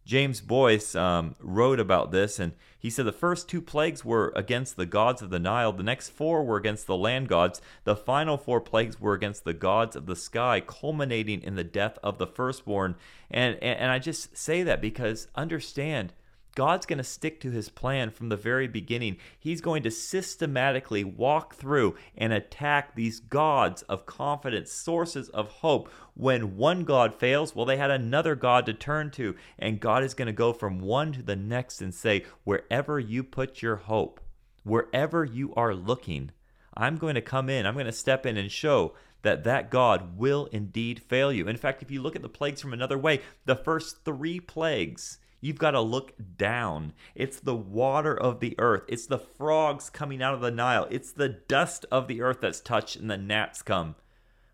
James 0.05 0.39
Boice 0.39 0.93
um, 0.93 1.35
wrote 1.39 1.79
about 1.79 2.11
this, 2.11 2.39
and 2.39 2.53
he 2.77 2.91
said 2.91 3.05
the 3.05 3.11
first 3.11 3.49
two 3.49 3.61
plagues 3.61 4.05
were 4.05 4.31
against 4.35 4.77
the 4.77 4.85
gods 4.85 5.23
of 5.23 5.31
the 5.31 5.39
Nile, 5.39 5.73
the 5.73 5.81
next 5.81 6.09
four 6.09 6.43
were 6.43 6.57
against 6.57 6.85
the 6.85 6.95
land 6.95 7.27
gods, 7.27 7.59
the 7.83 7.95
final 7.95 8.37
four 8.37 8.61
plagues 8.61 9.01
were 9.01 9.13
against 9.13 9.43
the 9.43 9.53
gods 9.53 9.95
of 9.95 10.05
the 10.05 10.15
sky, 10.15 10.61
culminating 10.61 11.41
in 11.41 11.55
the 11.55 11.63
death 11.63 11.97
of 12.03 12.19
the 12.19 12.27
firstborn. 12.27 12.95
And, 13.31 13.55
and, 13.55 13.79
and 13.79 13.91
I 13.91 13.97
just 13.97 14.37
say 14.37 14.61
that 14.61 14.79
because 14.79 15.27
understand 15.35 16.13
God's 16.55 16.85
going 16.85 16.97
to 16.97 17.03
stick 17.03 17.41
to 17.41 17.51
his 17.51 17.67
plan 17.69 18.09
from 18.09 18.29
the 18.29 18.37
very 18.37 18.67
beginning. 18.67 19.17
He's 19.37 19.59
going 19.59 19.83
to 19.83 19.91
systematically 19.91 21.03
walk 21.03 21.55
through 21.55 21.95
and 22.17 22.31
attack 22.31 22.95
these 22.95 23.19
gods 23.19 23.81
of 23.83 24.05
confidence, 24.05 24.71
sources 24.71 25.27
of 25.29 25.49
hope. 25.49 25.89
When 26.13 26.55
one 26.55 26.85
God 26.85 27.13
fails, 27.13 27.53
well, 27.53 27.65
they 27.65 27.77
had 27.77 27.91
another 27.91 28.35
God 28.35 28.65
to 28.67 28.73
turn 28.73 29.11
to. 29.11 29.35
And 29.59 29.81
God 29.81 30.01
is 30.01 30.13
going 30.13 30.27
to 30.27 30.33
go 30.33 30.53
from 30.53 30.79
one 30.79 31.11
to 31.13 31.21
the 31.21 31.35
next 31.35 31.81
and 31.81 31.93
say, 31.93 32.23
wherever 32.45 32.99
you 32.99 33.23
put 33.23 33.61
your 33.61 33.75
hope, 33.75 34.21
wherever 34.63 35.25
you 35.25 35.53
are 35.55 35.75
looking, 35.75 36.31
I'm 36.73 36.95
going 36.95 37.15
to 37.15 37.21
come 37.21 37.49
in, 37.49 37.65
I'm 37.65 37.75
going 37.75 37.85
to 37.85 37.91
step 37.91 38.25
in 38.25 38.37
and 38.37 38.51
show 38.51 38.93
that 39.21 39.43
that 39.43 39.71
God 39.71 40.17
will 40.17 40.45
indeed 40.51 41.01
fail 41.01 41.33
you. 41.33 41.47
In 41.47 41.57
fact, 41.57 41.81
if 41.81 41.89
you 41.89 42.01
look 42.01 42.15
at 42.15 42.21
the 42.21 42.29
plagues 42.29 42.61
from 42.61 42.73
another 42.73 42.97
way, 42.97 43.21
the 43.45 43.55
first 43.55 44.05
three 44.05 44.39
plagues 44.39 45.17
You've 45.45 45.59
got 45.59 45.71
to 45.71 45.81
look 45.81 46.13
down. 46.37 46.93
It's 47.13 47.39
the 47.39 47.55
water 47.55 48.19
of 48.19 48.39
the 48.39 48.55
earth. 48.57 48.81
It's 48.87 49.05
the 49.05 49.19
frogs 49.19 49.91
coming 49.91 50.23
out 50.23 50.33
of 50.33 50.41
the 50.41 50.49
Nile. 50.49 50.87
It's 50.89 51.11
the 51.11 51.29
dust 51.29 51.85
of 51.91 52.07
the 52.07 52.23
earth 52.23 52.39
that's 52.41 52.59
touched 52.59 52.95
and 52.95 53.11
the 53.11 53.17
gnats 53.17 53.61
come. 53.61 53.93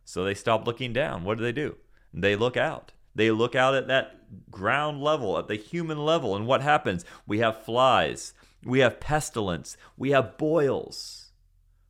So 0.04 0.26
they 0.26 0.34
stop 0.34 0.68
looking 0.68 0.92
down. 0.92 1.24
What 1.24 1.38
do 1.38 1.46
they 1.46 1.54
do? 1.54 1.78
They 2.14 2.36
look 2.36 2.58
out. 2.58 2.92
They 3.16 3.32
look 3.32 3.56
out 3.56 3.74
at 3.74 3.88
that 3.88 4.52
ground 4.52 5.02
level, 5.02 5.38
at 5.38 5.48
the 5.48 5.56
human 5.56 5.98
level, 5.98 6.36
and 6.36 6.46
what 6.46 6.62
happens? 6.62 7.06
We 7.26 7.40
have 7.40 7.64
flies, 7.64 8.34
we 8.62 8.80
have 8.80 9.00
pestilence, 9.00 9.78
we 9.96 10.12
have 10.12 10.38
boils. 10.38 11.32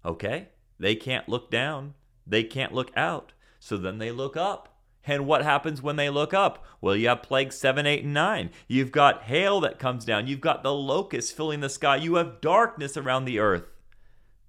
Okay? 0.06 0.49
They 0.80 0.93
can't 0.93 1.28
look 1.28 1.49
down, 1.49 1.95
they 2.28 2.43
can't 2.43 2.72
look 2.72 2.91
out. 2.95 3.34
So 3.60 3.78
then 3.78 3.97
they 3.97 4.12
look 4.12 4.38
up. 4.38 4.70
And 5.06 5.26
what 5.26 5.43
happens 5.43 5.82
when 5.82 5.95
they 5.95 6.10
look 6.10 6.34
up? 6.34 6.64
Well, 6.80 6.95
you 6.95 7.08
have 7.08 7.24
plague 7.24 7.52
7, 7.52 7.86
8, 7.86 8.04
and 8.04 8.14
9. 8.14 8.49
You've 8.68 8.91
got 8.91 9.24
hail 9.24 9.60
that 9.62 9.80
comes 9.80 10.06
down. 10.06 10.28
You've 10.28 10.41
got 10.41 10.64
the 10.64 10.74
locusts 10.74 11.32
filling 11.32 11.62
the 11.62 11.70
sky. 11.70 11.95
You 11.95 12.16
have 12.16 12.41
darkness 12.41 12.95
around 12.95 13.26
the 13.26 13.39
earth. 13.39 13.66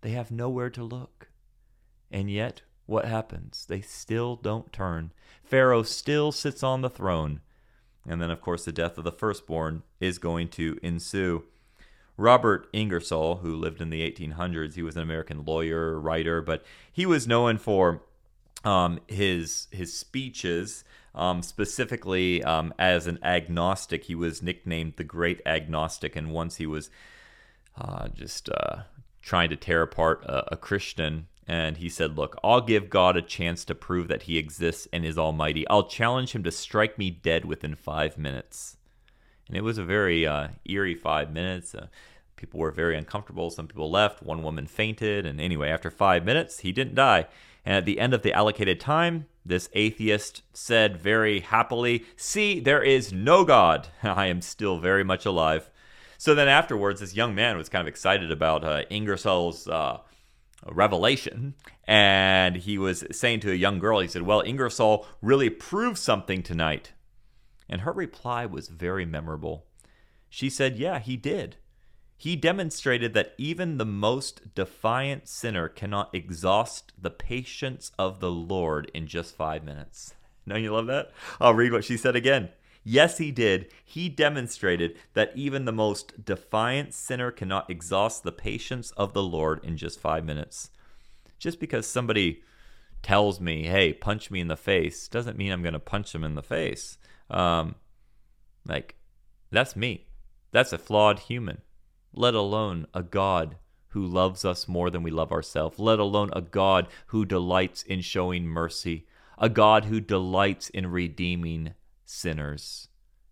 They 0.02 0.10
have 0.10 0.30
nowhere 0.30 0.70
to 0.70 0.84
look. 0.84 1.28
And 2.10 2.30
yet, 2.30 2.62
what 2.86 3.06
happens? 3.06 3.64
They 3.66 3.80
still 3.80 4.36
don't 4.36 4.72
turn. 4.72 5.12
Pharaoh 5.42 5.82
still 5.82 6.32
sits 6.32 6.62
on 6.62 6.82
the 6.82 6.90
throne. 6.90 7.40
And 8.06 8.20
then, 8.20 8.30
of 8.30 8.40
course, 8.40 8.64
the 8.64 8.72
death 8.72 8.98
of 8.98 9.04
the 9.04 9.12
firstborn 9.12 9.82
is 10.00 10.18
going 10.18 10.48
to 10.48 10.78
ensue. 10.82 11.44
Robert 12.16 12.68
Ingersoll, 12.72 13.36
who 13.36 13.56
lived 13.56 13.80
in 13.80 13.90
the 13.90 14.08
1800s, 14.08 14.74
he 14.74 14.82
was 14.82 14.96
an 14.96 15.02
American 15.02 15.44
lawyer, 15.44 15.98
writer, 15.98 16.42
but 16.42 16.62
he 16.92 17.06
was 17.06 17.26
known 17.26 17.58
for 17.58 18.02
um, 18.64 19.00
his 19.06 19.68
his 19.70 19.92
speeches. 19.92 20.84
Um, 21.14 21.42
specifically, 21.42 22.42
um, 22.42 22.72
as 22.78 23.06
an 23.06 23.18
agnostic, 23.22 24.04
he 24.04 24.14
was 24.14 24.42
nicknamed 24.42 24.94
the 24.96 25.04
Great 25.04 25.42
Agnostic, 25.44 26.16
and 26.16 26.32
once 26.32 26.56
he 26.56 26.64
was 26.66 26.88
uh, 27.76 28.08
just 28.08 28.48
uh, 28.48 28.84
trying 29.20 29.50
to 29.50 29.56
tear 29.56 29.82
apart 29.82 30.24
a, 30.24 30.54
a 30.54 30.56
Christian 30.56 31.26
and 31.46 31.78
he 31.78 31.88
said, 31.88 32.16
Look, 32.16 32.36
I'll 32.44 32.60
give 32.60 32.90
God 32.90 33.16
a 33.16 33.22
chance 33.22 33.64
to 33.64 33.74
prove 33.74 34.08
that 34.08 34.24
he 34.24 34.38
exists 34.38 34.86
and 34.92 35.04
is 35.04 35.18
almighty. 35.18 35.66
I'll 35.68 35.88
challenge 35.88 36.32
him 36.32 36.42
to 36.44 36.52
strike 36.52 36.98
me 36.98 37.10
dead 37.10 37.44
within 37.44 37.74
five 37.74 38.16
minutes. 38.16 38.76
And 39.48 39.56
it 39.56 39.62
was 39.62 39.78
a 39.78 39.84
very 39.84 40.26
uh, 40.26 40.48
eerie 40.64 40.94
five 40.94 41.32
minutes. 41.32 41.74
Uh, 41.74 41.88
people 42.36 42.60
were 42.60 42.70
very 42.70 42.96
uncomfortable. 42.96 43.50
Some 43.50 43.66
people 43.66 43.90
left. 43.90 44.22
One 44.22 44.42
woman 44.42 44.66
fainted. 44.66 45.26
And 45.26 45.40
anyway, 45.40 45.68
after 45.70 45.90
five 45.90 46.24
minutes, 46.24 46.60
he 46.60 46.72
didn't 46.72 46.94
die. 46.94 47.26
And 47.64 47.76
at 47.76 47.84
the 47.84 48.00
end 48.00 48.14
of 48.14 48.22
the 48.22 48.32
allocated 48.32 48.80
time, 48.80 49.26
this 49.44 49.68
atheist 49.72 50.42
said 50.52 50.96
very 50.96 51.40
happily, 51.40 52.04
See, 52.16 52.60
there 52.60 52.82
is 52.82 53.12
no 53.12 53.44
God. 53.44 53.88
I 54.02 54.26
am 54.26 54.40
still 54.40 54.78
very 54.78 55.04
much 55.04 55.26
alive. 55.26 55.70
So 56.18 56.34
then 56.34 56.48
afterwards, 56.48 57.00
this 57.00 57.16
young 57.16 57.34
man 57.34 57.56
was 57.56 57.68
kind 57.68 57.82
of 57.82 57.88
excited 57.88 58.30
about 58.30 58.64
uh, 58.64 58.82
Ingersoll's 58.90 59.66
uh, 59.66 59.98
revelation. 60.70 61.54
And 61.84 62.56
he 62.56 62.78
was 62.78 63.04
saying 63.10 63.40
to 63.40 63.50
a 63.50 63.56
young 63.56 63.78
girl, 63.78 64.00
he 64.00 64.08
said, 64.08 64.22
Well, 64.22 64.42
Ingersoll 64.42 65.06
really 65.20 65.50
proved 65.50 65.98
something 65.98 66.42
tonight. 66.42 66.92
And 67.68 67.80
her 67.80 67.92
reply 67.92 68.46
was 68.46 68.68
very 68.68 69.04
memorable. 69.04 69.66
She 70.28 70.48
said, 70.48 70.76
Yeah, 70.76 70.98
he 70.98 71.16
did. 71.16 71.56
He 72.22 72.36
demonstrated 72.36 73.14
that 73.14 73.34
even 73.36 73.78
the 73.78 73.84
most 73.84 74.54
defiant 74.54 75.26
sinner 75.26 75.68
cannot 75.68 76.14
exhaust 76.14 76.92
the 76.96 77.10
patience 77.10 77.90
of 77.98 78.20
the 78.20 78.30
Lord 78.30 78.88
in 78.94 79.08
just 79.08 79.34
five 79.34 79.64
minutes. 79.64 80.14
Don't 80.46 80.62
you 80.62 80.72
love 80.72 80.86
that? 80.86 81.10
I'll 81.40 81.52
read 81.52 81.72
what 81.72 81.84
she 81.84 81.96
said 81.96 82.14
again. 82.14 82.50
Yes, 82.84 83.18
he 83.18 83.32
did. 83.32 83.72
He 83.84 84.08
demonstrated 84.08 84.96
that 85.14 85.32
even 85.34 85.64
the 85.64 85.72
most 85.72 86.24
defiant 86.24 86.94
sinner 86.94 87.32
cannot 87.32 87.68
exhaust 87.68 88.22
the 88.22 88.30
patience 88.30 88.92
of 88.92 89.14
the 89.14 89.22
Lord 89.24 89.58
in 89.64 89.76
just 89.76 89.98
five 89.98 90.24
minutes. 90.24 90.70
Just 91.40 91.58
because 91.58 91.88
somebody 91.88 92.44
tells 93.02 93.40
me, 93.40 93.66
hey, 93.66 93.92
punch 93.92 94.30
me 94.30 94.38
in 94.38 94.46
the 94.46 94.56
face, 94.56 95.08
doesn't 95.08 95.36
mean 95.36 95.50
I'm 95.50 95.62
going 95.62 95.72
to 95.72 95.80
punch 95.80 96.12
them 96.12 96.22
in 96.22 96.36
the 96.36 96.42
face. 96.44 96.98
Um, 97.28 97.74
like, 98.64 98.94
that's 99.50 99.74
me. 99.74 100.06
That's 100.52 100.72
a 100.72 100.78
flawed 100.78 101.18
human, 101.18 101.62
let 102.12 102.34
alone 102.34 102.86
a 102.94 103.02
God 103.02 103.56
who 103.88 104.06
loves 104.06 104.44
us 104.44 104.66
more 104.66 104.90
than 104.90 105.02
we 105.02 105.10
love 105.10 105.32
ourselves, 105.32 105.78
let 105.78 105.98
alone 105.98 106.30
a 106.32 106.40
God 106.40 106.88
who 107.08 107.24
delights 107.24 107.82
in 107.82 108.00
showing 108.00 108.46
mercy, 108.46 109.06
a 109.38 109.48
God 109.48 109.84
who 109.86 110.00
delights 110.00 110.70
in 110.70 110.86
redeeming 110.86 111.74
sinners. 112.04 112.88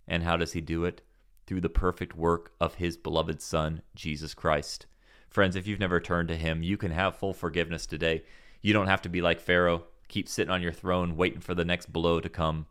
And 0.06 0.22
how 0.22 0.36
does 0.36 0.52
he 0.52 0.60
do 0.60 0.84
it? 0.84 1.02
Through 1.46 1.62
the 1.62 1.68
perfect 1.68 2.14
work 2.14 2.52
of 2.60 2.74
his 2.74 2.96
beloved 2.96 3.40
Son, 3.40 3.82
Jesus 3.94 4.34
Christ. 4.34 4.86
Friends, 5.28 5.56
if 5.56 5.66
you've 5.66 5.80
never 5.80 6.00
turned 6.00 6.28
to 6.28 6.36
him, 6.36 6.62
you 6.62 6.76
can 6.76 6.90
have 6.90 7.16
full 7.16 7.32
forgiveness 7.32 7.86
today. 7.86 8.24
You 8.60 8.72
don't 8.72 8.88
have 8.88 9.02
to 9.02 9.08
be 9.08 9.20
like 9.20 9.40
Pharaoh, 9.40 9.84
keep 10.08 10.28
sitting 10.28 10.50
on 10.50 10.62
your 10.62 10.72
throne 10.72 11.16
waiting 11.16 11.40
for 11.40 11.54
the 11.54 11.64
next 11.64 11.92
blow 11.92 12.20
to 12.20 12.28
come 12.28 12.66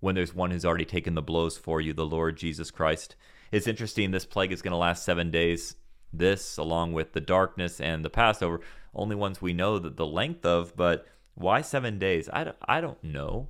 when 0.00 0.14
there's 0.14 0.34
one 0.34 0.50
who's 0.50 0.64
already 0.64 0.84
taken 0.84 1.14
the 1.14 1.22
blows 1.22 1.56
for 1.56 1.80
you, 1.80 1.92
the 1.92 2.06
Lord 2.06 2.36
Jesus 2.36 2.70
Christ. 2.70 3.16
It's 3.50 3.66
interesting, 3.66 4.10
this 4.10 4.26
plague 4.26 4.52
is 4.52 4.62
going 4.62 4.72
to 4.72 4.78
last 4.78 5.04
seven 5.04 5.30
days. 5.30 5.76
This, 6.12 6.56
along 6.56 6.94
with 6.94 7.12
the 7.12 7.20
darkness 7.20 7.80
and 7.80 8.04
the 8.04 8.10
Passover, 8.10 8.60
only 8.94 9.14
ones 9.14 9.42
we 9.42 9.52
know 9.52 9.78
that 9.78 9.96
the 9.96 10.06
length 10.06 10.46
of, 10.46 10.74
but 10.74 11.06
why 11.34 11.60
seven 11.60 11.98
days? 11.98 12.28
I 12.32 12.44
don't, 12.44 12.56
I 12.66 12.80
don't 12.80 13.02
know. 13.04 13.48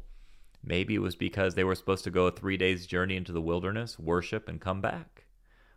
Maybe 0.64 0.94
it 0.94 1.02
was 1.02 1.14
because 1.14 1.54
they 1.54 1.64
were 1.64 1.76
supposed 1.76 2.04
to 2.04 2.10
go 2.10 2.26
a 2.26 2.32
three 2.32 2.56
days 2.56 2.86
journey 2.86 3.16
into 3.16 3.32
the 3.32 3.40
wilderness, 3.40 3.98
worship, 3.98 4.48
and 4.48 4.60
come 4.60 4.80
back. 4.80 5.26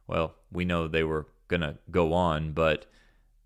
Well, 0.08 0.36
we 0.52 0.66
know 0.66 0.88
they 0.88 1.04
were 1.04 1.28
going 1.48 1.62
to 1.62 1.78
go 1.92 2.14
on, 2.14 2.54
but 2.54 2.88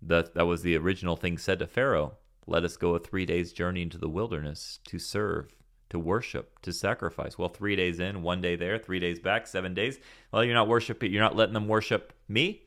that, 0.00 0.34
that 0.34 0.46
was 0.46 0.62
the 0.62 0.76
original 0.76 1.16
thing 1.16 1.36
said 1.36 1.58
to 1.58 1.66
Pharaoh 1.66 2.16
let 2.46 2.64
us 2.64 2.76
go 2.76 2.94
a 2.94 3.00
three 3.00 3.26
days 3.26 3.52
journey 3.52 3.82
into 3.82 3.98
the 3.98 4.08
wilderness 4.08 4.78
to 4.84 4.98
serve, 4.98 5.54
to 5.90 5.98
worship, 5.98 6.60
to 6.62 6.72
sacrifice. 6.72 7.38
Well, 7.38 7.48
three 7.48 7.76
days 7.76 8.00
in, 8.00 8.22
one 8.22 8.40
day 8.40 8.56
there, 8.56 8.78
three 8.78 8.98
days 8.98 9.20
back, 9.20 9.46
seven 9.46 9.74
days. 9.74 9.98
Well, 10.32 10.44
you're 10.44 10.54
not 10.54 10.68
worshiping, 10.68 11.12
you're 11.12 11.22
not 11.22 11.36
letting 11.36 11.54
them 11.54 11.68
worship 11.68 12.12
me. 12.28 12.62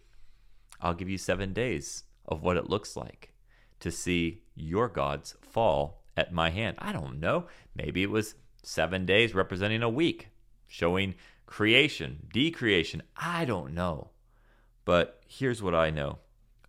I'll 0.81 0.93
give 0.93 1.09
you 1.09 1.17
seven 1.17 1.53
days 1.53 2.03
of 2.25 2.41
what 2.41 2.57
it 2.57 2.69
looks 2.69 2.95
like 2.95 3.33
to 3.81 3.91
see 3.91 4.43
your 4.55 4.87
gods 4.87 5.35
fall 5.41 6.03
at 6.15 6.33
my 6.33 6.49
hand. 6.49 6.77
I 6.79 6.91
don't 6.91 7.19
know. 7.19 7.47
Maybe 7.75 8.03
it 8.03 8.09
was 8.09 8.35
seven 8.63 9.05
days 9.05 9.33
representing 9.33 9.83
a 9.83 9.89
week, 9.89 10.29
showing 10.67 11.15
creation, 11.45 12.27
decreation. 12.31 13.01
I 13.17 13.45
don't 13.45 13.73
know. 13.73 14.11
But 14.85 15.21
here's 15.27 15.61
what 15.61 15.75
I 15.75 15.89
know 15.89 16.19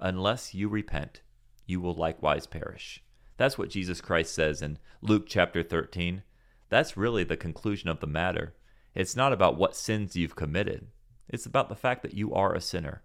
unless 0.01 0.55
you 0.55 0.69
repent, 0.69 1.21
you 1.67 1.81
will 1.81 1.95
likewise 1.95 2.47
perish. 2.47 3.03
That's 3.37 3.59
what 3.59 3.71
Jesus 3.71 4.01
Christ 4.01 4.35
says 4.35 4.63
in 4.63 4.79
Luke 5.03 5.25
chapter 5.27 5.63
13. 5.63 6.23
That's 6.71 6.97
really 6.97 7.25
the 7.25 7.37
conclusion 7.37 7.91
of 7.91 8.01
the 8.01 8.07
matter. 8.07 8.55
It's 8.95 9.15
not 9.15 9.35
about 9.35 9.59
what 9.59 9.77
sins 9.77 10.17
you've 10.17 10.37
committed, 10.37 10.87
it's 11.29 11.47
about 11.47 11.69
the 11.69 11.77
fact 11.77 12.03
that 12.03 12.15
you 12.15 12.33
are 12.33 12.55
a 12.55 12.61
sinner. 12.61 13.03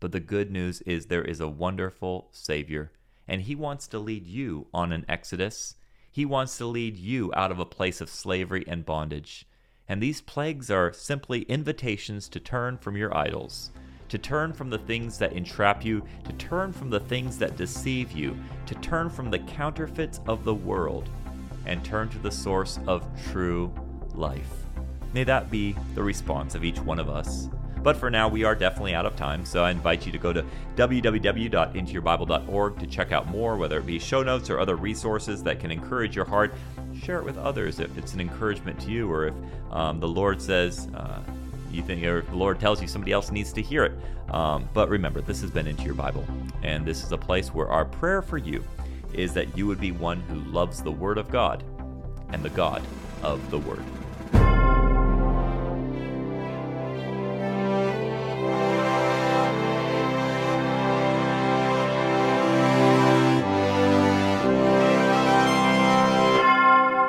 But 0.00 0.12
the 0.12 0.20
good 0.20 0.50
news 0.50 0.80
is 0.82 1.06
there 1.06 1.24
is 1.24 1.40
a 1.40 1.48
wonderful 1.48 2.28
Savior, 2.32 2.92
and 3.26 3.42
He 3.42 3.54
wants 3.54 3.86
to 3.88 3.98
lead 3.98 4.26
you 4.26 4.68
on 4.72 4.92
an 4.92 5.04
exodus 5.08 5.74
he 6.18 6.24
wants 6.24 6.58
to 6.58 6.66
lead 6.66 6.96
you 6.96 7.32
out 7.36 7.52
of 7.52 7.60
a 7.60 7.64
place 7.64 8.00
of 8.00 8.10
slavery 8.10 8.64
and 8.66 8.84
bondage. 8.84 9.46
And 9.88 10.02
these 10.02 10.20
plagues 10.20 10.68
are 10.68 10.92
simply 10.92 11.42
invitations 11.42 12.28
to 12.30 12.40
turn 12.40 12.76
from 12.78 12.96
your 12.96 13.16
idols, 13.16 13.70
to 14.08 14.18
turn 14.18 14.52
from 14.52 14.68
the 14.68 14.78
things 14.78 15.18
that 15.18 15.32
entrap 15.32 15.84
you, 15.84 16.04
to 16.24 16.32
turn 16.32 16.72
from 16.72 16.90
the 16.90 16.98
things 16.98 17.38
that 17.38 17.56
deceive 17.56 18.10
you, 18.10 18.36
to 18.66 18.74
turn 18.76 19.10
from 19.10 19.30
the 19.30 19.38
counterfeits 19.38 20.20
of 20.26 20.42
the 20.42 20.54
world, 20.54 21.08
and 21.68 21.84
turn 21.84 22.08
to 22.08 22.18
the 22.18 22.30
source 22.30 22.80
of 22.86 23.06
true 23.30 23.72
life. 24.14 24.58
May 25.14 25.24
that 25.24 25.50
be 25.50 25.74
the 25.94 26.02
response 26.02 26.54
of 26.54 26.64
each 26.64 26.80
one 26.80 26.98
of 26.98 27.08
us. 27.08 27.48
But 27.82 27.96
for 27.96 28.10
now, 28.10 28.28
we 28.28 28.44
are 28.44 28.54
definitely 28.54 28.94
out 28.94 29.06
of 29.06 29.16
time, 29.16 29.46
so 29.46 29.64
I 29.64 29.70
invite 29.70 30.04
you 30.04 30.12
to 30.12 30.18
go 30.18 30.32
to 30.32 30.44
www.intoyourbible.org 30.76 32.78
to 32.78 32.86
check 32.86 33.12
out 33.12 33.28
more, 33.28 33.56
whether 33.56 33.78
it 33.78 33.86
be 33.86 33.98
show 33.98 34.22
notes 34.22 34.50
or 34.50 34.58
other 34.58 34.76
resources 34.76 35.42
that 35.44 35.60
can 35.60 35.70
encourage 35.70 36.16
your 36.16 36.24
heart. 36.24 36.54
Share 37.02 37.18
it 37.18 37.24
with 37.24 37.36
others 37.38 37.78
if 37.78 37.96
it's 37.96 38.14
an 38.14 38.20
encouragement 38.20 38.80
to 38.80 38.90
you, 38.90 39.08
or 39.10 39.28
if 39.28 39.34
um, 39.70 40.00
the 40.00 40.08
Lord 40.08 40.42
says, 40.42 40.88
uh, 40.94 41.20
you 41.70 41.82
think, 41.82 42.02
or 42.04 42.22
the 42.22 42.36
Lord 42.36 42.58
tells 42.58 42.82
you 42.82 42.88
somebody 42.88 43.12
else 43.12 43.30
needs 43.30 43.52
to 43.52 43.62
hear 43.62 43.84
it. 43.84 43.92
Um, 44.34 44.68
but 44.74 44.88
remember, 44.88 45.20
this 45.20 45.40
has 45.42 45.52
been 45.52 45.68
Into 45.68 45.84
Your 45.84 45.94
Bible, 45.94 46.26
and 46.62 46.84
this 46.84 47.04
is 47.04 47.12
a 47.12 47.18
place 47.18 47.54
where 47.54 47.68
our 47.68 47.84
prayer 47.84 48.22
for 48.22 48.38
you 48.38 48.64
is 49.12 49.34
that 49.34 49.56
you 49.56 49.66
would 49.66 49.80
be 49.80 49.92
one 49.92 50.20
who 50.22 50.40
loves 50.50 50.82
the 50.82 50.92
Word 50.92 51.18
of 51.18 51.30
God 51.30 51.64
and 52.30 52.42
the 52.42 52.50
God 52.50 52.82
of 53.22 53.50
the 53.50 53.58
Word. 53.58 53.84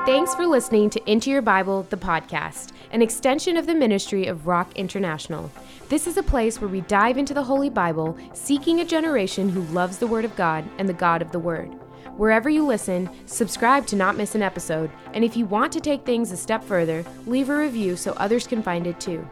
Thanks 0.05 0.33
for 0.33 0.47
listening 0.47 0.89
to 0.91 1.11
Into 1.11 1.29
Your 1.29 1.41
Bible, 1.41 1.87
the 1.89 1.97
podcast, 1.97 2.71
an 2.91 3.01
extension 3.01 3.57
of 3.57 3.67
the 3.67 3.75
ministry 3.75 4.25
of 4.27 4.47
Rock 4.47 4.71
International. 4.75 5.51
This 5.87 6.07
is 6.07 6.17
a 6.17 6.23
place 6.23 6.59
where 6.59 6.67
we 6.67 6.81
dive 6.81 7.17
into 7.17 7.33
the 7.33 7.43
Holy 7.43 7.69
Bible, 7.69 8.17
seeking 8.33 8.79
a 8.79 8.85
generation 8.85 9.49
who 9.49 9.61
loves 9.73 9.97
the 9.97 10.07
Word 10.07 10.25
of 10.25 10.35
God 10.35 10.65
and 10.77 10.89
the 10.89 10.93
God 10.93 11.21
of 11.21 11.31
the 11.31 11.39
Word. 11.39 11.71
Wherever 12.19 12.49
you 12.49 12.65
listen, 12.65 13.09
subscribe 13.27 13.87
to 13.87 13.95
not 13.95 14.17
miss 14.17 14.35
an 14.35 14.41
episode, 14.41 14.91
and 15.13 15.23
if 15.23 15.37
you 15.37 15.45
want 15.45 15.71
to 15.71 15.79
take 15.79 16.05
things 16.05 16.33
a 16.33 16.37
step 16.37 16.61
further, 16.61 17.05
leave 17.25 17.49
a 17.49 17.55
review 17.55 17.95
so 17.95 18.11
others 18.11 18.45
can 18.45 18.61
find 18.61 18.85
it 18.87 18.99
too. 18.99 19.25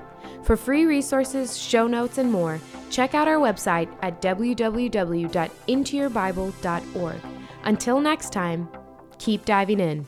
For 0.43 0.55
free 0.55 0.85
resources, 0.85 1.57
show 1.57 1.85
notes, 1.85 2.17
and 2.17 2.31
more, 2.31 2.61
check 2.89 3.13
out 3.13 3.27
our 3.27 3.39
website 3.39 3.89
at 4.01 4.21
www.intoyourbible.org. 4.21 7.21
Until 7.65 7.99
next 7.99 8.31
time, 8.31 8.69
keep 9.19 9.43
diving 9.43 9.81
in. 9.81 10.07